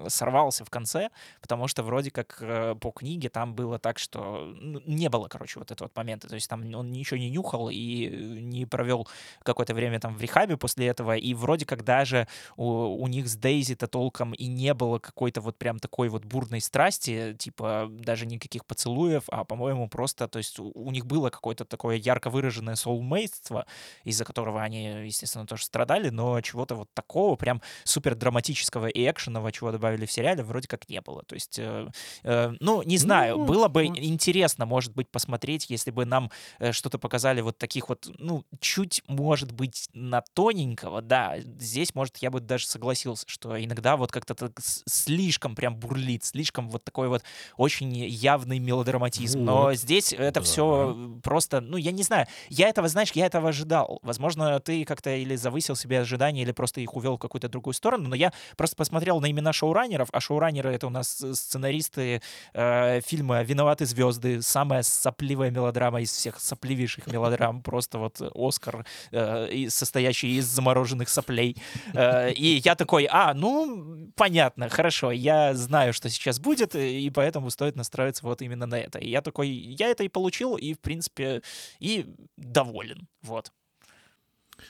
сорвался 0.08 0.66
в 0.66 0.70
конце, 0.70 1.10
потому 1.42 1.68
что 1.68 1.84
вроде 1.84 2.12
как 2.12 2.38
э, 2.42 2.76
по 2.80 2.92
книге 2.92 3.30
там 3.30 3.54
было 3.54 3.80
так, 3.80 4.00
что 4.00 4.54
не 4.86 5.10
было, 5.10 5.28
короче, 5.28 5.60
вот 5.60 5.72
этого 5.72 5.88
вот 5.88 5.96
момента. 5.96 6.28
То 6.28 6.36
есть 6.36 6.50
там 6.50 6.74
он 6.74 6.92
ничего 6.92 7.18
не 7.18 7.30
нюхал 7.30 7.70
и 7.70 8.08
не 8.42 8.66
провел 8.66 9.08
какое-то 9.44 9.74
время 9.74 10.00
там 10.00 10.16
в 10.16 10.22
рехабе 10.22 10.58
после 10.58 10.88
этого, 10.88 11.16
и 11.16 11.34
вроде 11.34 11.66
как 11.66 11.84
даже 11.84 12.28
у, 12.56 13.02
у 13.02 13.08
них 13.08 13.28
с 13.28 13.36
Дейзи-то 13.36 13.88
толком 13.88 14.34
и 14.34 14.48
не 14.48 14.74
было 14.74 15.00
какой-то 15.00 15.42
вот 15.42 15.58
прям 15.58 15.80
такой 15.80 16.10
вот 16.10 16.26
бурной 16.26 16.62
страсти, 16.62 17.36
типа 17.38 17.88
даже 17.90 18.26
никаких 18.26 18.66
поцелуев, 18.66 19.24
а, 19.30 19.44
по-моему, 19.44 19.88
просто, 19.90 20.28
то 20.28 20.38
есть 20.38 20.60
у 20.60 20.92
них 20.92 21.06
было 21.06 21.30
какое-то 21.38 21.66
такое 21.66 21.96
ярко 21.96 22.30
выраженное 22.30 22.76
соулмейтство, 22.76 23.66
из-за 24.04 24.26
которого 24.26 24.62
они, 24.62 25.06
естественно, 25.06 25.46
тоже 25.46 25.66
страдали, 25.66 26.10
но 26.10 26.42
чего-то 26.42 26.76
вот 26.76 26.90
такого 26.94 27.36
прям 27.36 27.62
супер 27.84 28.16
драматического 28.16 28.88
и 28.88 29.10
экшенового, 29.10 29.52
чего 29.52 29.72
добавили 29.72 30.06
в 30.06 30.12
сериале, 30.12 30.44
вроде 30.44 30.68
как 30.68 30.90
не 30.90 31.00
было. 31.02 31.24
То 31.24 31.36
есть, 31.36 31.60
э, 31.60 31.88
э, 32.24 32.54
ну, 32.60 32.82
не 32.82 32.98
знаю, 32.98 33.38
ну, 33.38 33.46
было 33.46 33.68
бы 33.68 33.88
вот. 33.88 33.98
интересно, 34.00 34.66
может 34.66 34.94
быть, 34.94 35.10
посмотреть, 35.10 35.70
если 35.70 35.92
бы 35.92 36.06
нам 36.06 36.32
э, 36.60 36.72
что-то 36.72 36.98
показали 36.98 37.42
вот 37.42 37.58
таких 37.58 37.90
вот, 37.90 38.10
ну, 38.18 38.44
чуть, 38.60 39.04
может 39.08 39.52
быть, 39.52 39.90
на 39.94 40.22
тоненького, 40.34 41.02
да, 41.02 41.40
здесь, 41.40 41.94
может, 41.94 42.18
я 42.18 42.32
бы 42.32 42.40
даже 42.40 42.68
согласился, 42.68 43.26
что 43.28 43.64
иногда 43.64 43.96
вот 43.96 44.12
как-то 44.12 44.52
слишком 44.60 45.56
прям 45.56 45.76
бурлит, 45.76 46.24
слишком 46.24 46.70
вот 46.70 46.84
такой 46.84 47.10
вот 47.10 47.24
очень 47.58 47.96
явный 47.96 48.60
мелодраматизм. 48.60 49.40
Вот. 49.40 49.46
Но 49.46 49.74
здесь 49.74 50.14
это 50.14 50.40
да. 50.40 50.42
все 50.42 50.96
просто, 51.28 51.60
ну, 51.60 51.76
я 51.76 51.92
не 51.92 52.04
знаю, 52.04 52.26
я 52.48 52.70
этого, 52.70 52.88
знаешь, 52.88 53.12
я 53.12 53.26
этого 53.26 53.50
ожидал. 53.50 54.00
Возможно, 54.02 54.62
ты 54.62 54.86
как-то 54.86 55.14
или 55.14 55.36
завысил 55.36 55.76
себе 55.76 56.00
ожидания, 56.00 56.44
или 56.44 56.54
просто 56.54 56.80
их 56.80 56.96
увел 56.96 57.18
в 57.18 57.20
какую-то 57.20 57.50
другую 57.50 57.74
сторону, 57.74 58.08
но 58.08 58.16
я 58.16 58.32
просто 58.56 58.78
посмотрел 58.78 59.20
на 59.20 59.30
имена 59.30 59.52
шоураннеров, 59.52 60.08
а 60.14 60.22
шоураннеры— 60.22 60.72
это 60.74 60.88
у 60.88 60.90
нас 60.90 61.22
сценаристы 61.34 62.22
э, 62.54 63.02
фильма 63.02 63.44
«Виноваты 63.44 63.86
звезды», 63.86 64.42
самая 64.42 64.84
сопливая 64.84 65.52
мелодрама 65.52 66.00
из 66.00 66.14
всех 66.14 66.40
сопливейших 66.40 67.08
мелодрам, 67.08 67.62
просто 67.62 67.98
вот 67.98 68.22
Оскар, 68.34 68.86
э, 69.12 69.68
состоящий 69.68 70.38
из 70.38 70.46
замороженных 70.46 71.10
соплей. 71.10 71.58
Э, 71.94 72.32
и 72.32 72.62
я 72.64 72.76
такой, 72.76 73.06
а, 73.12 73.34
ну, 73.34 74.10
понятно, 74.16 74.70
хорошо, 74.70 75.12
я 75.12 75.54
знаю, 75.56 75.92
что 75.92 76.10
сейчас 76.10 76.40
будет, 76.40 76.74
и 76.74 77.12
поэтому 77.14 77.50
стоит 77.50 77.76
настроиться 77.76 78.26
вот 78.26 78.42
именно 78.42 78.66
на 78.66 78.80
это. 78.80 79.00
И 79.00 79.10
я 79.10 79.22
такой, 79.22 79.50
я 79.50 79.90
это 79.90 80.06
и 80.06 80.08
получил, 80.08 80.56
и, 80.56 80.74
в 80.74 80.80
принципе, 80.80 81.17
и 81.80 82.16
доволен, 82.36 83.08
вот. 83.22 83.52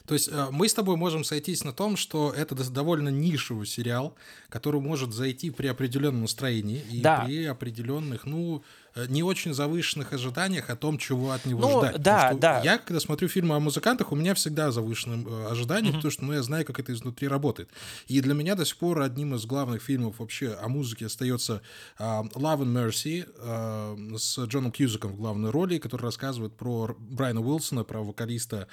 То 0.06 0.14
есть 0.14 0.30
э, 0.30 0.48
мы 0.52 0.68
с 0.68 0.74
тобой 0.74 0.96
можем 0.96 1.24
сойтись 1.24 1.64
на 1.64 1.74
том, 1.74 1.96
что 1.98 2.32
это 2.32 2.56
довольно 2.70 3.10
нишевый 3.10 3.66
сериал, 3.66 4.16
который 4.50 4.82
может 4.82 5.14
зайти 5.14 5.50
при 5.50 5.68
определенном 5.68 6.22
настроении 6.22 6.82
и 6.92 7.02
да. 7.02 7.24
при 7.24 7.46
определенных, 7.46 8.26
ну, 8.26 8.64
не 9.08 9.24
очень 9.24 9.54
завышенных 9.54 10.14
ожиданиях 10.14 10.70
о 10.70 10.76
том, 10.76 10.98
чего 10.98 11.32
от 11.32 11.46
него 11.46 11.62
ну, 11.62 11.80
ждать. 11.80 12.02
Да, 12.02 12.34
да. 12.34 12.62
Я, 12.64 12.78
когда 12.78 13.00
смотрю 13.00 13.28
фильмы 13.28 13.56
о 13.56 13.60
музыкантах, 13.60 14.12
у 14.12 14.16
меня 14.16 14.34
всегда 14.34 14.72
завышенные 14.72 15.26
э, 15.26 15.48
ожидания, 15.52 15.90
mm-hmm. 15.90 15.96
потому 15.96 16.12
что 16.12 16.24
ну, 16.26 16.34
я 16.34 16.44
знаю, 16.44 16.66
как 16.66 16.80
это 16.80 16.94
изнутри 16.94 17.28
работает. 17.28 17.70
И 18.08 18.20
для 18.22 18.34
меня 18.34 18.56
до 18.56 18.66
сих 18.66 18.78
пор 18.78 19.02
одним 19.02 19.36
из 19.36 19.46
главных 19.46 19.82
фильмов 19.82 20.20
вообще 20.20 20.54
о 20.54 20.68
музыке 20.68 21.06
остается 21.06 21.62
uh, 22.00 22.32
Love 22.34 22.62
and 22.62 22.74
Mercy 22.74 23.28
uh, 23.40 24.18
с 24.18 24.40
Джоном 24.46 24.72
Кьюзиком 24.72 25.14
в 25.14 25.18
главной 25.18 25.52
роли, 25.52 25.78
который 25.78 26.04
рассказывает 26.04 26.56
про 26.56 26.96
Брайана 26.98 27.42
Уилсона, 27.42 27.84
про 27.84 28.02
вокалиста 28.02 28.68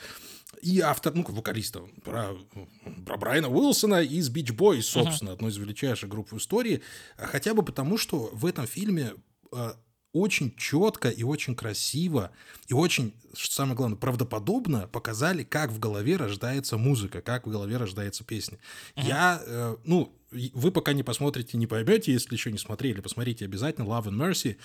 и 0.62 0.80
автор, 0.80 1.14
ну, 1.14 1.24
вокалиста, 1.28 1.80
про, 2.04 2.37
про 3.04 3.16
Брайана 3.16 3.48
Уилсона 3.48 4.02
из 4.02 4.30
Beach 4.30 4.54
Boys, 4.54 4.82
собственно, 4.82 5.30
uh-huh. 5.30 5.34
одной 5.34 5.50
из 5.50 5.56
величайших 5.56 6.08
групп 6.08 6.32
в 6.32 6.38
истории, 6.38 6.82
хотя 7.16 7.54
бы 7.54 7.62
потому, 7.62 7.98
что 7.98 8.30
в 8.32 8.46
этом 8.46 8.66
фильме 8.66 9.14
очень 10.14 10.55
четко 10.57 11.11
и 11.11 11.24
очень 11.24 11.57
красиво 11.57 12.31
и 12.68 12.72
очень, 12.72 13.12
что 13.35 13.55
самое 13.55 13.77
главное, 13.77 13.98
правдоподобно 13.98 14.87
показали, 14.88 15.42
как 15.42 15.70
в 15.70 15.81
голове 15.81 16.16
рождается 16.16 16.79
музыка, 16.79 17.20
как 17.20 17.46
в 17.46 17.50
голове 17.50 17.77
рождается 17.77 18.24
песня. 18.24 18.59
Uh-huh. 18.94 19.07
Я, 19.07 19.42
э, 19.44 19.77
ну, 19.85 20.16
вы 20.31 20.70
пока 20.70 20.92
не 20.92 21.03
посмотрите, 21.03 21.59
не 21.59 21.66
поймете, 21.66 22.12
если 22.12 22.35
еще 22.35 22.53
не 22.53 22.59
смотрели, 22.59 23.00
посмотрите 23.00 23.44
обязательно 23.44 23.87
Love 23.87 24.07
and 24.07 24.16
Mercy. 24.16 24.57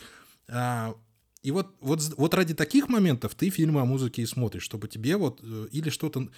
Э, 0.47 0.93
и 1.41 1.49
вот, 1.49 1.75
вот, 1.81 1.99
вот 2.15 2.33
ради 2.35 2.53
таких 2.53 2.87
моментов 2.87 3.33
ты 3.33 3.49
фильмы 3.49 3.81
о 3.81 3.85
музыке 3.85 4.21
и 4.21 4.27
смотришь, 4.27 4.63
чтобы 4.63 4.87
тебе 4.87 5.17
вот 5.17 5.39
э, 5.41 5.67
или 5.71 5.89
что-то 5.89 6.29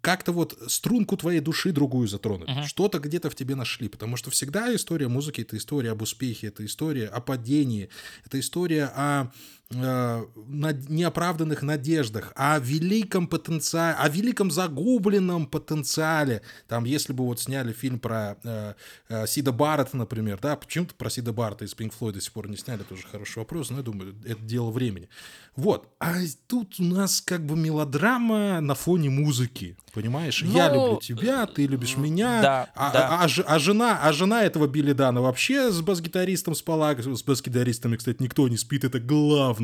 как-то 0.00 0.32
вот 0.32 0.58
струнку 0.66 1.16
твоей 1.16 1.40
души 1.40 1.72
другую 1.72 2.08
затронуть. 2.08 2.48
Uh-huh. 2.48 2.64
Что-то 2.64 2.98
где-то 2.98 3.30
в 3.30 3.34
тебе 3.34 3.54
нашли. 3.54 3.88
Потому 3.88 4.16
что 4.16 4.30
всегда 4.30 4.74
история 4.74 5.08
музыки— 5.08 5.40
это 5.42 5.56
история 5.56 5.90
об 5.90 6.02
успехе, 6.02 6.48
это 6.48 6.64
история 6.64 7.06
о 7.06 7.20
падении, 7.20 7.88
это 8.24 8.40
история 8.40 8.86
о 8.86 9.30
неоправданных 9.70 11.62
надеждах, 11.62 12.32
о 12.36 12.58
великом 12.60 13.26
потенциале, 13.26 13.96
о 13.98 14.08
великом 14.08 14.50
загубленном 14.50 15.46
потенциале. 15.46 16.42
Там, 16.68 16.84
если 16.84 17.12
бы 17.12 17.24
вот 17.24 17.40
сняли 17.40 17.72
фильм 17.72 17.98
про 17.98 18.36
э, 18.44 18.74
э, 19.08 19.26
Сида 19.26 19.50
Баррета, 19.50 19.96
например, 19.96 20.38
да, 20.40 20.54
почему-то 20.54 20.94
про 20.94 21.10
Сида 21.10 21.32
Баррета 21.32 21.64
из 21.64 21.74
Floyd 21.74 22.12
до 22.12 22.20
сих 22.20 22.32
пор 22.32 22.48
не 22.48 22.56
сняли, 22.56 22.84
тоже 22.84 23.08
хороший 23.10 23.38
вопрос, 23.38 23.70
но 23.70 23.78
я 23.78 23.82
думаю, 23.82 24.14
это 24.24 24.40
дело 24.40 24.70
времени. 24.70 25.08
Вот. 25.56 25.92
А 25.98 26.14
тут 26.46 26.78
у 26.78 26.84
нас 26.84 27.20
как 27.20 27.44
бы 27.44 27.56
мелодрама 27.56 28.60
на 28.60 28.74
фоне 28.76 29.10
музыки. 29.10 29.76
Понимаешь? 29.92 30.42
Ну, 30.42 30.52
я 30.52 30.68
люблю 30.68 31.00
тебя, 31.00 31.46
ты 31.46 31.66
любишь 31.66 31.96
меня. 31.96 32.42
Да, 32.42 32.70
а, 32.74 32.92
да. 32.92 33.08
А, 33.08 33.24
а, 33.24 33.54
а, 33.54 33.58
жена, 33.58 33.98
а 34.02 34.12
жена 34.12 34.44
этого 34.44 34.66
Билли 34.66 34.92
Дана 34.92 35.22
вообще 35.22 35.72
с 35.72 35.80
бас-гитаристом 35.80 36.54
спала. 36.54 36.94
С 36.94 37.22
бас-гитаристами, 37.22 37.96
кстати, 37.96 38.22
никто 38.22 38.46
не 38.46 38.58
спит. 38.58 38.84
Это 38.84 39.00
главное 39.00 39.55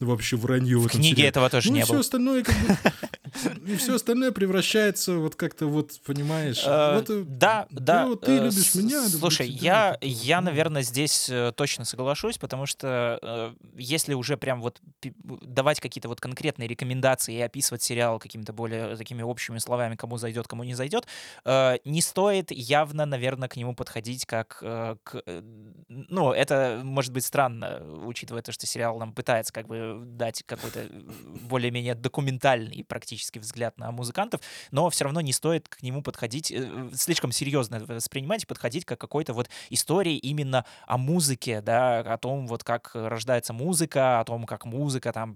вообще 0.00 0.36
вранье 0.36 0.78
в, 0.78 0.86
в 0.86 0.90
книге 0.90 1.08
сериале. 1.10 1.28
этого 1.28 1.50
тоже 1.50 1.68
ну, 1.68 1.76
не 1.76 1.82
все 1.82 1.92
было. 1.92 2.00
Остальное, 2.00 2.42
как 2.42 2.54
бы, 2.56 2.76
и 3.66 3.76
все 3.76 3.94
остальное 3.94 4.32
превращается 4.32 5.14
вот 5.14 5.34
как-то 5.36 5.66
вот, 5.66 6.00
понимаешь? 6.04 6.62
Э, 6.66 6.96
вот, 6.96 7.10
э, 7.10 7.24
да, 7.26 7.66
да. 7.70 8.06
Ну, 8.06 8.16
ты 8.16 8.38
любишь 8.38 8.74
меня. 8.74 9.08
Слушай, 9.08 9.48
я, 9.48 9.98
я, 10.00 10.40
наверное, 10.40 10.82
здесь 10.82 11.28
э, 11.28 11.52
точно 11.54 11.84
соглашусь, 11.84 12.38
потому 12.38 12.66
что 12.66 13.54
если 13.76 14.14
уже 14.14 14.36
прям 14.36 14.60
вот 14.60 14.80
давать 15.02 15.80
какие-то 15.80 16.08
вот 16.08 16.20
конкретные 16.20 16.68
рекомендации 16.68 17.34
и 17.34 17.40
описывать 17.40 17.82
сериал 17.82 18.18
какими-то 18.18 18.52
более 18.52 18.96
такими 18.96 19.22
общими 19.22 19.58
словами, 19.58 19.96
кому 19.96 20.16
зайдет, 20.16 20.48
кому 20.48 20.64
не 20.64 20.74
зайдет, 20.74 21.06
э, 21.44 21.78
не 21.84 22.02
стоит 22.02 22.50
явно, 22.50 23.06
наверное, 23.06 23.48
к 23.48 23.56
нему 23.56 23.74
подходить 23.74 24.26
как 24.26 24.58
э, 24.62 24.96
к... 25.02 25.22
Э, 25.26 25.42
ну, 25.88 26.32
это 26.32 26.80
может 26.84 27.12
быть 27.12 27.24
странно, 27.24 27.82
учитывая 28.04 28.42
то, 28.42 28.52
что 28.52 28.66
сериал 28.66 28.98
нам 28.98 29.12
пытается 29.12 29.52
как 29.52 29.66
бы 29.66 30.02
дать 30.04 30.42
какой-то 30.44 30.86
более-менее 31.48 31.94
документальный 31.94 32.84
практически 32.84 33.19
критический 33.20 33.38
взгляд 33.38 33.78
на 33.78 33.90
музыкантов, 33.92 34.40
но 34.70 34.88
все 34.90 35.04
равно 35.04 35.20
не 35.20 35.32
стоит 35.32 35.68
к 35.68 35.82
нему 35.82 36.02
подходить, 36.02 36.50
э, 36.50 36.90
слишком 36.94 37.32
серьезно 37.32 37.84
воспринимать 37.86 38.44
и 38.44 38.46
подходить 38.46 38.84
как 38.84 38.98
какой-то 38.98 39.34
вот 39.34 39.50
истории 39.70 40.16
именно 40.16 40.64
о 40.86 40.96
музыке, 40.96 41.60
да, 41.60 42.00
о 42.00 42.16
том 42.16 42.46
вот 42.46 42.64
как 42.64 42.90
рождается 42.94 43.52
музыка, 43.52 44.20
о 44.20 44.24
том, 44.24 44.46
как 44.46 44.64
музыка 44.64 45.12
там, 45.12 45.34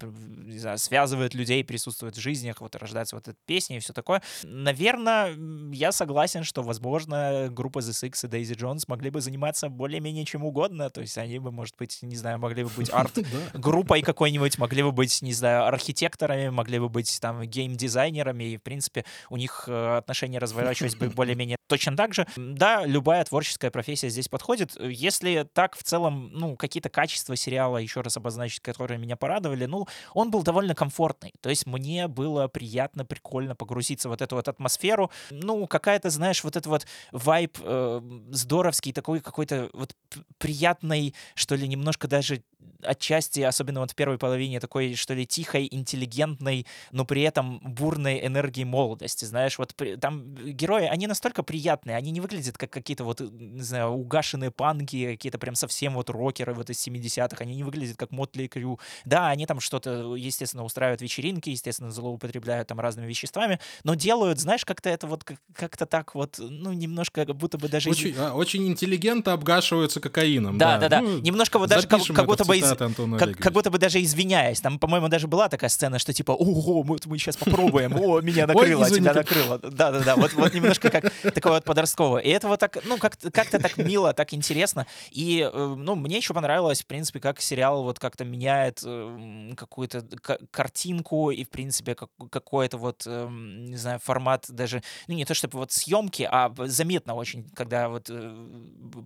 знаю, 0.57 0.79
связывает 0.79 1.35
людей, 1.35 1.63
присутствует 1.65 2.17
в 2.17 2.21
жизнях, 2.21 2.61
вот 2.61 2.75
рождается 2.77 3.17
вот 3.17 3.29
эта 3.29 3.37
песня 3.47 3.77
и 3.77 3.81
все 3.81 3.93
такое. 3.93 4.23
Наверное, 4.43 5.37
я 5.73 5.93
согласен, 5.93 6.45
что, 6.45 6.63
возможно, 6.63 7.49
группа 7.51 7.81
The 7.81 7.91
Six 7.91 8.27
и 8.27 8.31
Daisy 8.31 8.57
Jones 8.57 8.85
могли 8.89 9.11
бы 9.11 9.21
заниматься 9.21 9.69
более-менее 9.69 10.25
чем 10.25 10.45
угодно, 10.45 10.89
то 10.91 11.01
есть 11.01 11.19
они 11.19 11.39
бы, 11.39 11.51
может 11.51 11.77
быть, 11.77 11.99
не 12.03 12.17
знаю, 12.17 12.39
могли 12.39 12.65
бы 12.65 12.71
быть 12.71 12.91
арт-группой 12.93 14.03
какой-нибудь, 14.03 14.59
могли 14.59 14.83
бы 14.83 14.93
быть, 14.93 15.21
не 15.23 15.33
знаю, 15.33 15.67
архитекторами, 15.67 16.49
могли 16.49 16.79
бы 16.79 16.89
быть 16.89 17.19
там 17.21 17.45
гейм-дизайнерами, 17.75 18.45
и, 18.45 18.57
в 18.57 18.63
принципе, 18.63 19.05
у 19.31 19.37
них 19.37 19.65
э, 19.67 19.97
отношения 19.97 20.39
разворачивались 20.45 20.97
бы 20.97 21.09
более-менее 21.11 21.57
точно 21.67 21.97
так 21.97 22.15
же. 22.15 22.27
Да, 22.37 22.85
любая 22.85 23.25
творческая 23.25 23.71
профессия 23.71 24.09
здесь 24.09 24.29
подходит. 24.29 24.77
Если 24.81 25.49
так 25.53 25.77
в 25.77 25.83
целом, 25.83 26.31
ну, 26.33 26.57
какие-то 26.57 26.89
качества 26.89 27.37
сериала, 27.37 27.79
еще 27.79 28.01
раз 28.01 28.17
обозначить, 28.17 28.61
которые 28.61 28.99
меня 28.99 29.17
порадовали, 29.17 29.67
ну, 29.67 29.87
он 30.13 30.31
был 30.31 30.43
довольно 30.43 30.75
комфортный. 30.75 31.33
То 31.41 31.51
есть 31.51 31.67
мне 31.67 32.09
было 32.09 32.49
приятно, 32.49 33.05
прикольно 33.05 33.55
погрузиться 33.55 34.09
в 34.09 34.15
вот 34.15 34.23
эту 34.23 34.37
вот 34.37 34.49
атмосферу. 34.49 35.11
Ну, 35.31 35.67
какая-то, 35.67 36.11
знаешь, 36.11 36.45
вот 36.45 36.57
этот 36.57 36.67
вот 36.67 36.87
вайб 37.13 37.59
э, 37.61 38.01
здоровский, 38.31 38.93
такой 38.93 39.21
какой-то 39.21 39.71
вот 39.73 39.97
приятный, 40.39 41.15
что 41.35 41.57
ли, 41.57 41.67
немножко 41.67 42.07
даже 42.07 42.43
отчасти, 42.83 43.41
особенно 43.41 43.81
вот 43.81 43.93
в 43.93 43.95
первой 43.95 44.19
половине, 44.19 44.61
такой, 44.61 44.95
что 44.95 45.15
ли, 45.15 45.27
тихой, 45.27 45.69
интеллигентной, 45.71 46.67
но 46.93 47.05
при 47.05 47.23
этом 47.23 47.61
бурной 47.63 48.25
энергии 48.27 48.65
молодости, 48.65 49.25
знаешь, 49.25 49.59
вот 49.59 49.75
там 50.01 50.35
герои, 50.35 50.87
они 50.87 51.07
настолько 51.07 51.43
приятные, 51.43 51.97
они 51.97 52.11
не 52.11 52.21
выглядят 52.21 52.59
как 52.59 52.71
какие-то 52.71 53.05
вот, 53.05 53.21
не 53.21 53.63
знаю, 53.63 53.91
угашенные 53.91 54.51
панки, 54.51 55.13
какие-то 55.13 55.39
прям 55.39 55.55
совсем 55.55 55.95
вот 55.95 56.11
рокеры 56.11 56.55
вот 56.55 56.71
из 56.71 56.87
70-х, 56.87 57.37
они 57.39 57.57
не 57.57 57.65
выглядят 57.65 57.97
как 57.97 58.11
Мотли 58.11 58.47
Крю. 58.47 58.79
Да, 59.05 59.29
они 59.29 59.47
там 59.47 59.61
что-то, 59.61 60.15
естественно, 60.15 60.65
устраивают 60.65 61.03
вечеринки, 61.03 61.51
естественно, 61.51 61.91
злоупотребляют 61.91 62.69
там 62.69 62.81
разными 62.81 63.07
веществами, 63.07 63.61
но 63.83 63.95
делают, 63.95 64.39
знаешь, 64.39 64.65
как-то 64.65 64.91
это 64.91 65.07
вот 65.07 65.25
как-то 65.55 65.87
так 65.87 66.15
вот, 66.15 66.37
ну, 66.39 66.73
немножко 66.73 67.25
как 67.25 67.37
будто 67.37 67.59
бы 67.59 67.69
даже... 67.69 67.91
Очень, 67.91 68.15
а, 68.19 68.35
очень 68.35 68.67
интеллигентно 68.67 69.33
обгашиваются 69.33 70.01
кокаином. 70.01 70.59
Да, 70.59 70.79
да, 70.79 70.89
да. 70.89 71.01
да. 71.01 71.01
Ну, 71.01 71.19
немножко 71.21 71.59
вот 71.59 71.69
даже 71.69 71.87
как, 71.87 72.03
как 72.03 72.27
будто 72.27 72.45
бы... 72.45 72.54
Из 72.57 73.19
как, 73.19 73.37
как 73.37 73.53
будто 73.53 73.71
бы 73.71 73.79
даже 73.79 74.03
извиняясь. 74.03 74.61
Там, 74.61 74.79
по-моему, 74.79 75.09
даже 75.09 75.29
была 75.29 75.49
такая 75.49 75.71
сцена, 75.71 75.99
что 75.99 76.13
типа, 76.13 76.33
ого, 76.33 76.83
мы, 76.83 76.99
мы 77.07 77.19
сейчас 77.19 77.37
попробуем, 77.37 77.95
о, 77.97 78.21
меня 78.21 78.47
накрыло, 78.47 78.89
тебя 78.89 79.15
накрыло. 79.15 79.59
Да-да-да, 79.59 80.17
вот, 80.17 80.33
вот 80.35 80.55
немножко 80.55 80.91
как 80.91 81.13
такое 81.35 81.55
вот 81.55 81.65
подростковое. 81.65 82.23
И 82.23 82.29
это 82.31 82.49
вот 82.49 82.61
так, 82.61 82.79
ну, 82.85 82.99
как-то 82.99 83.31
как 83.31 83.49
так 83.49 83.77
мило, 83.77 84.13
так 84.13 84.33
интересно. 84.35 84.87
И, 85.11 85.49
э, 85.53 85.75
ну, 85.77 85.95
мне 85.95 86.17
еще 86.17 86.35
понравилось, 86.35 86.83
в 86.83 86.87
принципе, 86.87 87.21
как 87.21 87.41
сериал 87.41 87.83
вот 87.85 87.99
как-то 87.99 88.25
меняет 88.25 88.83
э, 88.85 89.53
какую-то 89.57 90.05
картинку 90.51 91.31
и, 91.31 91.45
в 91.45 91.51
принципе, 91.51 91.95
как, 91.95 92.11
какой-то 92.31 92.79
вот, 92.79 93.03
э, 93.07 93.29
не 93.31 93.77
знаю, 93.77 94.01
формат 94.01 94.47
даже, 94.49 94.83
ну, 95.09 95.15
не 95.15 95.25
то 95.25 95.35
чтобы 95.35 95.59
вот 95.59 95.73
съемки, 95.73 96.29
а 96.31 96.53
заметно 96.67 97.15
очень, 97.15 97.49
когда 97.51 97.89
вот 97.89 98.11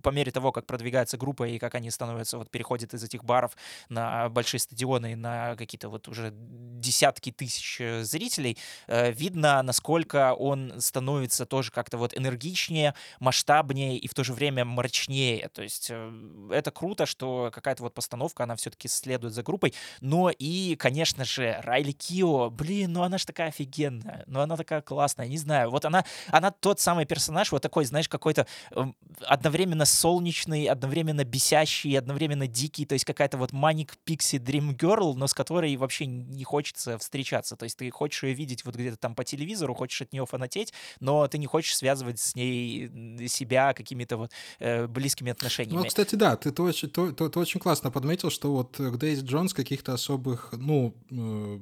по 0.03 0.09
мере 0.09 0.31
того, 0.31 0.51
как 0.51 0.65
продвигается 0.65 1.17
группа 1.17 1.47
и 1.47 1.57
как 1.59 1.75
они 1.75 1.91
становятся, 1.91 2.37
вот 2.37 2.49
переходят 2.49 2.93
из 2.93 3.03
этих 3.03 3.23
баров 3.23 3.38
на 3.89 4.29
большие 4.29 4.59
стадионы, 4.59 5.15
на 5.15 5.55
какие-то 5.55 5.89
вот 5.89 6.07
уже 6.07 6.33
десятки 6.33 7.31
тысяч 7.31 7.81
э, 7.81 8.03
зрителей, 8.03 8.57
э, 8.87 9.11
видно, 9.11 9.61
насколько 9.61 10.33
он 10.33 10.73
становится 10.79 11.45
тоже 11.45 11.71
как-то 11.71 11.97
вот 11.97 12.17
энергичнее, 12.17 12.95
масштабнее 13.19 13.97
и 13.97 14.07
в 14.07 14.13
то 14.13 14.23
же 14.23 14.33
время 14.33 14.65
мрачнее. 14.65 15.49
То 15.49 15.61
есть 15.61 15.87
э, 15.89 16.49
это 16.51 16.71
круто, 16.71 17.05
что 17.05 17.51
какая-то 17.53 17.83
вот 17.83 17.93
постановка, 17.93 18.43
она 18.43 18.55
все-таки 18.55 18.87
следует 18.87 19.33
за 19.33 19.43
группой. 19.43 19.73
Но 20.01 20.29
и, 20.29 20.75
конечно 20.75 21.25
же, 21.25 21.59
Райли 21.63 21.91
Кио, 21.91 22.49
блин, 22.49 22.93
ну 22.93 23.03
она 23.03 23.17
же 23.17 23.25
такая 23.25 23.49
офигенная, 23.49 24.23
ну 24.27 24.39
она 24.39 24.55
такая 24.57 24.81
классная, 24.81 25.27
не 25.27 25.37
знаю. 25.37 25.69
Вот 25.69 25.85
она, 25.85 26.05
она 26.27 26.51
тот 26.51 26.79
самый 26.79 27.05
персонаж, 27.05 27.51
вот 27.51 27.61
такой, 27.61 27.85
знаешь, 27.85 28.09
какой-то 28.09 28.47
эм, 28.71 28.95
одновременно 29.25 29.85
солнечный, 29.85 30.65
одновременно 30.65 31.23
бесящий, 31.23 31.97
одновременно 31.97 32.47
дикий, 32.47 32.85
то 32.85 32.93
есть 32.93 33.05
какая-то 33.05 33.28
вот 33.37 33.51
Manic 33.51 33.91
Pixie 34.05 34.39
Dream 34.39 34.75
Girl, 34.75 35.13
но 35.15 35.27
с 35.27 35.33
которой 35.33 35.75
вообще 35.75 36.05
не 36.05 36.43
хочется 36.43 36.97
встречаться. 36.97 37.55
То 37.55 37.63
есть 37.63 37.77
ты 37.77 37.89
хочешь 37.89 38.23
ее 38.23 38.33
видеть 38.33 38.65
вот 38.65 38.75
где-то 38.75 38.97
там 38.97 39.15
по 39.15 39.23
телевизору, 39.23 39.73
хочешь 39.73 40.01
от 40.01 40.13
нее 40.13 40.25
фанатеть, 40.25 40.73
но 40.99 41.27
ты 41.27 41.37
не 41.37 41.45
хочешь 41.45 41.75
связывать 41.75 42.19
с 42.19 42.35
ней 42.35 43.27
себя 43.27 43.73
какими-то 43.73 44.17
вот 44.17 44.31
э, 44.59 44.87
близкими 44.87 45.31
отношениями. 45.31 45.79
Ну, 45.79 45.85
кстати, 45.85 46.15
да, 46.15 46.35
ты, 46.35 46.51
ты, 46.51 46.61
очень, 46.61 46.89
ты, 46.89 47.11
ты, 47.11 47.29
ты 47.29 47.39
очень 47.39 47.59
классно 47.59 47.91
подметил, 47.91 48.29
что 48.29 48.51
вот 48.51 48.77
к 48.77 48.97
Дейзи 48.97 49.25
Джонс 49.25 49.53
каких-то 49.53 49.93
особых, 49.93 50.49
ну, 50.53 50.95
э, 51.11 51.59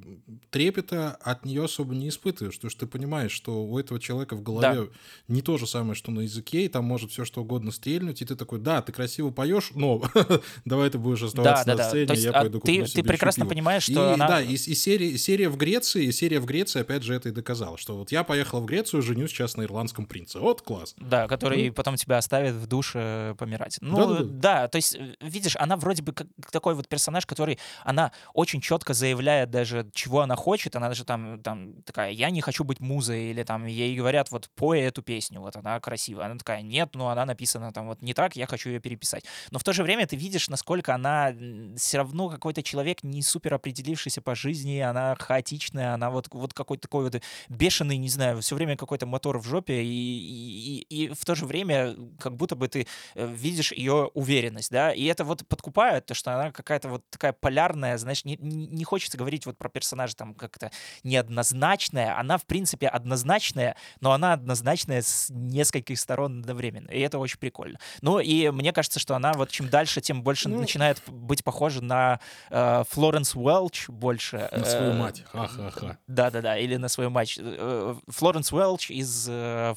трепета 0.50 1.16
от 1.22 1.44
нее 1.44 1.64
особо 1.64 1.94
не 1.94 2.08
испытываешь, 2.08 2.56
потому 2.56 2.70
что 2.70 2.80
ты 2.80 2.86
понимаешь, 2.86 3.32
что 3.32 3.64
у 3.64 3.78
этого 3.78 4.00
человека 4.00 4.36
в 4.36 4.42
голове 4.42 4.82
да. 4.82 4.88
не 5.28 5.42
то 5.42 5.58
же 5.58 5.66
самое, 5.66 5.94
что 5.94 6.10
на 6.10 6.20
языке, 6.20 6.64
и 6.64 6.68
там 6.68 6.84
может 6.84 7.10
все 7.10 7.24
что 7.24 7.42
угодно 7.42 7.70
стрельнуть, 7.70 8.22
и 8.22 8.24
ты 8.24 8.36
такой, 8.36 8.58
да, 8.58 8.82
ты 8.82 8.92
красиво 8.92 9.30
поешь, 9.30 9.70
но 9.74 10.02
давай 10.64 10.90
ты 10.90 10.98
будешь 10.98 11.22
оставаться 11.22 11.47
да, 11.54 11.64
да, 11.64 11.74
на 11.74 11.88
сцене, 11.88 12.06
То 12.06 12.12
есть, 12.14 12.24
я 12.24 12.30
а 12.30 12.40
пойду 12.40 12.60
ты, 12.60 12.84
ты 12.84 13.02
прекрасно 13.02 13.44
пиво. 13.44 13.50
понимаешь, 13.50 13.82
что 13.84 14.10
и, 14.10 14.14
она... 14.14 14.28
Да, 14.28 14.40
и, 14.40 14.54
и 14.54 14.74
серия, 14.74 15.16
серия 15.18 15.48
в 15.48 15.56
Греции, 15.56 16.06
и 16.06 16.12
серия 16.12 16.40
в 16.40 16.46
Греции, 16.46 16.80
опять 16.80 17.02
же, 17.02 17.14
это 17.14 17.28
и 17.28 17.32
доказала, 17.32 17.78
что 17.78 17.96
вот 17.96 18.12
я 18.12 18.24
поехал 18.24 18.60
в 18.60 18.66
Грецию, 18.66 19.02
женюсь 19.02 19.30
сейчас 19.30 19.56
на 19.56 19.62
ирландском 19.62 20.06
принце. 20.06 20.38
Вот 20.38 20.62
класс. 20.62 20.94
Да, 20.98 21.26
который 21.28 21.68
ну. 21.68 21.74
потом 21.74 21.96
тебя 21.96 22.18
оставит 22.18 22.54
в 22.54 22.66
душе 22.66 23.34
помирать. 23.38 23.78
Ну, 23.80 23.96
да, 23.96 24.06
да, 24.06 24.14
да. 24.14 24.24
да, 24.24 24.68
то 24.68 24.76
есть, 24.76 24.98
видишь, 25.20 25.56
она 25.56 25.76
вроде 25.76 26.02
бы 26.02 26.12
как 26.12 26.26
такой 26.50 26.74
вот 26.74 26.88
персонаж, 26.88 27.26
который, 27.26 27.58
она 27.84 28.12
очень 28.34 28.60
четко 28.60 28.94
заявляет 28.94 29.50
даже, 29.50 29.88
чего 29.92 30.20
она 30.20 30.36
хочет, 30.36 30.76
она 30.76 30.88
даже 30.88 31.04
там, 31.04 31.40
там 31.42 31.82
такая, 31.82 32.10
я 32.10 32.30
не 32.30 32.40
хочу 32.40 32.64
быть 32.64 32.80
музой, 32.80 33.30
или 33.30 33.42
там 33.42 33.66
ей 33.66 33.96
говорят, 33.96 34.30
вот, 34.30 34.48
пой 34.54 34.80
эту 34.80 35.02
песню, 35.02 35.40
вот 35.40 35.56
она 35.56 35.78
красивая. 35.80 36.26
Она 36.26 36.36
такая, 36.36 36.62
нет, 36.62 36.90
ну 36.94 37.08
она 37.08 37.24
написана 37.24 37.72
там 37.72 37.86
вот 37.88 38.02
не 38.02 38.14
так, 38.14 38.36
я 38.36 38.46
хочу 38.46 38.70
ее 38.70 38.80
переписать. 38.80 39.24
Но 39.50 39.58
в 39.58 39.64
то 39.64 39.72
же 39.72 39.82
время 39.82 40.06
ты 40.06 40.16
видишь, 40.16 40.48
насколько 40.48 40.94
она 40.94 41.32
все 41.76 41.98
равно 41.98 42.28
какой-то 42.28 42.62
человек 42.62 43.02
не 43.02 43.22
супер 43.22 43.54
определившийся 43.54 44.20
по 44.20 44.34
жизни, 44.34 44.78
она 44.78 45.16
хаотичная, 45.18 45.94
она 45.94 46.10
вот, 46.10 46.28
вот 46.30 46.54
какой-то 46.54 46.82
такой 46.82 47.04
вот 47.04 47.22
бешеный, 47.48 47.96
не 47.96 48.08
знаю, 48.08 48.40
все 48.40 48.54
время 48.54 48.76
какой-то 48.76 49.06
мотор 49.06 49.38
в 49.38 49.44
жопе, 49.44 49.82
и, 49.82 50.86
и, 50.88 51.04
и 51.04 51.08
в 51.08 51.24
то 51.24 51.34
же 51.34 51.46
время 51.46 51.94
как 52.18 52.36
будто 52.36 52.56
бы 52.56 52.68
ты 52.68 52.86
э, 53.14 53.26
видишь 53.26 53.72
ее 53.72 54.10
уверенность, 54.14 54.70
да, 54.70 54.92
и 54.92 55.04
это 55.04 55.24
вот 55.24 55.46
подкупает, 55.46 56.06
то, 56.06 56.14
что 56.14 56.34
она 56.34 56.50
какая-то 56.52 56.88
вот 56.88 57.04
такая 57.10 57.32
полярная, 57.32 57.98
знаешь, 57.98 58.24
не, 58.24 58.36
не 58.36 58.84
хочется 58.84 59.18
говорить 59.18 59.46
вот 59.46 59.58
про 59.58 59.68
персонажа 59.68 60.16
там 60.16 60.34
как-то 60.34 60.70
неоднозначная, 61.04 62.18
она 62.18 62.38
в 62.38 62.46
принципе 62.46 62.88
однозначная, 62.88 63.76
но 64.00 64.12
она 64.12 64.32
однозначная 64.32 65.02
с 65.02 65.30
нескольких 65.30 65.98
сторон 65.98 66.40
одновременно, 66.40 66.90
и 66.90 67.00
это 67.00 67.18
очень 67.18 67.38
прикольно. 67.38 67.78
Ну 68.02 68.20
и 68.20 68.50
мне 68.50 68.72
кажется, 68.72 69.00
что 69.00 69.14
она 69.14 69.32
вот 69.32 69.50
чем 69.50 69.68
дальше, 69.68 70.00
тем 70.00 70.22
больше 70.22 70.48
ну, 70.48 70.60
начинает 70.60 71.02
быть 71.28 71.44
похожа 71.44 71.82
на 71.82 72.18
э, 72.50 72.82
Флоренс 72.90 73.36
Уэлч 73.36 73.88
больше. 73.88 74.48
На 74.50 74.64
свою 74.64 74.90
э, 74.90 74.94
мать, 74.94 75.22
ха-ха-ха. 75.30 75.98
Да-да-да, 76.08 76.58
или 76.58 76.76
на 76.76 76.88
свою 76.88 77.10
мать. 77.10 77.38
Э, 77.38 77.94
Флоренс 78.08 78.52
Уэлч 78.52 78.90
из 78.90 79.24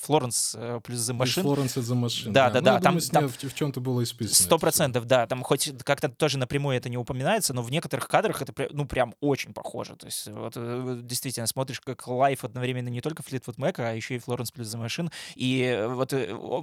Флоренс 0.01 0.57
плюс 0.83 1.09
The 1.09 1.15
Machine. 1.15 1.41
Флоренс 1.43 1.77
и 1.77 1.79
The 1.81 2.01
Machine. 2.01 2.31
Да-да-да. 2.31 2.75
Ну, 2.75 2.81
там, 2.81 2.99
там 2.99 3.27
в, 3.27 3.37
в 3.37 3.53
чем-то 3.53 3.79
было 3.81 4.03
исписано. 4.03 4.35
Сто 4.35 4.57
процентов, 4.57 5.05
да. 5.05 5.27
Там 5.27 5.43
хоть 5.43 5.71
как-то 5.83 6.09
тоже 6.09 6.37
напрямую 6.37 6.77
это 6.77 6.89
не 6.89 6.97
упоминается, 6.97 7.53
но 7.53 7.61
в 7.61 7.71
некоторых 7.71 8.07
кадрах 8.07 8.41
это 8.41 8.53
ну 8.71 8.85
прям 8.85 9.13
очень 9.19 9.53
похоже. 9.53 9.95
То 9.95 10.05
есть 10.07 10.27
вот 10.27 10.53
действительно 11.05 11.47
смотришь 11.47 11.81
как 11.81 12.07
лайф 12.07 12.43
одновременно 12.43 12.89
не 12.89 13.01
только 13.01 13.23
Флитвуд 13.23 13.57
Мэка, 13.57 13.89
а 13.89 13.93
еще 13.93 14.15
и 14.15 14.19
Флоренс 14.19 14.51
плюс 14.51 14.73
The 14.73 14.83
Machine. 14.83 15.11
И 15.35 15.85
вот 15.89 16.13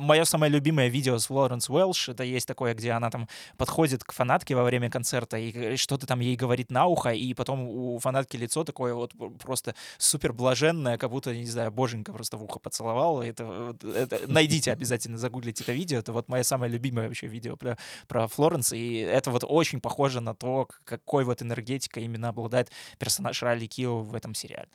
мое 0.01 0.25
самое 0.25 0.51
любимое 0.51 0.89
видео 0.89 1.19
с 1.19 1.27
Флоренс 1.27 1.69
Уэлш, 1.69 2.11
это 2.11 2.23
есть 2.23 2.47
такое, 2.47 2.75
где 2.75 2.93
она 2.93 3.11
там 3.11 3.29
подходит 3.57 4.05
к 4.05 4.13
фанатке 4.13 4.55
во 4.55 4.65
время 4.65 4.78
концерта 4.87 5.37
и 5.37 5.77
что-то 5.77 6.07
там 6.07 6.21
ей 6.21 6.37
говорит 6.37 6.71
на 6.71 6.87
ухо, 6.87 7.11
и 7.11 7.35
потом 7.35 7.69
у 7.69 7.99
фанатки 7.99 8.37
лицо 8.37 8.65
такое 8.65 8.95
вот 8.95 9.13
просто 9.43 9.75
супер 9.99 10.33
блаженное, 10.33 10.99
как 10.99 11.11
будто, 11.11 11.35
не 11.35 11.47
знаю, 11.47 11.71
боженька 11.73 12.13
просто 12.13 12.37
в 12.37 12.45
ухо 12.45 12.59
поцеловал. 12.59 13.23
Это, 13.23 13.77
это, 13.83 14.21
найдите 14.29 14.73
обязательно, 14.73 15.19
загуглите 15.19 15.65
это 15.65 15.73
видео. 15.73 15.99
Это 15.99 16.13
вот 16.13 16.29
мое 16.29 16.43
самое 16.43 16.73
любимое 16.73 17.09
вообще 17.09 17.27
видео 17.27 17.57
про, 17.57 17.77
про 18.07 18.29
Флоренс, 18.29 18.73
и 18.73 18.99
это 18.99 19.31
вот 19.31 19.45
очень 19.47 19.81
похоже 19.81 20.21
на 20.21 20.35
то, 20.35 20.69
какой 20.85 21.25
вот 21.25 21.43
энергетика 21.43 22.01
именно 22.01 22.29
обладает 22.29 22.71
персонаж 22.99 23.43
Райли 23.43 23.67
Кио 23.67 24.03
в 24.03 24.15
этом 24.15 24.35
сериале. 24.35 24.69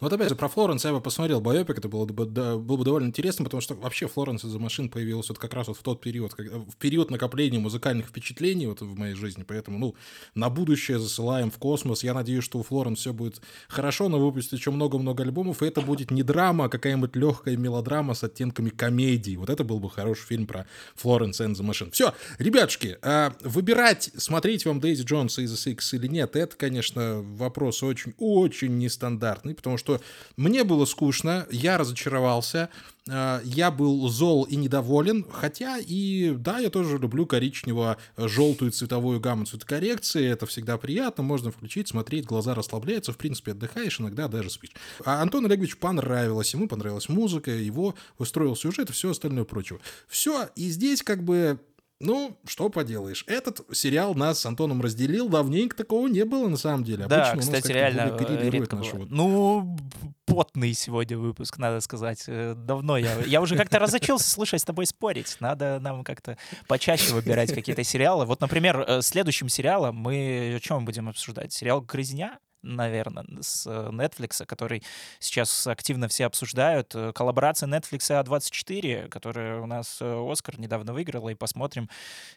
Ну 0.00 0.06
вот 0.06 0.12
опять 0.12 0.28
же, 0.28 0.34
про 0.34 0.48
Флоренс 0.48 0.84
я 0.84 0.92
бы 0.92 1.00
посмотрел 1.00 1.40
Байопик, 1.40 1.78
это 1.78 1.88
было 1.88 2.04
бы, 2.06 2.26
да, 2.26 2.56
было 2.56 2.76
бы 2.76 2.84
довольно 2.84 3.06
интересно, 3.06 3.44
потому 3.44 3.60
что 3.60 3.74
вообще 3.74 4.06
Флоренс 4.06 4.44
из-за 4.44 4.58
машин 4.58 4.88
появилась 4.88 5.28
вот 5.28 5.38
как 5.38 5.54
раз 5.54 5.68
вот 5.68 5.76
в 5.76 5.82
тот 5.82 6.00
период, 6.00 6.34
как, 6.34 6.46
в 6.46 6.76
период 6.76 7.10
накопления 7.10 7.58
музыкальных 7.58 8.06
впечатлений 8.06 8.66
вот 8.66 8.80
в 8.80 8.96
моей 8.96 9.14
жизни, 9.14 9.44
поэтому, 9.46 9.78
ну, 9.78 9.94
на 10.34 10.50
будущее 10.50 10.98
засылаем 10.98 11.50
в 11.50 11.58
космос. 11.58 12.04
Я 12.04 12.14
надеюсь, 12.14 12.44
что 12.44 12.58
у 12.58 12.62
Флоренс 12.62 12.98
все 12.98 13.12
будет 13.12 13.40
хорошо, 13.68 14.08
но 14.08 14.18
выпустит 14.18 14.52
еще 14.52 14.70
много-много 14.70 15.22
альбомов, 15.22 15.62
и 15.62 15.66
это 15.66 15.80
будет 15.80 16.10
не 16.10 16.22
драма, 16.22 16.66
а 16.66 16.68
какая-нибудь 16.68 17.16
легкая 17.16 17.56
мелодрама 17.56 18.14
с 18.14 18.24
оттенками 18.24 18.70
комедии. 18.70 19.36
Вот 19.36 19.50
это 19.50 19.64
был 19.64 19.80
бы 19.80 19.90
хороший 19.90 20.26
фильм 20.26 20.46
про 20.46 20.66
Флоренс 20.96 21.40
and 21.40 21.54
the 21.54 21.68
Machine. 21.68 21.90
Все, 21.90 22.14
ребятушки, 22.38 22.98
а, 23.02 23.34
выбирать, 23.40 24.10
смотреть 24.16 24.64
вам 24.64 24.80
Дейзи 24.80 25.04
Джонс 25.04 25.38
и 25.38 25.44
The 25.44 25.76
Six 25.76 25.96
или 25.96 26.06
нет, 26.06 26.36
это, 26.36 26.56
конечно, 26.56 27.22
вопрос 27.22 27.82
очень-очень 27.82 28.78
нестандартный, 28.78 29.54
потому 29.54 29.71
что 29.78 30.00
мне 30.36 30.64
было 30.64 30.84
скучно, 30.84 31.46
я 31.50 31.78
разочаровался, 31.78 32.68
а, 33.08 33.40
я 33.44 33.70
был 33.70 34.08
зол 34.08 34.44
и 34.44 34.56
недоволен, 34.56 35.26
хотя 35.30 35.78
и 35.78 36.34
да, 36.36 36.58
я 36.58 36.70
тоже 36.70 36.98
люблю 36.98 37.26
коричнево-желтую 37.26 38.70
цветовую 38.70 39.20
гамму 39.20 39.44
цветокоррекции, 39.44 40.24
это 40.24 40.46
всегда 40.46 40.78
приятно, 40.78 41.24
можно 41.24 41.50
включить, 41.50 41.88
смотреть, 41.88 42.26
глаза 42.26 42.54
расслабляются, 42.54 43.12
в 43.12 43.16
принципе, 43.16 43.52
отдыхаешь, 43.52 44.00
иногда 44.00 44.28
даже 44.28 44.50
спишь. 44.50 44.72
А 45.04 45.20
Антону 45.20 45.48
Олеговичу 45.48 45.78
понравилось, 45.78 46.54
ему 46.54 46.68
понравилась 46.68 47.08
музыка, 47.08 47.50
его 47.50 47.94
устроил 48.18 48.54
сюжет 48.54 48.90
и 48.90 48.92
все 48.92 49.10
остальное 49.10 49.44
прочее. 49.44 49.80
Все, 50.06 50.48
и 50.54 50.68
здесь 50.68 51.02
как 51.02 51.24
бы 51.24 51.58
ну, 52.02 52.36
что 52.46 52.68
поделаешь. 52.68 53.24
Этот 53.28 53.64
сериал 53.72 54.14
нас 54.14 54.40
с 54.40 54.46
Антоном 54.46 54.82
разделил. 54.82 55.28
Давненько 55.28 55.76
такого 55.76 56.08
не 56.08 56.24
было, 56.24 56.48
на 56.48 56.56
самом 56.56 56.84
деле. 56.84 57.06
Да, 57.06 57.30
Обычно 57.30 57.52
кстати, 57.52 57.72
реально 57.72 58.16
э, 58.18 58.50
редко 58.50 58.76
было. 58.76 58.88
Вот... 58.92 59.10
Ну, 59.10 59.76
потный 60.26 60.74
сегодня 60.74 61.16
выпуск, 61.16 61.58
надо 61.58 61.80
сказать. 61.80 62.24
Э, 62.26 62.54
давно 62.56 62.96
я... 62.96 63.20
Я 63.26 63.40
уже 63.40 63.56
как-то 63.56 63.78
разучился 63.78 64.28
слушать 64.28 64.62
с 64.62 64.64
тобой 64.64 64.86
спорить. 64.86 65.36
Надо 65.40 65.78
нам 65.80 66.04
как-то 66.04 66.36
почаще 66.66 67.14
выбирать 67.14 67.54
какие-то 67.54 67.84
сериалы. 67.84 68.26
Вот, 68.26 68.40
например, 68.40 68.84
э, 68.86 69.02
следующим 69.02 69.48
сериалом 69.48 69.96
мы... 69.96 70.54
О 70.56 70.60
чем 70.60 70.84
будем 70.84 71.08
обсуждать? 71.08 71.52
Сериал 71.52 71.80
«Грызня»? 71.80 72.38
Наверное, 72.62 73.24
с 73.40 73.66
э, 73.66 73.90
Netflix, 73.90 74.44
который 74.46 74.82
сейчас 75.18 75.66
активно 75.66 76.08
все 76.08 76.26
обсуждают. 76.26 76.94
Э, 76.94 77.12
коллаборация 77.12 77.68
Netflix 77.68 78.10
и 78.10 78.22
А24, 78.22 79.08
которая 79.08 79.60
у 79.60 79.66
нас 79.66 79.98
э, 80.00 80.30
Оскар 80.30 80.58
недавно 80.58 80.92
выиграла, 80.92 81.28
и 81.30 81.34
посмотрим, 81.34 81.88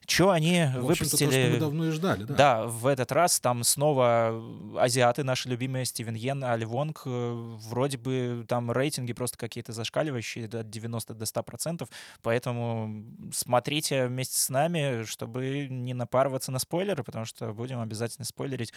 что 0.07 0.31
они 0.31 0.65
в 0.75 0.81
выпустили. 0.81 1.29
То, 1.29 1.31
что 1.31 1.49
мы 1.51 1.57
давно 1.57 1.87
и 1.87 1.91
ждали, 1.91 2.23
да. 2.23 2.33
Да, 2.33 2.65
в 2.65 2.87
этот 2.87 3.11
раз 3.11 3.39
там 3.39 3.63
снова 3.63 4.41
азиаты, 4.77 5.23
наши 5.23 5.49
любимые 5.49 5.85
Стивен 5.85 6.15
Йен, 6.15 6.43
Али 6.43 6.65
Вонг, 6.65 7.03
вроде 7.05 7.97
бы 7.97 8.45
там 8.47 8.71
рейтинги 8.71 9.13
просто 9.13 9.37
какие-то 9.37 9.73
зашкаливающие 9.73 10.45
от 10.45 10.69
90 10.69 11.13
до 11.13 11.25
100 11.25 11.43
процентов, 11.43 11.89
поэтому 12.21 13.05
смотрите 13.33 14.07
вместе 14.07 14.39
с 14.39 14.49
нами, 14.49 15.03
чтобы 15.03 15.67
не 15.69 15.93
напарываться 15.93 16.51
на 16.51 16.59
спойлеры, 16.59 17.03
потому 17.03 17.25
что 17.25 17.53
будем 17.53 17.79
обязательно 17.79 18.25
спойлерить. 18.25 18.73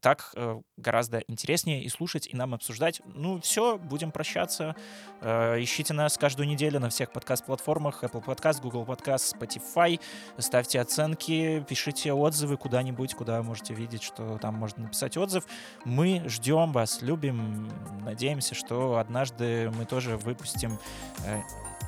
Так 0.00 0.34
гораздо 0.80 1.18
интереснее 1.28 1.82
и 1.82 1.88
слушать, 1.88 2.26
и 2.26 2.36
нам 2.36 2.54
обсуждать. 2.54 3.00
Ну, 3.14 3.40
все, 3.40 3.78
будем 3.78 4.10
прощаться. 4.10 4.74
Э, 5.20 5.56
ищите 5.60 5.94
нас 5.94 6.16
каждую 6.18 6.48
неделю 6.48 6.80
на 6.80 6.88
всех 6.88 7.12
подкаст-платформах. 7.12 8.02
Apple 8.02 8.24
Podcast, 8.24 8.60
Google 8.60 8.84
Podcast, 8.84 9.36
Spotify. 9.38 10.00
Ставьте 10.38 10.80
оценки, 10.80 11.64
пишите 11.68 12.12
отзывы 12.12 12.56
куда-нибудь, 12.56 13.14
куда 13.14 13.42
можете 13.42 13.74
видеть, 13.74 14.02
что 14.02 14.38
там 14.38 14.54
можно 14.54 14.84
написать 14.84 15.16
отзыв. 15.16 15.44
Мы 15.84 16.22
ждем 16.26 16.72
вас, 16.72 17.02
любим, 17.02 17.70
надеемся, 18.04 18.54
что 18.54 18.98
однажды 18.98 19.70
мы 19.76 19.84
тоже 19.84 20.16
выпустим 20.16 20.78
э, 21.26 21.40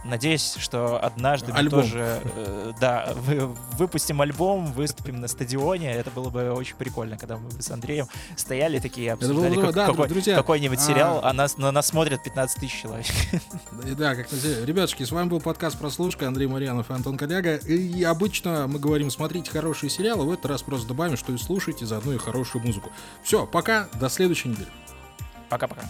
Надеюсь, 0.05 0.57
что 0.59 1.03
однажды 1.03 1.53
альбом. 1.53 1.81
мы 1.81 1.85
тоже 1.85 2.21
э, 2.25 2.73
да, 2.81 3.13
вы, 3.15 3.47
выпустим 3.79 4.21
альбом, 4.21 4.73
выступим 4.73 5.21
на 5.21 5.29
стадионе. 5.29 5.93
Это 5.93 6.11
было 6.11 6.29
бы 6.29 6.51
очень 6.51 6.75
прикольно, 6.75 7.17
когда 7.17 7.37
мы 7.37 7.51
с 7.63 7.71
Андреем 7.71 8.07
стояли 8.37 8.81
такие 8.81 9.13
обсуждали 9.13 9.61
как, 9.61 9.75
да, 9.75 9.87
какой, 9.87 10.09
друзья, 10.09 10.37
какой-нибудь 10.37 10.79
а... 10.79 10.83
сериал, 10.83 11.21
а 11.23 11.33
нас, 11.33 11.57
на 11.57 11.71
нас 11.71 11.87
смотрят 11.87 12.23
15 12.23 12.61
тысяч 12.61 12.83
человек. 12.83 13.07
Да, 13.97 14.15
как 14.15 14.27
ребятушки, 14.33 15.05
с 15.05 15.13
вами 15.13 15.29
был 15.29 15.41
подкаст 15.41 15.79
«Прослушка», 15.79 16.27
Андрей 16.27 16.47
Марьянов 16.47 16.91
и 16.91 16.95
Антон 16.95 17.17
Коляга. 17.17 17.57
И 17.57 18.03
обычно 18.03 18.67
мы 18.67 18.79
говорим, 18.79 19.11
смотрите 19.11 19.51
хорошие 19.51 19.91
сериалы, 19.91 20.25
в 20.25 20.33
этот 20.33 20.47
раз 20.47 20.63
просто 20.63 20.89
добавим, 20.89 21.17
что 21.17 21.33
и 21.33 21.37
слушайте 21.37 21.87
заодно 21.87 22.13
и 22.13 22.19
хорошую 22.19 22.65
музыку. 22.65 22.91
Все, 23.23 23.47
пока, 23.47 23.89
до 24.01 24.09
следующей 24.09 24.49
недели. 24.49 24.69
Пока-пока. 25.49 25.83